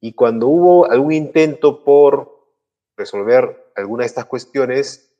Y 0.00 0.12
cuando 0.12 0.48
hubo 0.48 0.90
algún 0.90 1.12
intento 1.12 1.82
por 1.82 2.34
resolver 2.96 3.72
alguna 3.74 4.02
de 4.02 4.08
estas 4.08 4.26
cuestiones, 4.26 5.10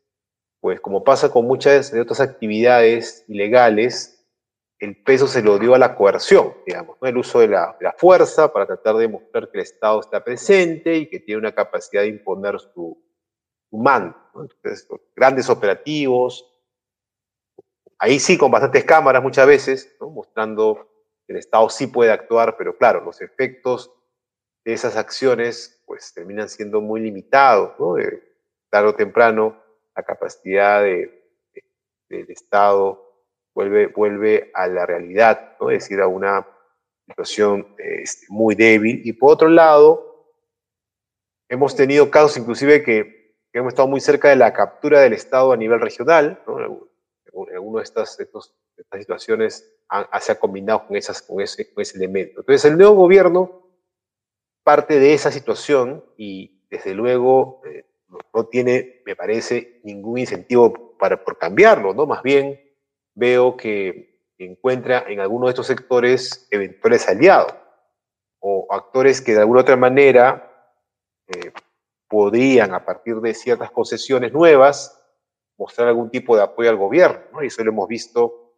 pues 0.60 0.80
como 0.80 1.04
pasa 1.04 1.30
con 1.30 1.46
muchas 1.46 1.90
de 1.90 2.00
otras 2.00 2.20
actividades 2.20 3.24
ilegales, 3.28 4.23
el 4.84 5.02
peso 5.02 5.26
se 5.26 5.42
lo 5.42 5.58
dio 5.58 5.74
a 5.74 5.78
la 5.78 5.94
coerción, 5.96 6.54
digamos, 6.66 6.96
el 7.02 7.16
uso 7.16 7.40
de 7.40 7.48
la, 7.48 7.76
fuerza 7.96 8.52
para 8.52 8.66
tratar 8.66 8.94
de 8.96 9.02
demostrar 9.02 9.50
que 9.50 9.58
el 9.58 9.62
Estado 9.64 10.00
está 10.00 10.22
presente 10.22 10.96
y 10.96 11.08
que 11.08 11.20
tiene 11.20 11.40
una 11.40 11.52
capacidad 11.52 12.02
de 12.02 12.08
imponer 12.08 12.58
su, 12.60 13.02
mando. 13.70 14.16
Entonces, 14.34 14.86
grandes 15.16 15.48
operativos, 15.48 16.48
ahí 17.98 18.20
sí 18.20 18.38
con 18.38 18.50
bastantes 18.50 18.84
cámaras 18.84 19.22
muchas 19.22 19.46
veces, 19.46 19.96
mostrando 20.00 20.88
que 21.26 21.32
el 21.32 21.38
Estado 21.38 21.68
sí 21.68 21.86
puede 21.86 22.12
actuar, 22.12 22.56
pero 22.56 22.76
claro, 22.76 23.00
los 23.04 23.20
efectos 23.20 23.92
de 24.64 24.72
esas 24.72 24.96
acciones 24.96 25.82
pues 25.86 26.12
terminan 26.14 26.48
siendo 26.48 26.80
muy 26.80 27.00
limitados, 27.00 27.72
¿no? 27.78 27.96
tarde 28.70 28.88
o 28.88 28.94
temprano 28.94 29.62
la 29.96 30.02
capacidad 30.02 30.82
de, 30.82 31.30
del 32.08 32.30
Estado 32.30 33.03
vuelve, 33.54 33.86
vuelve 33.86 34.50
a 34.54 34.66
la 34.66 34.84
realidad, 34.84 35.56
¿no? 35.60 35.70
es 35.70 35.84
decir, 35.84 36.00
a 36.00 36.06
una 36.06 36.46
situación 37.06 37.74
este, 37.78 38.26
muy 38.28 38.54
débil. 38.54 39.00
Y 39.04 39.12
por 39.12 39.32
otro 39.32 39.48
lado, 39.48 40.34
hemos 41.48 41.76
tenido 41.76 42.10
casos 42.10 42.36
inclusive 42.36 42.82
que, 42.82 43.24
hemos 43.52 43.72
estado 43.72 43.86
muy 43.86 44.00
cerca 44.00 44.28
de 44.30 44.36
la 44.36 44.52
captura 44.52 45.00
del 45.00 45.12
Estado 45.12 45.52
a 45.52 45.56
nivel 45.56 45.80
regional. 45.80 46.42
¿no? 46.44 46.88
Algunas 47.54 47.82
de 47.82 47.84
estas, 47.84 48.18
estas 48.18 48.98
situaciones 48.98 49.72
se 50.20 50.32
ha 50.32 50.40
combinado 50.40 50.88
con, 50.88 50.96
esas, 50.96 51.22
con, 51.22 51.40
ese, 51.40 51.72
con 51.72 51.82
ese 51.82 51.96
elemento. 51.96 52.40
Entonces, 52.40 52.64
el 52.64 52.76
nuevo 52.76 52.94
gobierno 52.94 53.64
parte 54.64 54.98
de 54.98 55.14
esa 55.14 55.30
situación 55.30 56.04
y 56.16 56.62
desde 56.68 56.94
luego 56.94 57.60
eh, 57.66 57.84
no 58.34 58.46
tiene, 58.46 59.02
me 59.06 59.14
parece, 59.14 59.80
ningún 59.84 60.18
incentivo 60.18 60.96
para, 60.98 61.22
por 61.22 61.38
cambiarlo, 61.38 61.94
¿no? 61.94 62.06
Más 62.06 62.22
bien 62.22 62.60
veo 63.14 63.56
que 63.56 64.20
encuentra 64.38 65.04
en 65.08 65.20
alguno 65.20 65.46
de 65.46 65.50
estos 65.50 65.66
sectores 65.66 66.48
eventuales 66.50 67.08
aliados 67.08 67.54
o 68.40 68.66
actores 68.70 69.20
que 69.20 69.32
de 69.32 69.40
alguna 69.40 69.60
otra 69.60 69.76
manera 69.76 70.50
eh, 71.28 71.52
podrían, 72.08 72.74
a 72.74 72.84
partir 72.84 73.16
de 73.16 73.34
ciertas 73.34 73.70
concesiones 73.70 74.32
nuevas, 74.32 75.00
mostrar 75.56 75.88
algún 75.88 76.10
tipo 76.10 76.36
de 76.36 76.42
apoyo 76.42 76.68
al 76.68 76.76
gobierno, 76.76 77.20
¿no? 77.32 77.42
Y 77.42 77.46
eso 77.46 77.64
lo 77.64 77.70
hemos 77.70 77.88
visto 77.88 78.52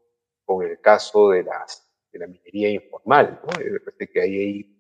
con 0.45 0.65
el 0.65 0.81
caso 0.81 1.31
de, 1.31 1.45
las, 1.45 1.89
de 2.13 2.19
la 2.19 2.27
minería 2.27 2.71
informal, 2.71 3.41
¿no? 3.43 3.49
Parece 3.49 4.11
que 4.11 4.21
ahí 4.21 4.37
hay 4.39 4.77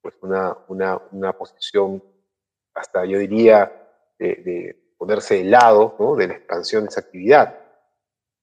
pues 0.00 0.14
una, 0.22 0.56
una, 0.68 1.00
una 1.12 1.32
posición 1.32 2.02
hasta 2.74 3.04
yo 3.04 3.18
diría 3.18 3.70
de, 4.18 4.94
ponerse 4.98 5.36
de 5.36 5.44
lado 5.44 5.96
de 6.16 6.28
la 6.28 6.34
expansión 6.34 6.84
de 6.84 6.88
esa 6.88 7.00
actividad. 7.00 7.58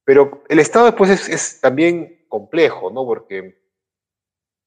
Pero 0.07 0.41
el 0.47 0.59
Estado 0.59 0.85
después 0.85 1.09
es, 1.09 1.27
es, 1.27 1.59
también 1.59 2.25
complejo, 2.29 2.89
¿no? 2.89 3.05
Porque 3.05 3.61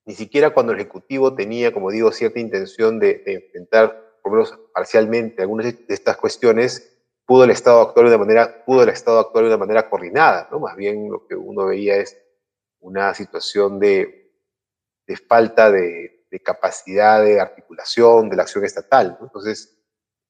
ni 0.04 0.14
siquiera 0.14 0.50
cuando 0.50 0.74
el 0.74 0.80
Ejecutivo 0.80 1.34
tenía, 1.34 1.72
como 1.72 1.90
digo, 1.90 2.12
cierta 2.12 2.38
intención 2.38 2.98
de, 2.98 3.22
enfrentar, 3.24 4.18
por 4.22 4.32
lo 4.32 4.36
menos 4.36 4.58
parcialmente, 4.74 5.40
algunas 5.40 5.64
de 5.64 5.94
estas 5.94 6.18
cuestiones, 6.18 6.94
pudo 7.24 7.44
el 7.44 7.52
Estado 7.52 7.80
actuar 7.80 8.10
de 8.10 8.16
una 8.16 8.22
manera, 8.22 8.64
pudo 8.66 8.82
el 8.82 8.90
Estado 8.90 9.18
actuar 9.18 9.44
de 9.44 9.48
una 9.48 9.56
manera 9.56 9.88
coordinada, 9.88 10.46
¿no? 10.52 10.60
Más 10.60 10.76
bien 10.76 11.10
lo 11.10 11.26
que 11.26 11.36
uno 11.36 11.64
veía 11.64 11.96
es 11.96 12.20
una 12.80 13.14
situación 13.14 13.78
de, 13.78 14.34
de 15.06 15.16
falta 15.16 15.70
de, 15.70 16.26
de, 16.30 16.40
capacidad 16.40 17.24
de 17.24 17.40
articulación 17.40 18.28
de 18.28 18.36
la 18.36 18.42
acción 18.42 18.62
estatal. 18.66 19.16
¿no? 19.18 19.28
Entonces, 19.28 19.74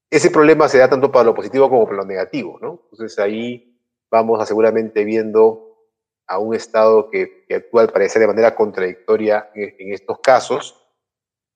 ese 0.08 0.30
problema 0.30 0.68
se 0.68 0.78
da 0.78 0.88
tanto 0.88 1.10
para 1.10 1.24
lo 1.24 1.34
positivo 1.34 1.68
como 1.68 1.84
para 1.84 1.96
lo 1.96 2.04
negativo, 2.04 2.60
¿no? 2.62 2.86
Entonces 2.92 3.18
ahí 3.18 3.69
vamos 4.10 4.40
a 4.40 4.46
seguramente 4.46 5.04
viendo 5.04 5.88
a 6.26 6.38
un 6.38 6.54
Estado 6.54 7.10
que, 7.10 7.44
que 7.46 7.56
actúa 7.56 7.82
al 7.82 7.90
parecer 7.90 8.20
de 8.20 8.28
manera 8.28 8.54
contradictoria 8.54 9.50
en, 9.54 9.92
estos 9.92 10.20
casos, 10.20 10.76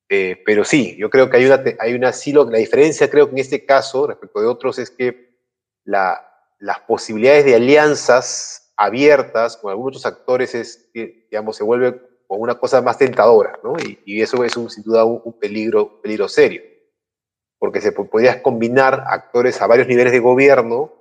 eh, 0.09 0.43
pero 0.45 0.65
sí, 0.65 0.97
yo 0.99 1.11
creo 1.11 1.31
que 1.31 1.37
hay 1.37 1.47
una, 1.47 1.63
hay 1.79 1.95
una 1.95 2.13
sí, 2.13 2.33
la 2.33 2.59
diferencia 2.59 3.11
creo 3.11 3.27
que 3.27 3.33
en 3.33 3.39
este 3.39 3.65
caso 3.65 4.07
respecto 4.07 4.41
de 4.41 4.47
otros 4.47 4.79
es 4.79 4.91
que 4.91 5.39
la, 5.85 6.29
las 6.59 6.81
posibilidades 6.81 7.45
de 7.45 7.55
alianzas 7.55 8.73
abiertas 8.77 9.57
con 9.57 9.71
algunos 9.71 9.97
otros 9.97 10.13
actores 10.13 10.55
es, 10.55 10.91
digamos, 10.93 11.57
se 11.57 11.65
vuelve 11.65 12.01
como 12.27 12.43
una 12.43 12.59
cosa 12.59 12.83
más 12.83 12.99
tentadora, 12.99 13.59
¿no? 13.63 13.75
Y, 13.79 14.01
y 14.05 14.23
eso 14.23 14.43
es 14.45 14.57
un, 14.57 14.69
sin 14.71 14.83
duda 14.83 15.05
un, 15.05 15.21
un 15.25 15.39
peligro, 15.39 16.01
peligro 16.01 16.29
serio 16.29 16.63
porque 17.65 17.81
se 17.81 17.93
podías 17.93 18.37
combinar 18.43 19.05
actores 19.07 19.63
a 19.63 19.67
varios 19.67 19.89
niveles 19.89 20.13
de 20.13 20.19
gobierno, 20.19 20.93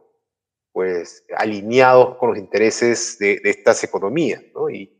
pues 0.73 1.23
alineados 1.37 2.17
con 2.17 2.29
los 2.29 2.37
intereses 2.39 3.17
de, 3.19 3.39
estas 3.43 3.83
economías, 3.83 4.41
¿no? 4.53 4.69
Y, 4.69 4.91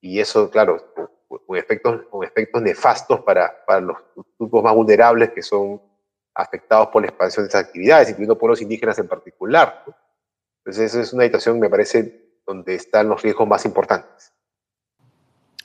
y, 0.00 0.20
eso, 0.20 0.48
claro, 0.48 0.94
con 1.26 1.56
efectos, 1.56 2.02
con 2.08 2.24
efectos 2.24 2.62
nefastos 2.62 3.20
para, 3.20 3.52
para 3.66 3.80
los 3.80 3.96
grupos 4.38 4.62
más 4.62 4.74
vulnerables 4.74 5.30
que 5.30 5.42
son 5.42 5.82
afectados 6.32 6.88
por 6.88 7.02
la 7.02 7.08
expansión 7.08 7.44
de 7.44 7.48
esas 7.48 7.64
actividades, 7.64 8.10
incluyendo 8.10 8.38
pueblos 8.38 8.62
indígenas 8.62 8.98
en 8.98 9.08
particular. 9.08 9.82
¿no? 9.86 9.96
Entonces, 10.64 10.92
eso 10.92 11.00
es 11.00 11.12
una 11.12 11.24
situación, 11.24 11.58
me 11.58 11.68
parece, 11.68 12.38
donde 12.46 12.76
están 12.76 13.08
los 13.08 13.20
riesgos 13.22 13.48
más 13.48 13.64
importantes. 13.64 14.32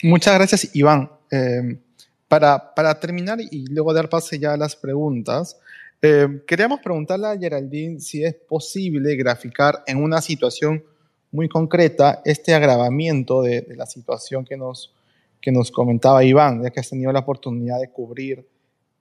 Muchas 0.02 0.34
gracias, 0.34 0.76
Iván. 0.76 1.12
Eh, 1.30 1.80
para, 2.28 2.74
para 2.74 3.00
terminar 3.00 3.40
y 3.40 3.68
luego 3.68 3.94
dar 3.94 4.10
pase 4.10 4.40
ya 4.40 4.54
a 4.54 4.58
las 4.58 4.76
preguntas, 4.76 5.60
eh, 6.02 6.44
queríamos 6.48 6.80
preguntarle 6.80 7.28
a 7.28 7.38
Geraldine 7.38 8.00
si 8.00 8.24
es 8.24 8.34
posible 8.34 9.16
graficar 9.16 9.84
en 9.86 10.04
una 10.04 10.22
situación 10.22 10.84
muy 11.32 11.48
concreta 11.48 12.22
este 12.26 12.54
agravamiento 12.54 13.42
de, 13.42 13.62
de, 13.62 13.76
la 13.76 13.86
situación 13.86 14.44
que 14.44 14.58
nos, 14.58 14.94
que 15.40 15.52
nos 15.52 15.72
comentaba 15.72 16.24
Iván, 16.24 16.64
ya 16.64 16.72
que 16.72 16.80
has 16.80 16.90
tenido 16.90 17.12
la 17.12 17.20
oportunidad 17.20 17.80
de 17.80 17.90
cubrir 17.90 18.46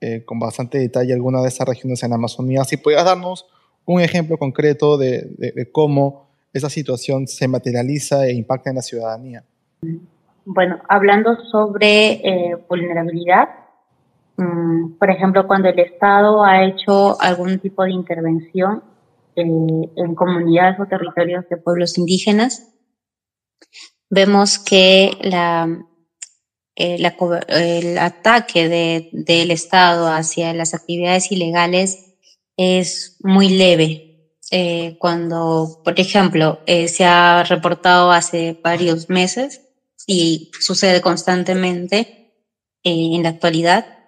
eh, 0.00 0.24
con 0.24 0.38
bastante 0.38 0.78
detalle 0.78 1.12
alguna 1.12 1.42
de 1.42 1.48
esas 1.48 1.68
regiones 1.68 2.02
en 2.02 2.10
la 2.10 2.16
Amazonía. 2.16 2.64
Si 2.64 2.76
pudieras 2.76 3.04
darnos 3.04 3.46
un 3.84 4.00
ejemplo 4.00 4.38
concreto 4.38 4.96
de, 4.96 5.22
de, 5.36 5.52
de 5.52 5.70
cómo 5.70 6.30
esa 6.52 6.70
situación 6.70 7.26
se 7.26 7.48
materializa 7.48 8.26
e 8.26 8.34
impacta 8.34 8.70
en 8.70 8.76
la 8.76 8.82
ciudadanía. 8.82 9.44
Bueno, 10.44 10.80
hablando 10.88 11.36
sobre 11.44 12.12
eh, 12.12 12.56
vulnerabilidad, 12.68 13.48
um, 14.40 14.98
por 14.98 15.10
ejemplo, 15.10 15.46
cuando 15.46 15.68
el 15.68 15.78
Estado 15.78 16.42
ha 16.44 16.64
hecho 16.64 17.20
algún 17.20 17.58
tipo 17.58 17.84
de 17.84 17.92
intervención 17.92 18.82
en, 19.36 19.90
en 19.96 20.14
comunidades 20.14 20.80
o 20.80 20.86
territorios 20.86 21.48
de 21.48 21.56
pueblos 21.56 21.96
indígenas, 21.98 22.74
vemos 24.08 24.58
que 24.58 25.12
eh, 25.20 27.04
el 27.56 27.98
ataque 27.98 28.68
de, 28.68 29.10
del 29.12 29.50
Estado 29.50 30.08
hacia 30.08 30.52
las 30.54 30.74
actividades 30.74 31.30
ilegales 31.30 32.16
es 32.56 33.16
muy 33.20 33.50
leve. 33.50 34.06
Eh, 34.52 34.96
cuando, 34.98 35.80
por 35.84 36.00
ejemplo, 36.00 36.60
eh, 36.66 36.88
se 36.88 37.04
ha 37.04 37.44
reportado 37.44 38.10
hace 38.10 38.58
varios 38.64 39.08
meses 39.08 39.60
y 40.06 40.50
sucede 40.58 41.00
constantemente 41.00 42.34
eh, 42.82 43.14
en 43.14 43.22
la 43.22 43.28
actualidad, 43.28 43.99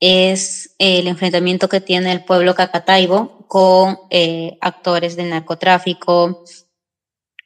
es 0.00 0.74
el 0.78 1.06
enfrentamiento 1.06 1.68
que 1.68 1.80
tiene 1.80 2.12
el 2.12 2.24
pueblo 2.24 2.54
cacataibo 2.54 3.46
con 3.48 3.98
eh, 4.10 4.58
actores 4.60 5.16
del 5.16 5.30
narcotráfico 5.30 6.44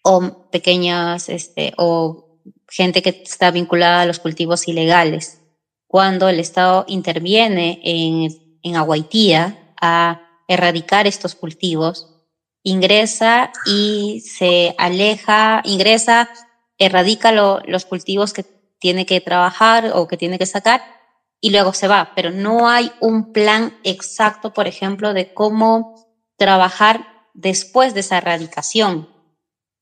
o 0.03 0.51
pequeñas, 0.51 1.29
este, 1.29 1.73
o 1.77 2.41
gente 2.69 3.03
que 3.03 3.23
está 3.25 3.51
vinculada 3.51 4.03
a 4.03 4.07
los 4.07 4.19
cultivos 4.19 4.67
ilegales. 4.67 5.41
Cuando 5.87 6.29
el 6.29 6.41
Estado 6.41 6.85
interviene 6.89 7.81
en, 7.85 8.59
en 8.63 8.77
Aguaitía 8.77 9.75
a 9.81 10.23
erradicar 10.49 11.07
estos 11.07 11.35
cultivos, 11.35 12.09
ingresa 12.63 13.53
y 13.67 14.21
se 14.21 14.75
aleja, 14.79 15.63
ingresa 15.65 16.31
erradica 16.79 17.31
lo, 17.33 17.61
los 17.67 17.85
cultivos 17.85 18.33
que 18.33 18.45
tiene 18.79 19.05
que 19.07 19.21
trabajar 19.21 19.93
o 19.95 20.09
que 20.09 20.17
tiene 20.17 20.39
que 20.39 20.47
sacar 20.47 21.00
y 21.41 21.51
luego 21.51 21.73
se 21.73 21.89
va, 21.89 22.13
pero 22.15 22.31
no 22.31 22.69
hay 22.69 22.93
un 23.01 23.33
plan 23.33 23.79
exacto, 23.83 24.53
por 24.53 24.67
ejemplo, 24.67 25.15
de 25.15 25.33
cómo 25.33 25.95
trabajar 26.37 27.07
después 27.35 27.95
de 27.95 28.01
esa 28.01 28.19
erradicación. 28.19 29.09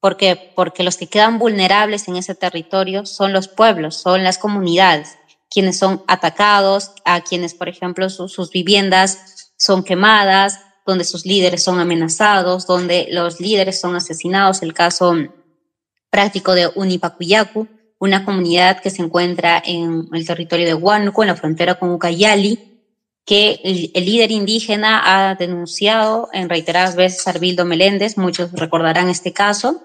¿Por 0.00 0.16
qué? 0.16 0.52
Porque 0.54 0.84
los 0.84 0.96
que 0.96 1.09
quedan 1.09 1.38
vulnerables 1.38 2.06
en 2.06 2.16
ese 2.16 2.34
territorio 2.36 3.04
son 3.04 3.32
los 3.32 3.48
pueblos, 3.48 3.96
son 3.96 4.22
las 4.22 4.38
comunidades, 4.38 5.18
quienes 5.50 5.78
son 5.78 6.04
atacados, 6.06 6.92
a 7.04 7.22
quienes, 7.22 7.54
por 7.54 7.68
ejemplo, 7.68 8.09
su, 8.09 8.28
sus 8.28 8.50
viviendas 8.50 9.52
son 9.56 9.82
quemadas, 9.82 10.61
donde 10.86 11.04
sus 11.04 11.26
líderes 11.26 11.64
son 11.64 11.80
amenazados, 11.80 12.66
donde 12.66 13.09
los 13.11 13.40
líderes 13.40 13.80
son 13.80 13.96
asesinados. 13.96 14.62
El 14.62 14.72
caso 14.72 15.14
práctico 16.11 16.54
de 16.54 16.70
Unipacuyacu, 16.74 17.68
una 17.99 18.24
comunidad 18.24 18.80
que 18.80 18.90
se 18.90 19.03
encuentra 19.03 19.62
en 19.64 20.09
el 20.12 20.26
territorio 20.26 20.66
de 20.66 20.74
Huánuco, 20.74 21.22
en 21.22 21.28
la 21.28 21.36
frontera 21.36 21.78
con 21.78 21.90
Ucayali, 21.90 22.68
que 23.24 23.61
el, 23.62 24.07
líder 24.07 24.30
indígena 24.30 25.03
ha 25.05 25.34
denunciado 25.34 26.28
en 26.32 26.49
reiteradas 26.49 26.96
veces 26.96 27.26
a 27.26 27.30
Arbildo 27.30 27.64
Meléndez, 27.64 28.16
muchos 28.16 28.53
recordarán 28.53 29.11
este 29.11 29.32
caso. 29.32 29.82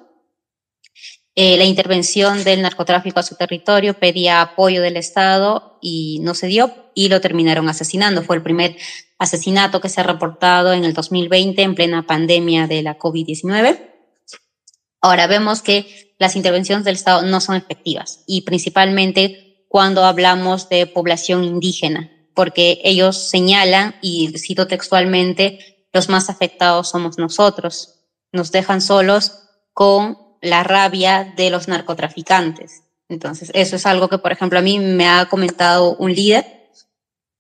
Eh, 1.36 1.58
la 1.58 1.66
intervención 1.66 2.44
del 2.44 2.62
narcotráfico 2.62 3.20
a 3.20 3.24
su 3.24 3.36
territorio 3.36 3.96
pedía 3.96 4.42
apoyo 4.42 4.82
del 4.82 4.98
Estado 4.98 5.80
y 5.82 6.20
no 6.22 6.36
se 6.36 6.48
dio 6.48 6.72
y 6.94 7.10
lo 7.10 7.20
terminaron 7.20 7.68
asesinando. 7.68 8.22
Fue 8.22 8.36
el 8.36 8.44
primer 8.44 8.78
asesinato 9.18 9.82
que 9.82 9.90
se 9.90 10.00
ha 10.00 10.04
reportado 10.04 10.72
en 10.74 10.86
el 10.86 10.94
2020 10.94 11.62
en 11.64 11.76
plena 11.76 12.06
pandemia 12.06 12.68
de 12.68 12.84
la 12.84 12.98
COVID-19. 12.98 13.78
Ahora 15.02 15.28
vemos 15.28 15.62
que 15.62 16.13
las 16.24 16.36
intervenciones 16.36 16.86
del 16.86 16.96
Estado 16.96 17.22
no 17.22 17.40
son 17.40 17.56
efectivas 17.56 18.24
y 18.26 18.42
principalmente 18.42 19.66
cuando 19.68 20.04
hablamos 20.04 20.70
de 20.70 20.88
población 20.88 21.44
indígena 21.44 22.10
porque 22.34 22.80
ellos 22.84 23.30
señalan, 23.30 23.96
y 24.02 24.34
cito 24.38 24.68
textualmente, 24.68 25.88
los 25.92 26.10
más 26.10 26.30
afectados 26.30 26.90
somos 26.90 27.18
nosotros. 27.18 28.00
Nos 28.32 28.52
dejan 28.52 28.82
solos 28.82 29.34
con 29.74 30.18
la 30.42 30.64
rabia 30.64 31.34
de 31.38 31.50
los 31.50 31.68
narcotraficantes. 31.68 32.84
Entonces, 33.10 33.52
eso 33.54 33.76
es 33.76 33.86
algo 33.86 34.10
que, 34.10 34.18
por 34.18 34.32
ejemplo, 34.32 34.58
a 34.60 34.64
mí 34.64 34.80
me 34.80 35.08
ha 35.08 35.28
comentado 35.30 35.96
un 35.98 36.14
líder 36.14 36.63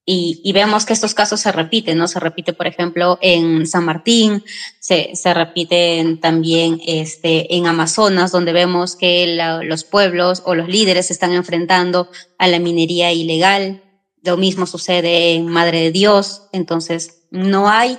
y, 0.05 0.51
vemos 0.51 0.85
que 0.85 0.91
estos 0.91 1.13
casos 1.13 1.39
se 1.39 1.51
repiten, 1.53 1.97
¿no? 1.97 2.09
Se 2.09 2.19
repite, 2.19 2.51
por 2.51 2.67
ejemplo, 2.67 3.17
en 3.21 3.65
San 3.65 3.85
Martín, 3.85 4.43
se, 4.79 5.15
se 5.15 5.33
repiten 5.33 6.19
también 6.19 6.81
este, 6.85 7.55
en 7.55 7.67
Amazonas, 7.67 8.33
donde 8.33 8.51
vemos 8.51 8.97
que 8.97 9.37
los 9.63 9.85
pueblos 9.85 10.43
o 10.45 10.55
los 10.55 10.67
líderes 10.67 11.07
se 11.07 11.13
están 11.13 11.31
enfrentando 11.31 12.09
a 12.37 12.47
la 12.47 12.59
minería 12.59 13.13
ilegal, 13.13 13.81
lo 14.23 14.35
mismo 14.35 14.65
sucede 14.65 15.35
en 15.35 15.47
Madre 15.47 15.79
de 15.79 15.91
Dios, 15.91 16.47
entonces 16.51 17.25
no 17.31 17.69
hay 17.69 17.97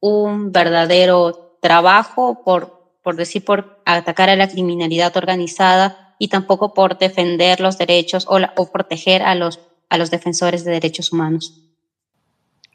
un 0.00 0.50
verdadero 0.50 1.56
trabajo 1.62 2.42
por, 2.44 2.98
por 3.02 3.14
decir, 3.14 3.44
por 3.44 3.80
atacar 3.84 4.28
a 4.28 4.36
la 4.36 4.48
criminalidad 4.48 5.16
organizada 5.16 6.16
y 6.18 6.28
tampoco 6.28 6.74
por 6.74 6.98
defender 6.98 7.60
los 7.60 7.78
derechos 7.78 8.26
o, 8.28 8.38
o 8.56 8.72
proteger 8.72 9.22
a 9.22 9.34
los, 9.34 9.60
a 9.94 9.98
los 9.98 10.10
defensores 10.10 10.64
de 10.64 10.72
derechos 10.72 11.12
humanos. 11.12 11.60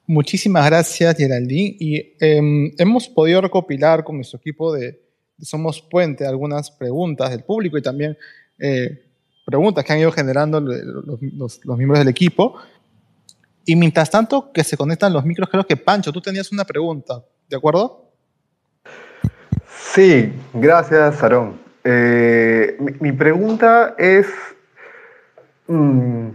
Muchísimas 0.08 0.66
gracias, 0.66 1.18
Geraldine. 1.18 1.76
Y 1.80 2.16
em, 2.20 2.72
hemos 2.78 3.08
podido 3.10 3.42
recopilar 3.42 4.04
con 4.04 4.16
nuestro 4.16 4.40
equipo 4.40 4.74
de, 4.74 5.02
Somos 5.42 5.82
Puente 5.82 6.26
algunas 6.26 6.72
preguntas 6.72 7.30
del 7.30 7.44
público 7.44 7.78
y 7.78 7.82
también 7.82 8.18
eh, 8.58 9.06
preguntas 9.46 9.84
que 9.84 9.94
han 9.94 10.00
ido 10.00 10.12
generando 10.12 10.60
los, 10.60 11.20
los, 11.64 11.78
miembros 11.78 12.00
del 12.00 12.08
equipo. 12.08 12.56
Y 13.66 13.76
mientras 13.76 14.10
tanto 14.10 14.52
que 14.52 14.64
se 14.64 14.78
conectan 14.78 15.14
los 15.14 15.26
micros, 15.26 15.50
creo 15.50 15.66
que 15.66 15.78
Pancho, 15.78 16.12
tú 16.12 16.22
tenías 16.22 16.52
una 16.52 16.64
pregunta, 16.64 17.24
¿de 17.48 17.58
acuerdo? 17.58 18.12
Sí, 19.94 20.32
gracias, 20.54 21.22
Aarón. 21.22 21.60
Eh, 21.84 22.78
mi, 23.00 23.12
pregunta 23.12 23.96
es, 23.98 24.28
mm, 25.68 26.30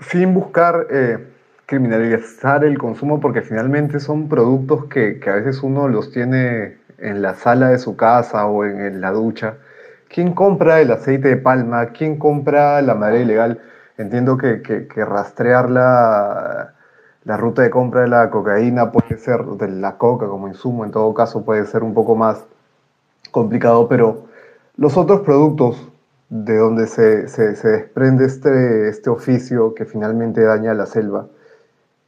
sin 0.00 0.34
buscar 0.34 0.86
eh, 0.90 1.28
criminalizar 1.66 2.64
el 2.64 2.78
consumo, 2.78 3.20
porque 3.20 3.42
finalmente 3.42 4.00
son 4.00 4.28
productos 4.28 4.86
que, 4.86 5.20
a 5.26 5.34
veces 5.34 5.62
uno 5.62 5.88
los 5.88 6.10
tiene 6.10 6.78
en 6.98 7.22
la 7.22 7.34
sala 7.34 7.68
de 7.68 7.78
su 7.78 7.96
casa 7.96 8.46
o 8.46 8.64
en, 8.64 9.00
la 9.00 9.12
ducha. 9.12 9.56
¿Quién 10.08 10.32
compra 10.32 10.80
el 10.80 10.90
aceite 10.90 11.28
de 11.28 11.36
palma? 11.36 11.86
¿Quién 11.86 12.18
compra 12.18 12.80
la 12.80 12.94
madera 12.94 13.20
ilegal? 13.22 13.60
Entiendo 13.98 14.38
que, 14.38 14.88
rastrear 14.96 15.70
la, 15.70 16.74
ruta 17.36 17.62
de 17.62 17.70
compra 17.70 18.02
de 18.02 18.08
la 18.08 18.30
cocaína 18.30 18.90
puede 18.90 19.18
ser, 19.18 19.44
de 19.44 19.68
la 19.68 19.98
coca 19.98 20.26
como 20.26 20.48
insumo 20.48 20.84
en 20.84 20.90
todo 20.90 21.12
caso 21.12 21.44
puede 21.44 21.66
ser 21.66 21.82
un 21.82 21.92
poco 21.92 22.16
más 22.16 22.46
complicado, 23.30 23.88
pero 23.88 24.24
los 24.76 24.96
otros 24.96 25.20
productos 25.20 25.88
de 26.30 26.56
donde 26.56 26.86
se, 26.86 27.26
desprende 27.46 28.26
este, 28.26 28.88
este 28.88 29.10
oficio 29.10 29.74
que 29.74 29.84
finalmente 29.84 30.42
daña 30.42 30.74
la 30.74 30.86
selva, 30.86 31.28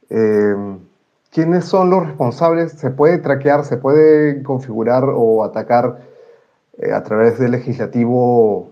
eh, 0.09 0.55
¿quiénes 1.31 1.65
son 1.65 1.89
los 1.89 2.05
responsables? 2.05 2.73
¿Se 2.73 2.91
puede 2.91 3.17
traquear, 3.17 3.65
se 3.65 3.77
puede 3.77 4.43
configurar 4.43 5.05
o 5.05 5.43
atacar 5.43 5.99
eh, 6.77 6.91
a 6.91 7.03
través 7.03 7.39
del 7.39 7.51
legislativo 7.51 8.71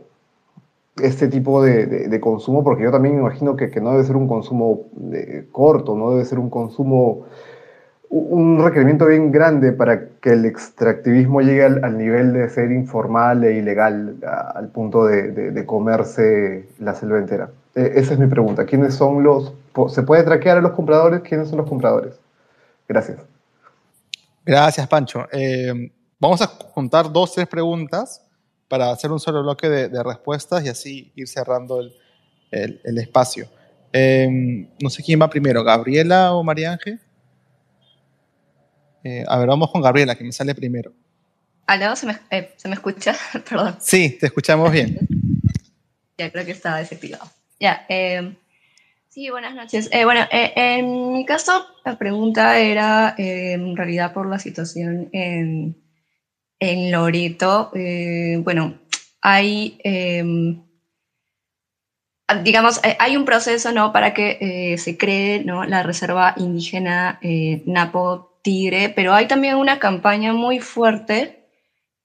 este 1.01 1.27
tipo 1.27 1.63
de, 1.63 2.19
consumo, 2.19 2.63
porque 2.63 2.83
yo 2.83 2.91
también 2.91 3.15
me 3.15 3.21
imagino 3.21 3.55
que, 3.55 3.69
no 3.81 3.91
debe 3.91 4.03
ser 4.03 4.15
un 4.15 4.27
consumo 4.27 4.87
eh, 5.13 5.47
corto, 5.51 5.95
no 5.95 6.11
debe 6.11 6.25
ser 6.25 6.39
un 6.39 6.49
consumo, 6.49 7.25
un 8.09 8.63
requerimiento 8.63 9.05
bien 9.05 9.31
grande 9.31 9.71
para 9.71 10.07
que 10.21 10.31
el 10.31 10.45
extractivismo 10.45 11.41
llegue 11.41 11.63
al, 11.63 11.97
nivel 11.97 12.33
de 12.33 12.49
ser 12.49 12.71
informal 12.71 13.43
e 13.43 13.53
ilegal, 13.57 14.15
al 14.55 14.69
punto 14.69 15.05
de, 15.05 15.63
comerse 15.65 16.67
la 16.79 16.95
selva 16.95 17.19
entera. 17.19 17.51
E, 17.75 17.93
esa 17.95 18.13
es 18.13 18.19
mi 18.19 18.27
pregunta. 18.27 18.65
¿Quiénes 18.65 18.95
son 18.95 19.23
los... 19.23 19.53
¿Se 19.93 20.01
puede 20.01 20.23
traquear 20.23 20.57
a 20.57 20.61
los 20.61 20.71
compradores? 20.71 21.21
¿Quiénes 21.21 21.49
son 21.49 21.59
los 21.59 21.69
compradores? 21.69 22.15
Gracias. 22.87 23.19
Gracias, 24.43 24.87
Pancho. 24.87 25.27
Eh, 25.31 25.91
vamos 26.19 26.41
a 26.41 26.47
juntar 26.47 27.11
dos, 27.11 27.33
tres 27.33 27.47
preguntas 27.47 28.25
para 28.67 28.89
hacer 28.89 29.11
un 29.11 29.19
solo 29.19 29.43
bloque 29.43 29.69
de, 29.69 30.03
respuestas 30.03 30.65
y 30.65 30.69
así 30.69 31.11
ir 31.15 31.27
cerrando 31.27 31.79
el, 31.79 31.93
el, 32.83 32.97
espacio. 32.97 33.47
Em, 33.91 34.67
no 34.81 34.89
sé 34.89 35.03
quién 35.03 35.21
va 35.21 35.29
primero, 35.29 35.63
Gabriela 35.63 36.33
o 36.33 36.43
María 36.43 36.71
Ángel. 36.71 36.99
Eh, 39.03 39.23
a 39.27 39.37
ver, 39.37 39.47
vamos 39.47 39.71
con 39.71 39.81
Gabriela, 39.81 40.15
que 40.15 40.23
me 40.23 40.31
sale 40.31 40.55
primero. 40.55 40.93
¿Aló? 41.67 41.95
¿Se 41.95 42.05
me, 42.05 42.17
eh, 42.31 42.53
¿se 42.57 42.67
me 42.67 42.75
escucha? 42.75 43.15
Perdón. 43.49 43.77
Sí, 43.79 44.17
te 44.19 44.27
escuchamos 44.27 44.71
bien. 44.71 44.97
ya, 46.17 46.31
creo 46.31 46.45
que 46.45 46.51
estaba 46.51 46.77
desactivado. 46.77 47.29
Ya, 47.59 47.85
em, 47.89 48.35
sí, 49.09 49.29
buenas 49.29 49.55
noches. 49.55 49.89
Eh, 49.91 50.05
bueno, 50.05 50.21
en 50.31 51.13
mi 51.13 51.25
caso, 51.25 51.65
la 51.85 51.97
pregunta 51.97 52.59
era 52.59 53.15
en 53.17 53.75
realidad 53.75 54.13
por 54.13 54.27
la 54.29 54.39
situación 54.39 55.09
en 55.11 55.75
en 56.59 56.91
Loreto, 56.91 57.71
eh, 57.73 58.39
bueno, 58.43 58.79
hay, 59.21 59.79
em, 59.83 60.61
digamos, 62.43 62.83
eh, 62.83 62.97
hay 62.99 63.15
un 63.17 63.25
proceso, 63.25 63.71
¿no? 63.71 63.91
Para 63.93 64.13
que 64.13 64.37
eh, 64.41 64.77
se 64.77 64.97
cree, 64.97 65.43
¿no? 65.43 65.63
La 65.63 65.83
reserva 65.83 66.35
indígena 66.37 67.19
Napo 67.65 68.28
Tigre, 68.41 68.89
pero 68.89 69.13
hay 69.13 69.27
también 69.27 69.55
una 69.55 69.79
campaña 69.79 70.33
muy 70.33 70.59
fuerte 70.59 71.45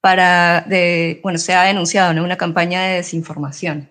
para, 0.00 0.62
de, 0.62 1.20
bueno, 1.22 1.38
se 1.38 1.54
ha 1.54 1.62
denunciado, 1.64 2.12
¿no? 2.12 2.24
Una 2.24 2.36
campaña 2.36 2.82
de 2.82 2.96
desinformación. 2.96 3.90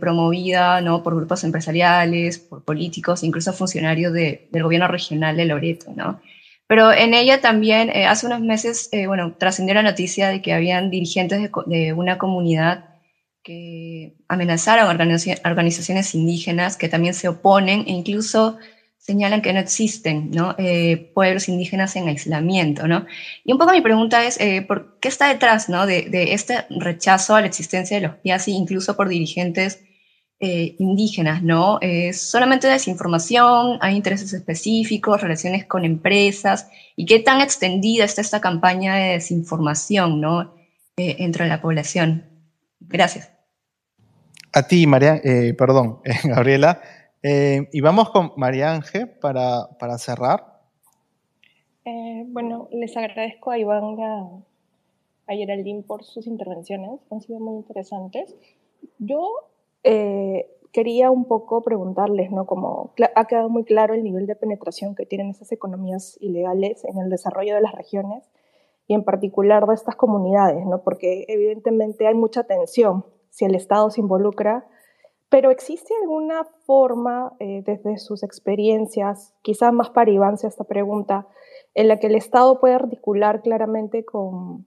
promovida 0.00 0.80
¿no? 0.80 1.02
por 1.02 1.16
grupos 1.16 1.42
empresariales, 1.42 2.38
por 2.38 2.64
políticos, 2.64 3.24
incluso 3.24 3.52
funcionarios 3.52 4.12
de, 4.12 4.48
del 4.52 4.62
gobierno 4.62 4.86
regional 4.88 5.36
de 5.36 5.44
Loreto. 5.46 5.92
¿no? 5.96 6.20
Pero 6.66 6.92
en 6.92 7.14
ella 7.14 7.40
también, 7.40 7.90
eh, 7.90 8.06
hace 8.06 8.26
unos 8.26 8.40
meses, 8.40 8.88
eh, 8.92 9.06
bueno, 9.06 9.34
trascendió 9.38 9.74
la 9.74 9.82
noticia 9.82 10.28
de 10.28 10.42
que 10.42 10.52
habían 10.52 10.90
dirigentes 10.90 11.50
de, 11.66 11.92
una 11.92 12.18
comunidad 12.18 12.96
que 13.42 14.16
amenazaron 14.26 14.88
organizaciones 14.88 16.14
indígenas 16.16 16.76
que 16.76 16.88
también 16.88 17.14
se 17.14 17.28
oponen 17.28 17.84
e 17.86 17.92
incluso 17.92 18.58
señalan 19.06 19.42
que 19.42 19.52
no 19.52 19.60
existen. 19.60 20.30
Eh, 20.58 21.10
pueblos 21.14 21.48
indígenas 21.48 21.96
en 21.96 22.08
aislamiento. 22.08 22.88
¿no? 22.88 23.06
Y 23.44 23.52
un 23.52 23.58
poco 23.58 23.72
mi 23.72 23.80
pregunta 23.80 24.24
es, 24.24 24.38
¿por 24.66 24.98
qué 25.00 25.08
está 25.08 25.28
detrás 25.28 25.68
¿no? 25.68 25.86
de, 25.86 26.08
este 26.32 26.66
rechazo 26.70 27.34
a 27.34 27.40
la 27.40 27.46
existencia 27.46 27.96
de 28.00 28.06
los 28.06 28.16
PIASI, 28.16 28.52
incluso 28.52 28.96
por 28.96 29.08
dirigentes 29.08 29.80
eh, 30.38 30.74
indígenas, 30.78 31.42
¿no? 31.42 31.80
Solamente 32.12 32.68
desinformación, 32.68 33.78
hay 33.80 33.96
intereses 33.96 34.32
específicos, 34.34 35.22
relaciones 35.22 35.64
con 35.64 35.84
empresas, 35.84 36.68
y 36.94 37.06
qué 37.06 37.20
tan 37.20 37.40
extendida 37.40 38.04
está 38.04 38.20
esta 38.20 38.40
campaña 38.40 38.96
de 38.96 39.12
desinformación, 39.12 40.20
¿no? 40.20 40.56
Eh, 40.98 41.16
entre 41.18 41.46
la 41.46 41.60
población. 41.60 42.24
Gracias. 42.80 43.30
A 44.54 44.66
ti, 44.66 44.86
María, 44.86 45.20
eh, 45.22 45.52
perdón, 45.52 46.00
Gabriela. 46.24 46.80
Y 47.22 47.80
vamos 47.80 48.10
con 48.10 48.32
María 48.36 48.72
Ángel 48.72 49.08
para, 49.08 49.68
para 49.78 49.98
cerrar. 49.98 50.60
bueno, 52.28 52.68
les 52.70 52.96
agradezco 52.96 53.50
a 53.50 53.58
Iván 53.58 53.98
y 53.98 54.02
a, 54.02 54.28
a 55.26 55.34
Geraldine 55.34 55.82
por 55.82 56.04
sus 56.04 56.26
intervenciones, 56.26 57.00
han 57.10 57.20
sido 57.20 57.40
muy 57.40 57.56
interesantes. 57.56 58.34
Yo 58.98 59.28
eh, 59.82 60.48
quería 60.72 61.10
un 61.10 61.24
poco 61.24 61.62
preguntarles, 61.62 62.30
¿no? 62.30 62.46
Como 62.46 62.92
ha 63.14 63.24
quedado 63.26 63.48
muy 63.48 63.64
claro 63.64 63.94
el 63.94 64.04
nivel 64.04 64.26
de 64.26 64.36
penetración 64.36 64.94
que 64.94 65.06
tienen 65.06 65.30
esas 65.30 65.50
economías 65.52 66.18
ilegales 66.20 66.84
en 66.84 66.98
el 66.98 67.10
desarrollo 67.10 67.54
de 67.54 67.60
las 67.60 67.72
regiones 67.72 68.30
y 68.86 68.94
en 68.94 69.02
particular 69.02 69.66
de 69.66 69.74
estas 69.74 69.96
comunidades, 69.96 70.64
¿no? 70.64 70.82
Porque 70.82 71.24
evidentemente 71.28 72.06
hay 72.06 72.14
mucha 72.14 72.44
tensión. 72.44 73.04
Si 73.30 73.44
el 73.44 73.54
Estado 73.54 73.90
se 73.90 74.00
involucra, 74.00 74.66
pero 75.28 75.50
¿existe 75.50 75.92
alguna 76.02 76.44
forma, 76.66 77.34
eh, 77.40 77.62
desde 77.64 77.98
sus 77.98 78.22
experiencias, 78.22 79.34
quizás 79.42 79.72
más 79.72 79.90
para 79.90 80.10
Iván 80.10 80.34
esta 80.42 80.64
pregunta, 80.64 81.26
en 81.74 81.88
la 81.88 81.98
que 81.98 82.06
el 82.06 82.14
Estado 82.14 82.60
puede 82.60 82.74
articular 82.74 83.42
claramente 83.42 84.04
con, 84.04 84.66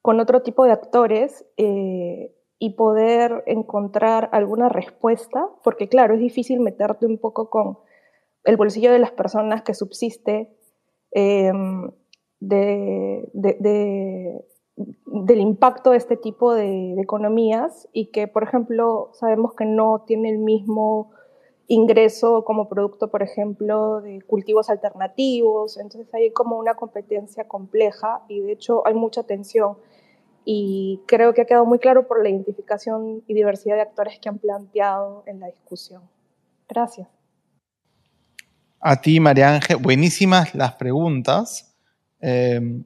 con 0.00 0.18
otro 0.18 0.42
tipo 0.42 0.64
de 0.64 0.72
actores 0.72 1.44
eh, 1.56 2.34
y 2.58 2.74
poder 2.74 3.44
encontrar 3.46 4.30
alguna 4.32 4.68
respuesta? 4.68 5.48
Porque 5.62 5.88
claro, 5.88 6.14
es 6.14 6.20
difícil 6.20 6.60
meterte 6.60 7.06
un 7.06 7.18
poco 7.18 7.50
con 7.50 7.78
el 8.44 8.56
bolsillo 8.56 8.92
de 8.92 8.98
las 8.98 9.12
personas 9.12 9.62
que 9.62 9.74
subsiste 9.74 10.56
em, 11.10 11.90
de, 12.40 13.28
del 14.76 15.40
impacto 15.40 15.90
de 15.90 15.98
este 15.98 16.16
tipo 16.16 16.54
de, 16.54 16.94
economías 17.00 17.88
y 17.92 18.06
que, 18.06 18.28
por 18.28 18.42
ejemplo, 18.42 19.10
sabemos 19.12 19.54
que 19.54 19.64
no 19.64 20.04
tiene 20.06 20.30
el 20.30 20.38
mismo 20.38 21.10
ingreso 21.68 22.44
como 22.44 22.68
producto, 22.68 23.10
por 23.10 23.22
ejemplo, 23.22 24.00
de 24.00 24.22
cultivos 24.22 24.70
alternativos. 24.70 25.76
Entonces 25.78 26.12
hay 26.14 26.30
como 26.32 26.58
una 26.58 26.74
competencia 26.74 27.46
compleja 27.46 28.22
y 28.28 28.40
de 28.40 28.52
hecho 28.52 28.86
hay 28.86 28.94
mucha 28.94 29.22
tensión. 29.22 29.76
Y 30.44 31.00
creo 31.06 31.34
que 31.34 31.42
ha 31.42 31.44
quedado 31.44 31.66
muy 31.66 31.78
claro 31.78 32.08
por 32.08 32.22
la 32.22 32.28
identificación 32.28 33.22
y 33.28 33.34
diversidad 33.34 33.76
de 33.76 33.82
actores 33.82 34.18
que 34.18 34.28
han 34.28 34.38
planteado 34.38 35.22
en 35.26 35.38
la 35.38 35.46
discusión. 35.46 36.02
Gracias. 36.68 37.08
A 38.80 39.00
ti, 39.00 39.20
María 39.20 39.54
Ángel, 39.54 39.76
buenísimas 39.76 40.54
las 40.54 40.74
preguntas. 40.74 41.76
Eh, 42.20 42.82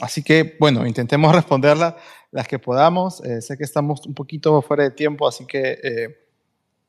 Así 0.00 0.22
que, 0.22 0.56
bueno, 0.58 0.86
intentemos 0.86 1.32
responderlas 1.34 1.94
las 2.30 2.48
que 2.48 2.58
podamos. 2.58 3.24
Eh, 3.24 3.40
sé 3.40 3.56
que 3.56 3.64
estamos 3.64 4.06
un 4.06 4.14
poquito 4.14 4.60
fuera 4.62 4.84
de 4.84 4.90
tiempo, 4.90 5.26
así 5.26 5.46
que 5.46 5.78
eh, 5.82 6.18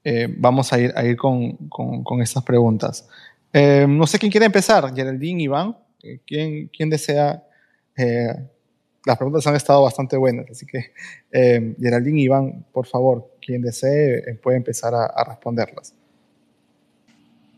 eh, 0.04 0.28
vamos 0.38 0.72
a 0.74 0.80
ir, 0.80 0.94
a 0.96 1.06
ir 1.06 1.18
con, 1.18 1.56
con, 1.70 2.22
estas 2.22 2.44
preguntas. 2.44 3.08
no 3.54 4.06
sé 4.08 4.20
quién 4.20 4.32
quiere 4.32 4.46
empezar, 4.46 4.94
Geraldine, 4.96 5.44
Iván. 5.44 5.78
¿Quién, 6.28 6.68
quién 6.68 6.90
desea? 6.90 7.42
las 9.06 9.18
preguntas 9.18 9.48
han 9.48 9.56
estado 9.56 9.82
bastante 9.84 10.18
buenas, 10.18 10.48
así 10.52 10.66
que 10.66 10.92
Geraldine, 11.32 12.22
Iván, 12.22 12.66
por 12.74 12.86
favor, 12.86 13.32
quien 13.42 13.62
desee 13.62 14.36
puede 14.44 14.58
empezar 14.58 14.94
a 14.94 15.24
responderlas. 15.24 15.96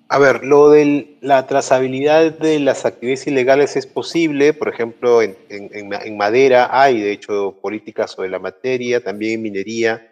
A 0.10 0.20
ver, 0.20 0.45
lo 0.45 0.70
de 0.70 1.18
la 1.20 1.47
trazabilidad 1.47 2.32
de 2.32 2.60
las 2.60 2.86
actividades 2.86 3.28
ilegales 3.28 3.76
es 3.76 3.86
posible, 3.86 4.53
por 4.53 4.70
ejemplo, 4.70 5.22
en, 5.22 6.18
madera 6.18 6.70
hay, 6.72 7.01
de 7.01 7.12
hecho, 7.12 7.58
políticas 7.62 8.12
sobre 8.12 8.30
la 8.30 8.39
materia, 8.39 9.03
también 9.03 9.34
en 9.34 9.41
minería. 9.41 10.10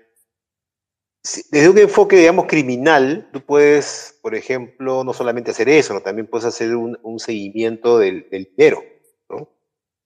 Desde 1.50 1.70
un 1.70 1.78
enfoque, 1.78 2.18
digamos, 2.18 2.46
criminal, 2.46 3.30
tú 3.32 3.42
puedes, 3.42 4.20
por 4.22 4.36
ejemplo, 4.36 5.06
no 5.06 5.14
solamente 5.14 5.52
hacer 5.52 5.70
eso, 5.70 5.94
¿no? 5.94 6.02
también 6.02 6.28
puedes 6.28 6.46
hacer 6.46 6.76
un, 6.76 7.20
seguimiento 7.20 7.98
del, 7.98 8.28
dinero, 8.30 8.84
¿no? 9.30 9.48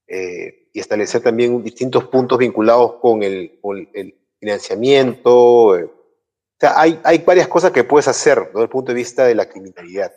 Eh, 0.08 0.70
y 0.72 0.80
establecer 0.80 1.22
también 1.22 1.64
distintos 1.64 2.06
puntos 2.06 2.38
vinculados 2.38 2.96
con 3.02 3.24
el, 3.24 3.60
el 3.94 4.16
financiamiento, 4.40 5.78
eh, 5.78 5.90
sea, 6.60 6.80
hay, 6.80 7.00
hay 7.04 7.20
varias 7.20 7.48
cosas 7.48 7.72
que 7.72 7.84
puedes 7.84 8.08
hacer 8.08 8.48
desde 8.48 8.64
el 8.64 8.70
punto 8.70 8.92
de 8.92 8.98
vista 8.98 9.26
de 9.26 9.36
la 9.36 9.48
criminalidad. 9.48 10.14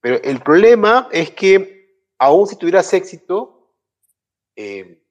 Pero 0.00 0.20
el 0.22 0.40
problema 0.40 1.08
es 1.12 1.30
que, 1.30 2.04
aún 2.18 2.46
si 2.46 2.56
tuvieras 2.56 2.92
éxito, 2.94 3.74
eh, 4.56 5.02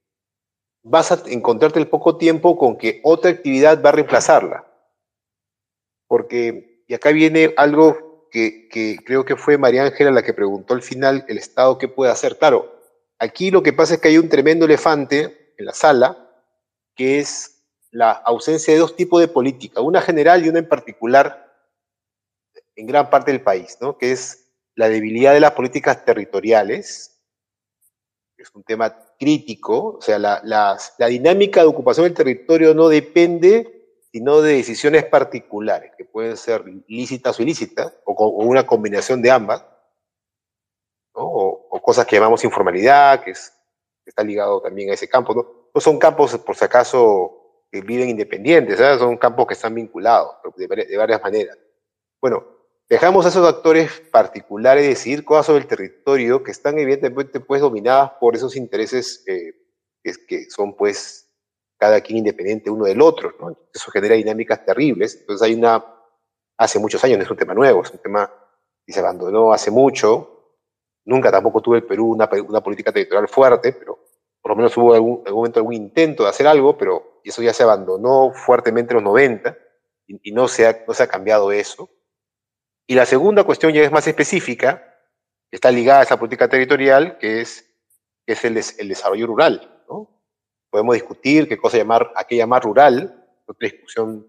vas 0.84 1.12
a 1.12 1.22
encontrarte 1.28 1.80
el 1.80 1.88
poco 1.88 2.18
tiempo 2.18 2.58
con 2.58 2.78
que 2.78 3.02
otra 3.04 3.32
actividad 3.32 3.84
va 3.84 3.90
a 3.90 3.94
reemplazarla. 3.94 4.66
Porque, 6.08 6.84
y 6.88 6.94
acá 6.94 7.12
viene 7.12 7.54
algo 7.58 8.28
que, 8.32 8.68
que 8.70 8.98
creo 9.06 9.26
que 9.26 9.36
fue 9.36 9.58
María 9.58 9.84
Ángela 9.84 10.12
la 10.12 10.24
que 10.24 10.34
preguntó 10.34 10.74
al 10.74 10.82
final, 10.82 11.26
el 11.28 11.38
Estado 11.38 11.78
qué 11.78 11.88
puede 11.88 12.12
hacer. 12.12 12.38
Claro, 12.38 12.80
aquí 13.20 13.52
lo 13.52 13.62
que 13.62 13.74
pasa 13.74 13.96
es 13.96 14.02
que 14.02 14.08
hay 14.08 14.18
un 14.18 14.30
tremendo 14.30 14.66
elefante 14.66 15.54
en 15.58 15.66
la 15.66 15.74
sala, 15.74 16.32
que 16.96 17.20
es 17.20 17.59
la 17.92 18.12
ausencia 18.12 18.74
de 18.74 18.80
dos 18.80 18.96
tipos 18.96 19.20
de 19.22 19.28
política, 19.28 19.82
una 19.82 20.02
general 20.02 20.46
y 20.46 20.50
una 20.50 20.60
en 20.60 20.68
particular 20.68 21.50
en 22.76 22.88
gran 22.88 23.10
parte 23.10 23.32
del 23.32 23.42
país, 23.42 23.78
¿no? 23.82 23.98
que 23.98 24.12
es 24.12 24.52
la 24.76 24.88
debilidad 24.90 25.34
de 25.34 25.40
las 25.40 25.52
políticas 25.52 26.06
territoriales, 26.06 27.20
es 28.38 28.56
un 28.56 28.64
tema 28.64 28.96
crítico, 29.20 29.98
o 29.98 30.02
sea, 30.02 30.18
la, 30.18 30.42
la, 30.46 31.08
dinámica 31.08 31.60
de 31.60 31.68
ocupación 31.68 32.06
del 32.06 32.14
territorio 32.14 32.74
no 32.74 32.88
depende 32.88 33.76
sino 34.12 34.42
de 34.42 34.54
decisiones 34.54 35.06
particulares, 35.06 35.92
que 35.98 36.06
pueden 36.06 36.36
ser 36.36 36.64
lícitas 36.88 37.38
o 37.38 37.44
ilícitas, 37.44 37.94
o, 38.06 38.28
una 38.44 38.66
combinación 38.66 39.22
de 39.22 39.30
ambas, 39.30 39.64
o, 41.14 41.80
cosas 41.84 42.06
que 42.06 42.16
llamamos 42.16 42.44
informalidad, 42.44 43.24
que, 43.24 43.32
es, 43.32 43.54
está 44.06 44.24
ligado 44.24 44.62
también 44.62 44.90
a 44.90 44.94
ese 44.94 45.08
campo. 45.08 45.36
¿no? 45.36 45.60
no 45.74 45.82
son 45.82 46.00
campos, 46.00 46.38
por 46.40 46.56
si 46.56 46.66
acaso, 46.66 47.39
que 47.72 47.82
viven 47.82 48.10
independientes, 48.10 48.80
son 49.00 49.18
campos 49.18 49.48
que 49.48 49.54
están 49.54 49.76
vinculados 49.76 50.36
de, 50.56 50.98
varias 50.98 51.22
maneras. 51.22 51.58
Bueno, 52.22 52.44
dejamos 52.90 53.26
a 53.26 53.30
esos 53.30 53.48
actores 53.48 54.02
particulares 54.12 54.88
decidir 54.88 55.24
cosas 55.24 55.46
sobre 55.46 55.62
el 55.62 55.68
territorio 55.68 56.44
que 56.44 56.52
están 56.52 56.78
evidentemente 56.80 57.40
pues 57.40 57.62
dominadas 57.62 58.12
por 58.20 58.36
esos 58.36 58.56
intereses 58.56 59.24
eh, 59.28 59.54
que, 60.04 60.50
son 60.50 60.76
pues 60.76 61.30
cada 61.78 62.02
quien 62.02 62.18
independiente 62.18 62.70
uno 62.70 62.86
del 62.86 63.02
otro, 63.02 63.34
¿no? 63.40 63.56
Eso 63.74 63.92
genera 63.92 64.16
dinámicas 64.16 64.66
terribles. 64.66 65.16
Entonces 65.22 65.48
hay 65.48 65.54
una, 65.54 65.84
hace 66.58 66.80
muchos 66.80 67.04
años, 67.04 67.18
no 67.20 67.24
es 67.24 67.32
un 67.32 67.38
tema 67.38 67.54
nuevo, 67.54 67.84
es 67.84 67.92
un 67.92 68.00
tema 68.00 68.32
que 68.86 68.92
se 68.92 69.00
abandonó 69.00 69.54
hace 69.54 69.72
mucho. 69.72 70.58
Nunca 71.06 71.32
tampoco 71.32 71.62
tuvo 71.62 71.76
el 71.76 71.84
Perú 71.84 72.12
una, 72.12 72.28
política 72.28 72.92
territorial 72.92 73.30
fuerte, 73.30 73.74
pero 73.74 74.00
por 74.42 74.52
lo 74.52 74.56
menos 74.58 74.76
hubo 74.76 74.94
algún 74.94 75.24
momento 75.30 75.60
algún 75.60 75.74
intento 75.74 76.24
de 76.24 76.30
hacer 76.30 76.48
algo, 76.48 76.78
pero 76.78 77.09
y 77.24 77.30
eso 77.30 77.42
ya 77.42 77.54
se 77.54 77.64
abandonó 77.64 78.32
fuertemente 78.34 78.94
en 78.94 78.96
los 78.96 79.04
90 79.04 79.58
y, 80.08 80.32
no, 80.32 80.48
se 80.48 80.68
ha, 80.68 80.84
no 80.88 80.94
se 80.94 81.04
ha 81.04 81.08
cambiado 81.08 81.52
eso. 81.52 81.90
Y 82.88 82.96
la 82.96 83.06
segunda 83.06 83.44
cuestión 83.44 83.72
ya 83.72 83.84
es 83.84 83.92
más 83.92 84.08
específica, 84.08 84.98
está 85.52 85.72
ligada 85.72 86.00
a 86.00 86.04
esa 86.04 86.18
política 86.18 86.48
territorial, 86.48 87.18
que 87.20 87.42
es, 87.42 87.70
que 88.26 88.34
es 88.34 88.46
el, 88.46 88.58
el, 88.58 88.90
desarrollo 88.90 89.28
rural. 89.28 89.84
¿no? 89.88 90.10
Podemos 90.72 90.96
discutir 90.96 91.48
qué 91.48 91.58
cosa 91.58 91.78
llamar, 91.78 92.12
qué 92.28 92.38
llamar 92.38 92.64
rural, 92.64 93.28
otra 93.46 93.70
discusión 93.70 94.28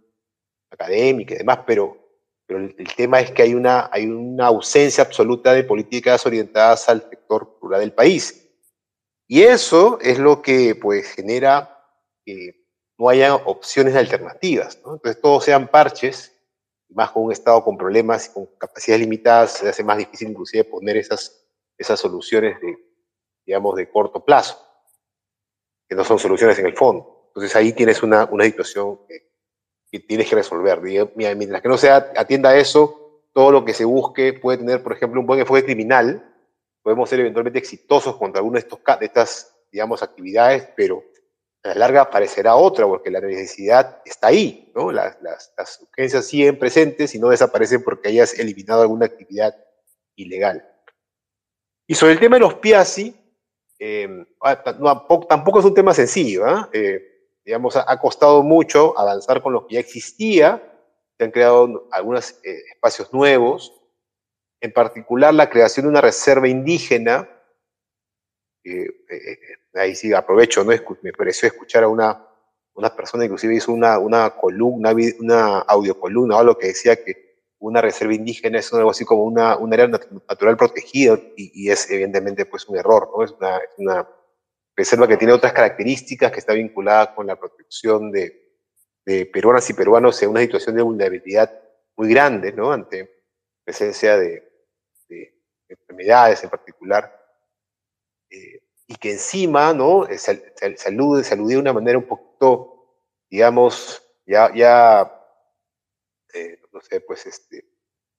académica 0.70 1.34
y 1.34 1.38
demás, 1.38 1.60
pero, 1.66 1.96
pero 2.46 2.60
el, 2.60 2.74
el, 2.78 2.94
tema 2.94 3.20
es 3.20 3.30
que 3.30 3.42
hay 3.42 3.54
una, 3.54 3.88
hay 3.90 4.06
una 4.06 4.46
ausencia 4.48 5.04
absoluta 5.04 5.54
de 5.54 5.64
políticas 5.64 6.24
orientadas 6.26 6.88
al 6.88 7.08
sector 7.08 7.58
rural 7.62 7.80
del 7.80 7.92
país. 7.92 8.40
Y 9.32 9.42
eso 9.42 10.00
es 10.02 10.18
lo 10.18 10.42
que 10.42 10.74
pues, 10.74 11.12
genera 11.12 11.86
eh, 12.26 12.59
no 13.00 13.08
haya 13.08 13.34
opciones 13.34 13.96
alternativas. 13.96 14.76
Entonces, 14.76 15.18
todos 15.22 15.44
sean 15.44 15.68
parches, 15.68 16.36
más 16.90 17.10
con 17.10 17.24
un 17.24 17.32
Estado 17.32 17.64
con 17.64 17.78
problemas 17.78 18.28
y 18.28 18.32
con 18.34 18.46
capacidades 18.58 19.00
limitadas, 19.00 19.52
se 19.52 19.68
hace 19.70 19.82
más 19.82 19.96
difícil 19.96 20.28
inclusive 20.28 20.64
poner 20.64 20.98
esas, 20.98 21.42
esas 21.78 21.98
soluciones 21.98 22.60
de, 22.60 22.76
digamos, 23.46 23.74
de 23.76 23.88
corto 23.88 24.22
plazo, 24.22 24.58
que 25.88 25.94
no 25.94 26.04
son 26.04 26.18
soluciones 26.18 26.58
en 26.58 26.66
el 26.66 26.76
fondo. 26.76 27.28
Entonces, 27.28 27.56
ahí 27.56 27.72
tienes 27.72 28.02
una, 28.02 28.26
una 28.26 28.44
situación 28.44 29.00
que, 29.08 30.00
tienes 30.00 30.28
que 30.28 30.36
resolver. 30.36 30.82
Mientras 31.16 31.62
que 31.62 31.68
no 31.68 31.78
se 31.78 31.90
atienda 31.90 32.50
a 32.50 32.58
eso, 32.58 33.22
todo 33.32 33.50
lo 33.50 33.64
que 33.64 33.72
se 33.72 33.86
busque 33.86 34.34
puede 34.34 34.58
tener, 34.58 34.82
por 34.82 34.92
ejemplo, 34.92 35.20
un 35.20 35.26
buen 35.26 35.40
enfoque 35.40 35.64
criminal, 35.64 36.34
podemos 36.82 37.08
ser 37.08 37.20
eventualmente 37.20 37.60
exitosos 37.60 38.16
contra 38.16 38.40
alguna 38.40 38.60
de, 38.60 38.66
estos, 38.66 38.78
de 39.00 39.06
estas, 39.06 39.56
digamos, 39.72 40.02
actividades, 40.02 40.68
pero 40.76 41.02
a 41.62 41.68
la 41.68 41.74
larga 41.74 42.10
parecerá 42.10 42.56
otra, 42.56 42.86
porque 42.86 43.10
la 43.10 43.20
necesidad 43.20 44.00
está 44.04 44.28
ahí, 44.28 44.72
¿no? 44.74 44.90
Las, 44.90 45.20
las, 45.22 45.52
las, 45.56 45.80
urgencias 45.80 46.26
siguen 46.26 46.58
presentes 46.58 47.14
y 47.14 47.18
no 47.18 47.28
desaparecen 47.28 47.82
porque 47.82 48.08
hayas 48.08 48.38
eliminado 48.38 48.82
alguna 48.82 49.06
actividad 49.06 49.54
ilegal. 50.16 50.66
Y 51.86 51.94
sobre 51.94 52.14
el 52.14 52.20
tema 52.20 52.36
de 52.36 52.40
los 52.40 52.54
PIASI, 52.54 53.14
eh, 53.78 54.26
ah, 54.42 54.62
tampoco, 54.62 55.58
es 55.58 55.64
un 55.64 55.74
tema 55.74 55.92
sencillo, 55.92 56.46
¿ah? 56.46 56.70
¿eh? 56.72 57.10
digamos, 57.44 57.76
ha, 57.76 57.98
costado 57.98 58.42
mucho 58.42 58.98
avanzar 58.98 59.42
con 59.42 59.52
lo 59.52 59.66
que 59.66 59.74
ya 59.74 59.80
existía, 59.80 60.62
se 61.16 61.24
han 61.24 61.30
creado 61.30 61.88
algunos 61.90 62.32
eh, 62.44 62.62
espacios 62.72 63.12
nuevos, 63.12 63.74
en 64.60 64.72
particular 64.72 65.34
la 65.34 65.50
creación 65.50 65.86
de 65.86 65.90
una 65.90 66.00
reserva 66.00 66.48
indígena, 66.48 67.28
eh, 68.64 68.86
eh, 69.10 69.38
ahí 69.74 69.94
sí 69.94 70.12
aprovecho, 70.12 70.64
¿no? 70.64 70.72
me 71.02 71.12
pareció 71.12 71.48
escuchar 71.48 71.84
a 71.84 71.88
una, 71.88 72.26
una 72.74 72.94
persona, 72.94 73.24
inclusive 73.24 73.54
hizo 73.54 73.72
una, 73.72 73.98
una 73.98 74.30
columna, 74.30 74.94
una 75.18 75.58
audiocolumna 75.60 76.36
o 76.36 76.40
algo 76.40 76.58
que 76.58 76.68
decía 76.68 77.02
que 77.02 77.30
una 77.58 77.80
reserva 77.80 78.14
indígena 78.14 78.58
es 78.58 78.72
algo 78.72 78.90
así 78.90 79.04
como 79.04 79.24
una, 79.24 79.56
un 79.56 79.72
área 79.72 79.86
natural 79.86 80.56
protegida 80.56 81.18
y, 81.36 81.70
es 81.70 81.90
evidentemente 81.90 82.46
pues 82.46 82.66
un 82.66 82.78
error, 82.78 83.10
¿no? 83.14 83.22
Es 83.22 83.32
una, 83.32 83.60
una, 83.76 84.08
reserva 84.76 85.06
que 85.06 85.18
tiene 85.18 85.34
otras 85.34 85.52
características, 85.52 86.32
que 86.32 86.38
está 86.38 86.54
vinculada 86.54 87.14
con 87.14 87.26
la 87.26 87.36
protección 87.36 88.10
de, 88.10 88.50
de 89.04 89.26
peruanas 89.26 89.68
y 89.68 89.74
peruanos 89.74 90.22
en 90.22 90.30
una 90.30 90.40
situación 90.40 90.74
de 90.74 90.82
vulnerabilidad 90.82 91.52
muy 91.96 92.08
grande, 92.08 92.52
¿no? 92.52 92.72
Ante 92.72 93.10
presencia 93.62 94.16
de, 94.16 94.48
enfermedades 95.68 96.42
en 96.42 96.50
particular. 96.50 97.14
Eh, 98.30 98.62
y 98.90 98.96
que 98.96 99.12
encima, 99.12 99.72
¿no? 99.72 100.04
Salude, 100.18 101.22
salude 101.22 101.54
de 101.54 101.60
una 101.60 101.72
manera 101.72 101.96
un 101.96 102.08
poquito, 102.08 102.96
digamos, 103.30 104.02
ya, 104.26 104.52
ya 104.52 105.16
eh, 106.34 106.60
no 106.72 106.80
sé, 106.80 107.00
pues, 107.00 107.24
este, 107.24 107.64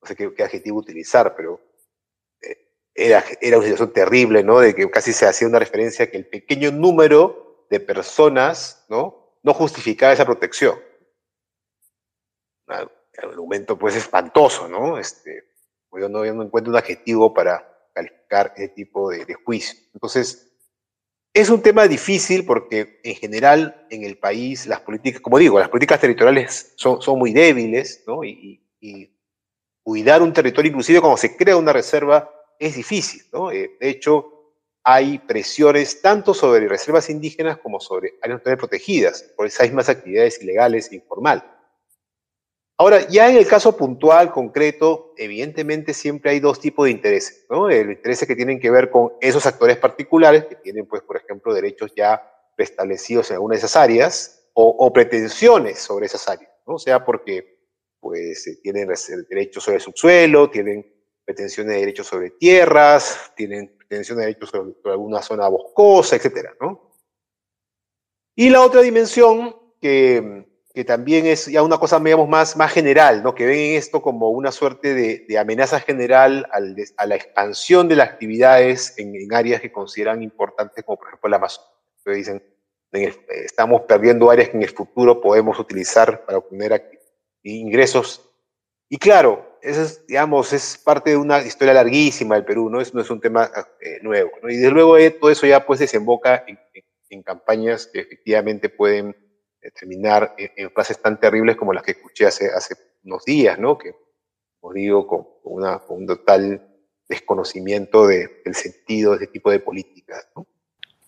no 0.02 0.08
sé 0.08 0.16
qué, 0.16 0.32
adjetivo 0.42 0.80
utilizar, 0.80 1.36
pero 1.36 1.60
eh, 2.42 2.70
era, 2.96 3.22
era 3.42 3.58
una 3.58 3.66
situación 3.66 3.92
terrible, 3.92 4.46
¿no? 4.46 4.62
De 4.62 4.74
que 4.74 4.90
casi 4.90 5.12
se 5.12 5.26
hacía 5.26 5.46
una 5.46 5.60
referencia 5.60 6.06
a 6.06 6.08
que 6.08 6.16
el 6.16 6.28
pequeño 6.28 6.72
número 6.72 7.66
de 7.70 7.82
personas, 7.82 8.86
¿no? 8.88 9.36
No 9.44 9.54
justificaba 9.54 10.14
esa 10.14 10.26
protección. 10.26 10.80
Un 12.68 13.30
argumento, 13.30 13.78
pues, 13.78 13.98
espantoso, 13.98 14.70
¿no? 14.70 14.98
Este, 14.98 15.44
yo 15.92 16.08
no, 16.08 16.26
yo 16.26 16.34
no 16.34 16.44
encuentro 16.44 16.72
un 16.72 16.78
adjetivo 16.78 17.34
para 17.34 17.68
calificar 17.94 18.54
ese 18.56 18.70
tipo 18.70 19.10
de 19.10 19.34
juicio. 19.34 19.78
Entonces, 19.94 20.48
es 21.34 21.50
un 21.50 21.62
tema 21.62 21.88
difícil 21.88 22.46
porque 22.46 23.00
en 23.04 23.16
general 23.16 23.86
en 23.90 24.04
el 24.04 24.18
país 24.18 24.68
las 24.68 24.82
políticas, 24.82 25.22
como 25.22 25.38
digo, 25.38 25.60
las 25.60 25.70
políticas 25.70 26.00
territoriales 26.00 26.74
son, 26.76 27.02
son 27.02 27.18
muy 27.18 27.32
débiles, 27.32 28.04
¿no? 28.08 28.24
Y, 28.24 28.60
cuidar 29.84 30.22
un 30.22 30.32
territorio, 30.32 30.70
inclusive 30.70 31.02
cuando 31.02 31.18
se 31.18 31.36
crea 31.36 31.58
una 31.58 31.74
reserva, 31.74 32.30
es 32.60 32.76
difícil, 32.76 33.24
¿no? 33.34 33.52
Eh, 33.52 33.78
de 33.80 33.90
hecho, 33.90 34.42
hay 34.84 35.18
presiones 35.20 36.02
tanto 36.02 36.34
sobre 36.36 36.68
reservas 36.68 37.10
indígenas 37.10 37.58
como 37.58 37.80
sobre 37.80 38.14
áreas 38.22 38.42
protegidas 38.42 39.24
por 39.36 39.48
esas 39.48 39.68
mismas 39.68 39.90
actividades 39.90 40.42
ilegales 40.42 40.92
e 40.92 40.96
informales. 40.96 41.44
Ahora, 42.82 43.08
ya 43.08 43.30
en 43.30 43.38
el 43.38 43.46
caso 43.46 43.78
puntual, 43.78 44.32
concreto, 44.32 45.14
evidentemente 45.16 45.94
siempre 45.94 46.32
hay 46.32 46.40
dos 46.40 46.60
tipos 46.60 46.86
de 46.86 46.92
intereses, 46.92 47.46
¿no? 47.48 47.70
El 47.70 47.92
interés 47.92 48.26
que 48.26 48.36
tienen 48.36 48.60
que 48.60 48.72
ver 48.72 48.90
con 48.90 49.14
esos 49.22 49.46
actores 49.46 49.78
particulares 49.78 50.46
que 50.46 50.56
tienen, 50.56 50.88
pues, 50.88 51.04
por 51.04 51.16
ejemplo, 51.16 51.54
derechos 51.54 51.94
ya 51.96 52.28
preestablecidos 52.56 53.30
en 53.30 53.36
alguna 53.36 53.54
de 53.54 53.60
esas 53.60 53.76
áreas 53.76 54.50
o, 54.54 54.92
pretensiones 54.92 55.78
sobre 55.78 56.08
esas 56.08 56.28
áreas, 56.28 56.52
¿no? 56.66 56.74
O 56.74 56.80
sea, 56.80 57.06
porque, 57.06 57.60
pues, 58.00 58.48
eh, 58.48 58.58
tienen 58.64 58.90
derechos 59.30 59.64
sobre 59.64 59.80
subsuelo, 59.80 60.50
tienen 60.50 60.92
pretensiones 61.24 61.76
de 61.76 61.82
derechos 61.82 62.08
sobre 62.08 62.32
tierras, 62.32 63.32
tienen 63.36 63.78
pretensiones 63.78 64.22
de 64.22 64.26
derechos 64.26 64.50
sobre, 64.50 64.74
sobre 64.82 64.94
alguna 64.94 65.22
zona 65.22 65.48
boscosa, 65.50 66.16
etcétera, 66.16 66.56
¿no? 66.60 66.96
Y 68.36 68.50
la 68.50 68.62
otra 68.62 68.82
dimensión 68.82 69.56
que 69.80 70.50
que 70.74 70.86
también 70.86 71.26
es 71.26 71.48
ya 71.48 71.64
una 71.64 71.78
cosa, 71.78 72.00
digamos, 72.00 72.30
más, 72.30 72.56
más 72.56 72.72
general, 72.72 73.24
¿no? 73.24 73.36
que 73.36 73.46
ven 73.46 73.76
esto 73.76 74.02
como 74.02 74.30
una 74.30 74.52
suerte 74.52 74.94
de, 74.94 75.38
amenaza 75.38 75.80
general 75.80 76.48
a 76.98 77.06
la 77.06 77.16
expansión 77.16 77.88
de 77.88 77.96
las 77.96 78.10
actividades 78.10 78.94
en, 78.98 79.34
áreas 79.34 79.62
que 79.62 79.72
consideran 79.72 80.24
importantes, 80.24 80.84
como 80.84 80.98
por 80.98 81.08
ejemplo 81.08 81.30
la 81.30 81.38
Amazonia. 81.38 81.72
dicen, 82.06 82.44
estamos 82.92 83.82
perdiendo 83.82 84.30
áreas 84.30 84.50
que 84.50 84.58
en 84.58 84.64
el 84.64 84.70
futuro 84.70 85.20
podemos 85.20 85.60
utilizar 85.60 86.26
para 86.26 86.38
obtener 86.38 86.90
ingresos. 87.44 88.30
Y 88.88 88.98
claro, 88.98 89.58
eso 89.62 89.82
es, 89.82 90.06
digamos, 90.08 90.54
es 90.54 90.78
parte 90.78 91.12
de 91.12 91.18
una 91.18 91.42
historia 91.42 91.74
larguísima 91.74 92.36
del 92.36 92.46
Perú, 92.46 92.70
no 92.70 92.82
es, 92.82 92.94
no 92.94 93.02
es 93.02 93.10
un 93.10 93.20
tema 93.20 93.50
eh, 93.80 94.00
nuevo. 94.02 94.32
Y 94.44 94.56
desde 94.56 94.72
luego 94.72 94.98
eh, 94.98 95.12
todo 95.12 95.32
eso 95.32 95.46
ya 95.46 95.66
pues 95.66 95.80
desemboca 95.80 96.44
en, 96.48 96.60
en 97.10 97.24
campañas 97.24 97.88
que 97.88 98.00
efectivamente 98.00 98.70
pueden 98.70 99.16
terminar 99.70 100.34
en, 100.38 100.72
frases 100.72 101.00
tan 101.00 101.20
terribles 101.20 101.56
como 101.56 101.74
las 101.74 101.84
que 101.84 101.92
escuché 101.92 102.26
hace, 102.26 102.48
hace 102.48 102.76
unos 103.04 103.24
días, 103.24 103.60
¿no? 103.60 103.78
Que, 103.78 103.94
os 104.62 104.74
digo, 104.74 105.06
con, 105.06 105.28
una, 105.44 105.82
un 105.90 106.08
total 106.08 106.68
desconocimiento 107.08 108.08
del 108.08 108.30
sentido 108.54 109.12
de 109.12 109.26
este 109.26 109.28
tipo 109.28 109.52
de 109.52 109.60
políticas, 109.60 110.28
¿no? 110.36 110.48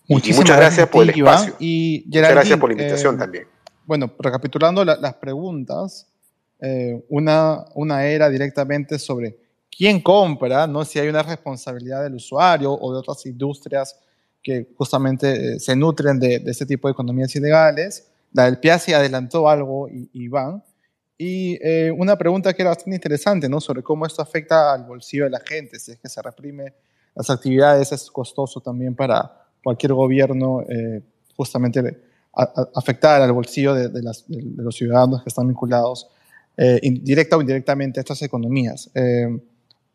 Muchísimas 0.06 0.44
muchas 0.44 0.56
gracias, 0.58 0.88
por 0.88 1.02
el 1.02 1.10
espacio. 1.10 1.56
Y 1.58 2.04
muchas 2.06 2.30
gracias 2.30 2.58
por 2.58 2.68
la 2.68 2.74
invitación 2.74 3.14
eh, 3.14 3.18
también. 3.18 3.48
Bueno, 3.86 4.12
recapitulando 4.18 4.84
las 4.84 5.14
preguntas, 5.14 6.06
eh, 6.60 7.02
una, 7.08 7.64
una 7.74 8.06
era 8.06 8.28
directamente 8.28 8.98
sobre 8.98 9.36
quién 9.74 10.00
compra, 10.00 10.66
¿no? 10.66 10.84
si 10.84 10.98
hay 10.98 11.08
una 11.08 11.22
responsabilidad 11.22 12.02
del 12.02 12.14
usuario 12.14 12.72
o 12.72 12.92
de 12.92 12.98
otras 12.98 13.24
industrias 13.26 13.98
que 14.42 14.68
justamente 14.76 15.54
eh, 15.54 15.60
se 15.60 15.74
nutren 15.74 16.20
de, 16.20 16.38
de, 16.38 16.50
este 16.50 16.66
tipo 16.66 16.86
de 16.86 16.92
economías 16.92 17.34
ilegales. 17.34 18.10
Del 18.34 18.58
Piazzi 18.58 18.92
adelantó 18.92 19.48
algo, 19.48 19.88
Iván. 20.12 20.62
Y 21.16 21.56
eh, 21.62 21.92
una 21.96 22.16
pregunta 22.16 22.52
que 22.52 22.62
era 22.62 22.70
bastante 22.70 22.96
interesante, 22.96 23.48
¿no? 23.48 23.60
Sobre 23.60 23.82
cómo 23.82 24.04
esto 24.04 24.20
afecta 24.20 24.72
al 24.72 24.84
bolsillo 24.84 25.24
de 25.24 25.30
la 25.30 25.40
gente, 25.40 25.78
si 25.78 25.92
es 25.92 25.98
que 26.00 26.08
se 26.08 26.20
reprime 26.20 26.74
las 27.14 27.30
actividades, 27.30 27.92
es 27.92 28.10
costoso 28.10 28.60
también 28.60 28.96
para 28.96 29.46
cualquier 29.62 29.92
gobierno 29.92 30.62
eh, 30.68 31.00
justamente 31.36 32.02
afectar 32.32 33.22
al 33.22 33.32
bolsillo 33.32 33.74
de, 33.74 34.02
los 34.02 34.74
ciudadanos 34.74 35.22
que 35.22 35.28
están 35.28 35.46
vinculados 35.46 36.10
eh, 36.56 36.80
directa 36.82 37.36
o 37.36 37.40
indirectamente 37.40 38.00
a 38.00 38.02
estas 38.02 38.20
economías. 38.22 38.90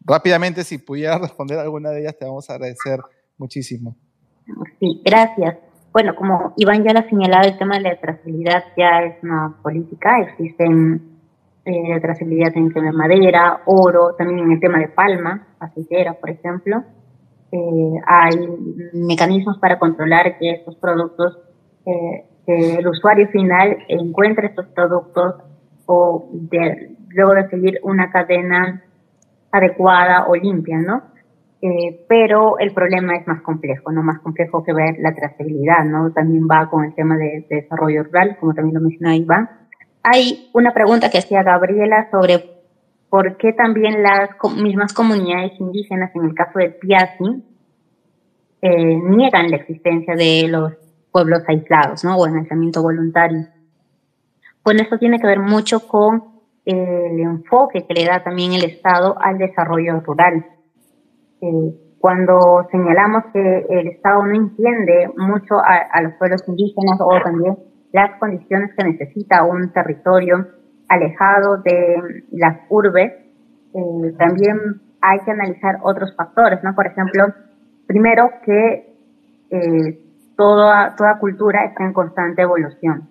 rápidamente, 0.05 0.63
si 0.63 0.77
pudieras 0.77 1.19
responder 1.27 1.59
alguna 1.59 1.89
de 1.89 2.01
ellas, 2.01 2.17
te 2.17 2.23
vamos 2.23 2.49
a 2.49 2.53
agradecer 2.53 3.01
muchísimo. 3.37 3.97
Sí, 4.79 5.01
gracias. 5.03 5.68
Bueno, 5.91 6.15
como 6.15 6.53
Iván 6.57 6.83
ya 6.83 6.93
lo 6.93 6.99
ha 6.99 7.09
señalado, 7.09 7.47
el 7.47 7.57
tema 7.57 7.77
de 7.77 7.83
la 7.83 7.99
trazabilidad 7.99 8.63
ya 8.77 9.01
es 9.03 9.23
una 9.23 9.55
política. 9.63 10.19
Existen 10.19 11.19
eh, 11.65 11.99
trazabilidad 11.99 12.55
en 12.55 12.71
tema 12.71 12.87
de 12.87 12.91
madera, 12.91 13.61
oro, 13.65 14.13
también 14.15 14.39
en 14.39 14.51
el 14.51 14.59
tema 14.59 14.79
de 14.79 14.89
palma, 14.89 15.47
aceitera, 15.59 16.13
por 16.13 16.29
ejemplo. 16.29 16.83
Eh, 17.51 18.01
hay 18.05 18.35
mecanismos 18.93 19.57
para 19.57 19.79
controlar 19.79 20.37
que 20.37 20.51
estos 20.51 20.75
productos, 20.75 21.39
eh, 21.85 22.25
que 22.45 22.75
el 22.75 22.87
usuario 22.87 23.27
final 23.29 23.77
encuentre 23.87 24.47
estos 24.47 24.67
productos 24.67 25.35
o 25.87 26.29
luego 27.09 27.33
de 27.33 27.49
seguir 27.49 27.79
una 27.81 28.11
cadena 28.11 28.83
adecuada 29.51 30.27
o 30.27 30.35
limpia, 30.35 30.77
¿no? 30.77 31.01
Eh, 31.61 32.05
pero 32.07 32.57
el 32.57 32.71
problema 32.73 33.17
es 33.17 33.27
más 33.27 33.41
complejo, 33.41 33.91
¿no? 33.91 34.01
Más 34.01 34.19
complejo 34.19 34.63
que 34.63 34.73
ver 34.73 34.95
la 34.99 35.13
trazabilidad, 35.13 35.83
¿no? 35.83 36.11
También 36.11 36.47
va 36.49 36.69
con 36.69 36.85
el 36.85 36.95
tema 36.95 37.17
de, 37.17 37.45
desarrollo 37.49 38.03
rural, 38.03 38.37
como 38.39 38.53
también 38.53 38.75
lo 38.75 38.81
mencionaba 38.81 39.15
Iván. 39.15 39.49
Hay 40.01 40.49
una 40.53 40.73
pregunta 40.73 41.09
que 41.09 41.17
hacía 41.17 41.43
Gabriela 41.43 42.07
sobre 42.11 42.45
por 43.09 43.35
qué 43.35 43.51
también 43.51 44.01
las 44.01 44.29
mismas 44.55 44.93
comunidades 44.93 45.59
indígenas, 45.59 46.15
en 46.15 46.25
el 46.25 46.33
caso 46.33 46.59
de 46.59 46.69
Piazzi, 46.69 47.43
eh, 48.61 48.95
niegan 48.95 49.51
la 49.51 49.57
existencia 49.57 50.15
de 50.15 50.47
los 50.47 50.73
pueblos 51.11 51.43
aislados, 51.47 52.05
¿no? 52.05 52.15
O 52.15 52.25
el 52.25 52.37
aislamiento 52.37 52.81
voluntario. 52.81 53.47
Bueno, 54.63 54.81
esto 54.81 54.97
tiene 54.97 55.19
que 55.19 55.27
ver 55.27 55.39
mucho 55.39 55.85
con 55.85 56.39
el 56.63 57.19
enfoque 57.19 57.85
que 57.85 57.93
le 57.93 58.05
da 58.05 58.23
también 58.23 58.53
el 58.53 58.63
Estado 58.63 59.17
al 59.19 59.37
desarrollo 59.37 59.99
rural 60.01 60.45
eh, 61.41 61.73
cuando 61.99 62.67
señalamos 62.71 63.25
que 63.33 63.65
el 63.69 63.87
Estado 63.87 64.25
no 64.25 64.33
entiende 64.33 65.09
mucho 65.17 65.55
a, 65.57 66.01
los 66.01 66.13
pueblos 66.13 66.43
indígenas 66.47 66.99
o 67.01 67.09
también 67.21 67.57
las 67.91 68.17
condiciones 68.19 68.71
que 68.77 68.85
necesita 68.85 69.43
un 69.43 69.71
territorio 69.73 70.47
alejado 70.87 71.57
de 71.57 72.23
las 72.31 72.59
urbes, 72.69 73.11
eh, 73.73 74.13
también 74.17 74.81
hay 75.01 75.19
que 75.19 75.31
analizar 75.31 75.79
otros 75.83 76.15
factores, 76.15 76.63
¿no? 76.63 76.73
Por 76.73 76.87
ejemplo, 76.87 77.25
primero 77.85 78.29
que 78.45 78.95
eh, 79.49 79.99
toda, 80.37 80.95
toda 80.95 81.19
cultura 81.19 81.65
está 81.65 81.83
en 81.83 81.93
constante 81.93 82.41
evolución. 82.41 83.09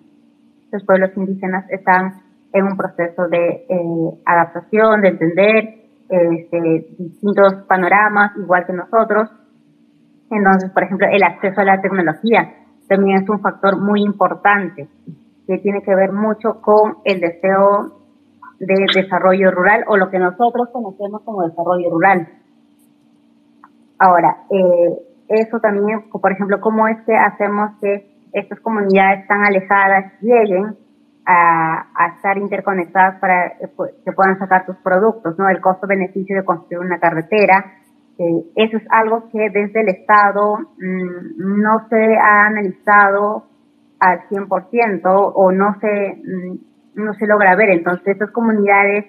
Los 0.71 0.83
pueblos 0.83 1.11
indígenas 1.15 1.65
están 1.69 2.21
en 2.53 2.65
un 2.65 2.75
proceso 2.75 3.27
de 3.27 3.65
adaptación, 4.25 5.01
de 5.01 5.07
entender 5.09 5.78
este, 6.09 6.87
distintos 6.97 7.53
panoramas, 7.67 8.35
igual 8.37 8.65
que 8.65 8.73
nosotros. 8.73 9.29
Entonces, 10.31 10.71
por 10.71 10.83
ejemplo, 10.83 11.07
el 11.11 11.23
acceso 11.23 11.61
a 11.61 11.65
la 11.65 11.81
tecnología 11.81 12.53
también 12.87 13.21
es 13.21 13.29
un 13.29 13.39
factor 13.39 13.79
muy 13.79 14.01
importante 14.01 14.87
que 15.47 15.57
tiene 15.59 15.81
que 15.83 15.95
ver 15.95 16.11
mucho 16.11 16.61
con 16.61 16.97
el 17.05 17.19
deseo 17.19 17.99
de 18.59 18.75
desarrollo 18.93 19.51
rural 19.51 19.85
o 19.87 19.97
lo 19.97 20.09
que 20.09 20.19
nosotros 20.19 20.69
conocemos 20.71 21.21
como 21.23 21.43
desarrollo 21.43 21.89
rural. 21.89 22.27
Ahora, 23.97 24.43
eh, 24.49 24.99
eso 25.29 25.59
también, 25.59 26.09
por 26.09 26.31
ejemplo, 26.31 26.59
cómo 26.59 26.87
es 26.87 26.97
que 27.05 27.15
hacemos 27.15 27.71
que 27.81 28.09
estas 28.33 28.59
comunidades 28.59 29.27
tan 29.27 29.45
alejadas 29.45 30.13
lleguen 30.21 30.75
a, 31.31 32.15
estar 32.15 32.37
interconectadas 32.37 33.19
para 33.19 33.47
eh, 33.47 33.69
que 34.03 34.11
puedan 34.13 34.39
sacar 34.39 34.65
sus 34.65 34.77
productos, 34.77 35.37
¿no? 35.37 35.47
El 35.47 35.61
costo-beneficio 35.61 36.35
de 36.35 36.43
construir 36.43 36.79
una 36.79 36.99
carretera. 36.99 37.73
Eh, 38.17 38.43
eso 38.55 38.77
es 38.77 38.83
algo 38.89 39.29
que 39.29 39.49
desde 39.51 39.81
el 39.81 39.89
Estado 39.89 40.57
mm, 40.57 41.61
no 41.61 41.87
se 41.87 42.17
ha 42.17 42.47
analizado 42.47 43.45
al 43.99 44.27
100% 44.29 45.01
o 45.05 45.51
no 45.51 45.75
se, 45.79 46.21
mm, 46.25 47.03
no 47.03 47.13
se 47.13 47.27
logra 47.27 47.55
ver. 47.55 47.69
Entonces, 47.69 48.15
esas 48.15 48.31
comunidades 48.31 49.05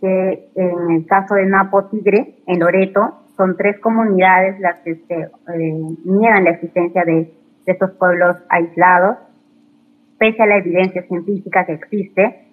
que 0.00 0.50
en 0.56 0.90
el 0.90 1.06
caso 1.06 1.36
de 1.36 1.46
Napo 1.46 1.84
Tigre, 1.84 2.42
en 2.46 2.58
Loreto, 2.58 3.20
son 3.36 3.56
tres 3.56 3.78
comunidades 3.80 4.58
las 4.60 4.80
que 4.80 4.96
se, 4.96 5.14
eh, 5.14 5.78
niegan 6.04 6.44
la 6.44 6.50
existencia 6.50 7.04
de, 7.04 7.32
de 7.64 7.72
estos 7.72 7.92
pueblos 7.92 8.36
aislados, 8.48 9.16
pese 10.22 10.40
a 10.40 10.46
la 10.46 10.58
evidencia 10.58 11.02
científica 11.08 11.66
que 11.66 11.72
existe, 11.72 12.46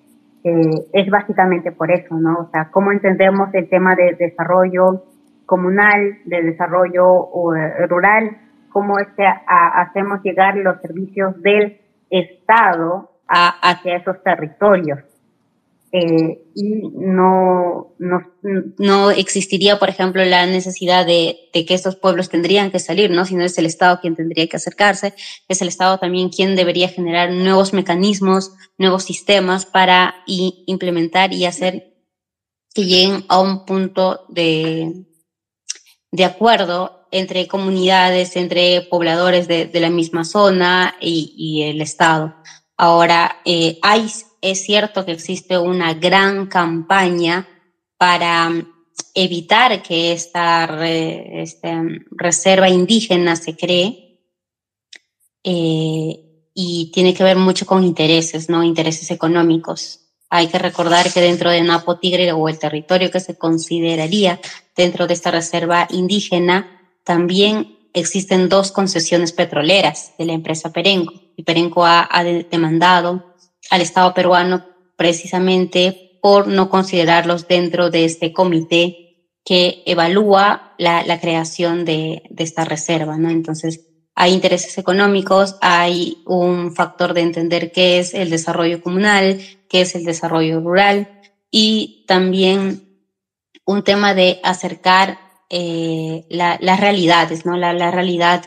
eh, 0.43 0.87
es 0.91 1.07
básicamente 1.11 1.71
por 1.71 1.91
eso, 1.91 2.15
¿no? 2.15 2.47
O 2.47 2.49
sea, 2.51 2.71
cómo 2.71 2.91
entendemos 2.91 3.53
el 3.53 3.69
tema 3.69 3.93
de 3.93 4.15
desarrollo 4.15 5.03
comunal, 5.45 6.17
de 6.25 6.41
desarrollo 6.41 7.27
eh, 7.55 7.85
rural, 7.85 8.37
cómo 8.69 8.97
es 8.97 9.07
que 9.15 9.23
hacemos 9.45 10.23
llegar 10.23 10.55
los 10.55 10.81
servicios 10.81 11.39
del 11.43 11.79
Estado 12.09 13.11
hacia 13.27 13.97
esos 13.97 14.23
territorios. 14.23 15.01
Eh, 15.91 16.51
y 16.53 16.63
no, 16.93 17.95
no, 17.97 18.21
no, 18.77 19.09
existiría, 19.09 19.79
por 19.79 19.89
ejemplo, 19.89 20.23
la 20.23 20.45
necesidad 20.45 21.03
de, 21.03 21.49
de, 21.51 21.65
que 21.65 21.73
estos 21.73 21.95
pueblos 21.95 22.29
tendrían 22.29 22.69
que 22.69 22.77
salir, 22.77 23.09
¿no? 23.09 23.25
Sino 23.25 23.43
es 23.43 23.57
el 23.57 23.65
Estado 23.65 23.99
quien 23.99 24.15
tendría 24.15 24.47
que 24.47 24.57
acercarse, 24.57 25.15
es 25.47 25.61
el 25.63 25.67
Estado 25.67 25.97
también 25.97 26.29
quien 26.29 26.55
debería 26.55 26.89
generar 26.89 27.31
nuevos 27.31 27.73
mecanismos, 27.73 28.51
nuevos 28.77 29.03
sistemas 29.03 29.65
para 29.65 30.23
implementar 30.27 31.33
y 31.33 31.45
hacer 31.45 31.95
que 32.75 32.85
lleguen 32.85 33.25
a 33.27 33.39
un 33.39 33.65
punto 33.65 34.25
de, 34.29 35.05
de 36.11 36.25
acuerdo 36.25 37.07
entre 37.11 37.47
comunidades, 37.47 38.35
entre 38.35 38.81
pobladores 38.81 39.47
de, 39.47 39.65
de 39.65 39.79
la 39.79 39.89
misma 39.89 40.23
zona 40.23 40.95
y, 41.01 41.33
y 41.35 41.63
el 41.63 41.81
Estado. 41.81 42.35
Ahora, 42.77 43.41
eh, 43.43 43.79
hay 43.81 44.07
es 44.41 44.63
cierto 44.63 45.05
que 45.05 45.11
existe 45.11 45.57
una 45.57 45.93
gran 45.93 46.47
campaña 46.47 47.47
para 47.97 48.49
mm, 48.49 48.67
evitar 49.13 49.81
que 49.81 50.13
esta, 50.13 50.65
este, 50.85 51.81
reserva 52.11 52.69
indígena 52.69 53.35
se 53.35 53.55
cree 53.55 54.19
eh, 55.43 56.49
y 56.53 56.91
tiene 56.93 57.13
que 57.13 57.23
ver 57.23 57.37
mucho 57.37 57.65
con 57.65 57.83
intereses, 57.83 58.49
¿no? 58.49 58.63
Intereses 58.63 59.11
económicos. 59.11 60.01
Hay 60.29 60.47
que 60.47 60.59
recordar 60.59 61.11
que 61.11 61.21
dentro 61.21 61.49
de 61.49 61.61
Napo 61.61 61.97
Tigre 61.97 62.31
o 62.33 62.49
el 62.49 62.59
territorio 62.59 63.09
que 63.09 63.19
se 63.19 63.37
consideraría 63.37 64.39
dentro 64.75 65.07
de 65.07 65.13
esta 65.13 65.31
reserva 65.31 65.87
indígena, 65.89 66.79
también 67.03 67.77
existen 67.93 68.47
dos 68.47 68.71
concesiones 68.71 69.31
petroleras 69.31 70.13
de 70.17 70.25
la 70.25 70.33
empresa 70.33 70.71
Perenco. 70.71 71.13
Y 71.35 71.43
Perenco 71.43 71.83
ha 71.85 72.23
demandado 72.51 73.28
al 73.69 73.81
Estado 73.81 74.13
peruano 74.13 74.65
precisamente 74.95 76.19
por 76.21 76.47
no 76.47 76.69
considerarlos 76.69 77.47
dentro 77.47 77.89
de 77.89 78.05
este 78.05 78.33
comité 78.33 79.09
que 79.45 79.83
evalúa 79.85 80.73
la, 80.77 81.03
la 81.03 81.19
creación 81.19 81.85
de, 81.85 82.23
de, 82.29 82.43
esta 82.43 82.65
reserva, 82.65 83.17
¿no? 83.17 83.29
Entonces, 83.29 83.87
hay 84.13 84.33
intereses 84.33 84.77
económicos, 84.77 85.55
hay 85.61 86.21
un 86.25 86.75
factor 86.75 87.13
de 87.13 87.21
entender 87.21 87.71
qué 87.71 87.99
es 87.99 88.13
el 88.13 88.29
desarrollo 88.29 88.81
comunal, 88.81 89.39
qué 89.69 89.81
es 89.81 89.95
el 89.95 90.03
desarrollo 90.03 90.59
rural 90.59 91.21
y 91.49 92.03
también 92.07 93.01
un 93.65 93.83
tema 93.83 94.13
de 94.13 94.39
acercar 94.43 95.19
eh, 95.49 96.25
la, 96.29 96.57
las 96.61 96.79
realidades, 96.79 97.45
¿no? 97.45 97.55
La, 97.55 97.73
la 97.73 97.91
realidad 97.91 98.43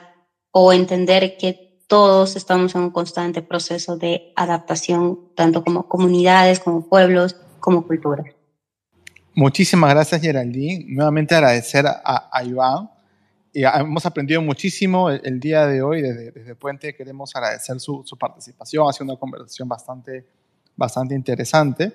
o 0.51 0.73
entender 0.73 1.37
que 1.39 1.72
todos 1.87 2.37
estamos 2.37 2.75
en 2.75 2.83
un 2.83 2.91
constante 2.91 3.43
proceso 3.43 3.97
de 3.97 4.33
adaptación, 4.37 5.19
tanto 5.35 5.63
como 5.65 5.89
comunidades, 5.89 6.61
como 6.61 6.89
pueblos, 6.89 7.37
como 7.61 7.87
culturas. 7.87 8.27
Muchísimas 9.35 9.91
gracias, 9.91 10.21
Geraldine. 10.21 10.85
Nuevamente 10.89 11.35
agradecer 11.35 11.87
a, 11.87 12.43
Iván. 12.45 12.91
Y 13.53 13.65
hemos 13.65 14.05
aprendido 14.07 14.41
muchísimo 14.43 15.11
el, 15.11 15.41
día 15.41 15.67
de 15.67 15.83
hoy 15.83 16.03
desde, 16.03 16.31
desde, 16.33 16.55
Puente. 16.55 16.95
Queremos 16.95 17.35
agradecer 17.35 17.79
su, 17.81 18.03
su, 18.05 18.17
participación. 18.17 18.89
Ha 18.89 18.93
sido 18.93 19.05
una 19.07 19.17
conversación 19.17 19.69
bastante, 19.69 20.27
bastante 20.77 21.15
interesante. 21.15 21.93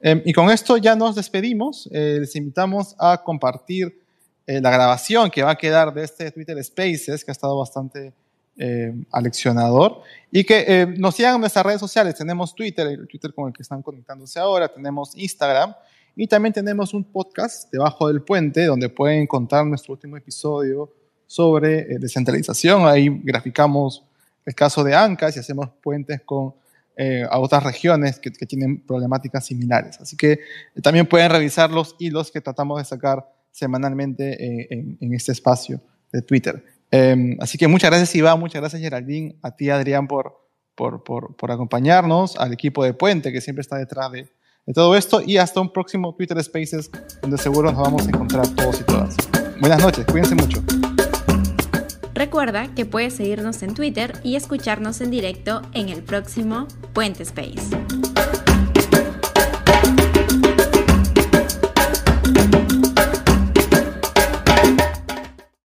Eh, 0.00 0.22
y 0.24 0.32
con 0.32 0.50
esto 0.50 0.76
ya 0.76 0.96
nos 0.96 1.14
despedimos. 1.14 1.88
Eh, 1.92 2.18
les 2.20 2.34
invitamos 2.36 2.96
a 2.98 3.22
compartir 3.22 4.02
eh, 4.46 4.60
la 4.60 4.70
grabación 4.70 5.30
que 5.30 5.42
va 5.42 5.52
a 5.52 5.58
quedar 5.58 5.92
de 5.92 6.04
este 6.04 6.30
Twitter 6.30 6.62
Spaces, 6.64 7.24
que 7.24 7.30
ha 7.30 7.32
estado 7.32 7.58
bastante 7.58 8.12
eh, 8.62 8.92
aleccionador 9.10 10.02
y 10.30 10.44
que 10.44 10.64
eh, 10.68 10.86
nos 10.98 11.14
sigan 11.14 11.36
en 11.36 11.40
nuestras 11.40 11.64
redes 11.64 11.80
sociales. 11.80 12.14
Tenemos 12.14 12.54
Twitter, 12.54 12.86
el 12.86 13.08
Twitter 13.08 13.32
con 13.32 13.48
el 13.48 13.54
que 13.54 13.62
están 13.62 13.80
conectándose 13.80 14.38
ahora, 14.38 14.68
tenemos 14.68 15.16
Instagram 15.16 15.74
y 16.14 16.26
también 16.26 16.52
tenemos 16.52 16.92
un 16.92 17.02
podcast 17.02 17.72
debajo 17.72 18.08
del 18.08 18.20
puente 18.20 18.66
donde 18.66 18.90
pueden 18.90 19.22
encontrar 19.22 19.64
nuestro 19.64 19.94
último 19.94 20.18
episodio 20.18 20.92
sobre 21.26 21.80
eh, 21.80 21.98
descentralización. 21.98 22.86
Ahí 22.86 23.08
graficamos 23.24 24.04
el 24.44 24.54
caso 24.54 24.84
de 24.84 24.94
Ancas 24.94 25.36
y 25.36 25.40
hacemos 25.40 25.70
puentes 25.82 26.20
con 26.20 26.52
eh, 26.98 27.24
a 27.30 27.38
otras 27.38 27.62
regiones 27.62 28.18
que, 28.18 28.30
que, 28.30 28.44
tienen 28.44 28.82
problemáticas 28.82 29.46
similares. 29.46 29.98
Así 30.02 30.18
que 30.18 30.40
también 30.82 31.06
pueden 31.06 31.30
revisar 31.30 31.70
los 31.70 31.96
hilos 31.98 32.30
que 32.30 32.42
tratamos 32.42 32.78
de 32.78 32.84
sacar 32.84 33.26
semanalmente 33.52 34.74
en, 34.74 34.98
en 35.00 35.14
este 35.14 35.32
espacio 35.32 35.80
de 36.12 36.20
Twitter. 36.20 36.62
Eh, 36.90 37.36
así 37.40 37.56
que 37.56 37.68
muchas 37.68 37.90
gracias 37.90 38.14
Iván, 38.14 38.40
muchas 38.40 38.60
gracias 38.60 38.82
Geraldine, 38.82 39.36
a 39.42 39.54
ti 39.54 39.70
Adrián 39.70 40.08
por, 40.08 40.34
por, 40.74 41.04
por, 41.04 41.36
por, 41.36 41.52
acompañarnos, 41.52 42.36
al 42.36 42.52
equipo 42.52 42.82
de 42.82 42.94
Puente 42.94 43.32
que 43.32 43.40
siempre 43.40 43.60
está 43.60 43.76
detrás 43.76 44.10
de, 44.10 44.28
de, 44.66 44.72
todo 44.74 44.96
esto 44.96 45.22
y 45.24 45.36
hasta 45.36 45.60
un 45.60 45.72
próximo 45.72 46.14
Twitter 46.16 46.42
Spaces 46.42 46.90
donde 47.22 47.38
seguro 47.38 47.70
nos 47.70 47.80
vamos 47.80 48.06
a 48.06 48.08
encontrar 48.08 48.48
todos 48.48 48.80
y 48.80 48.84
todas. 48.84 49.16
Buenas 49.60 49.80
noches, 49.80 50.04
cuídense 50.06 50.34
mucho. 50.34 50.62
Recuerda 52.14 52.74
que 52.74 52.84
puedes 52.84 53.14
seguirnos 53.14 53.62
en 53.62 53.72
Twitter 53.72 54.12
y 54.22 54.36
escucharnos 54.36 55.00
en 55.00 55.10
directo 55.10 55.62
en 55.72 55.88
el 55.88 56.02
próximo 56.02 56.66
Puente 56.92 57.22
Space. 57.22 57.70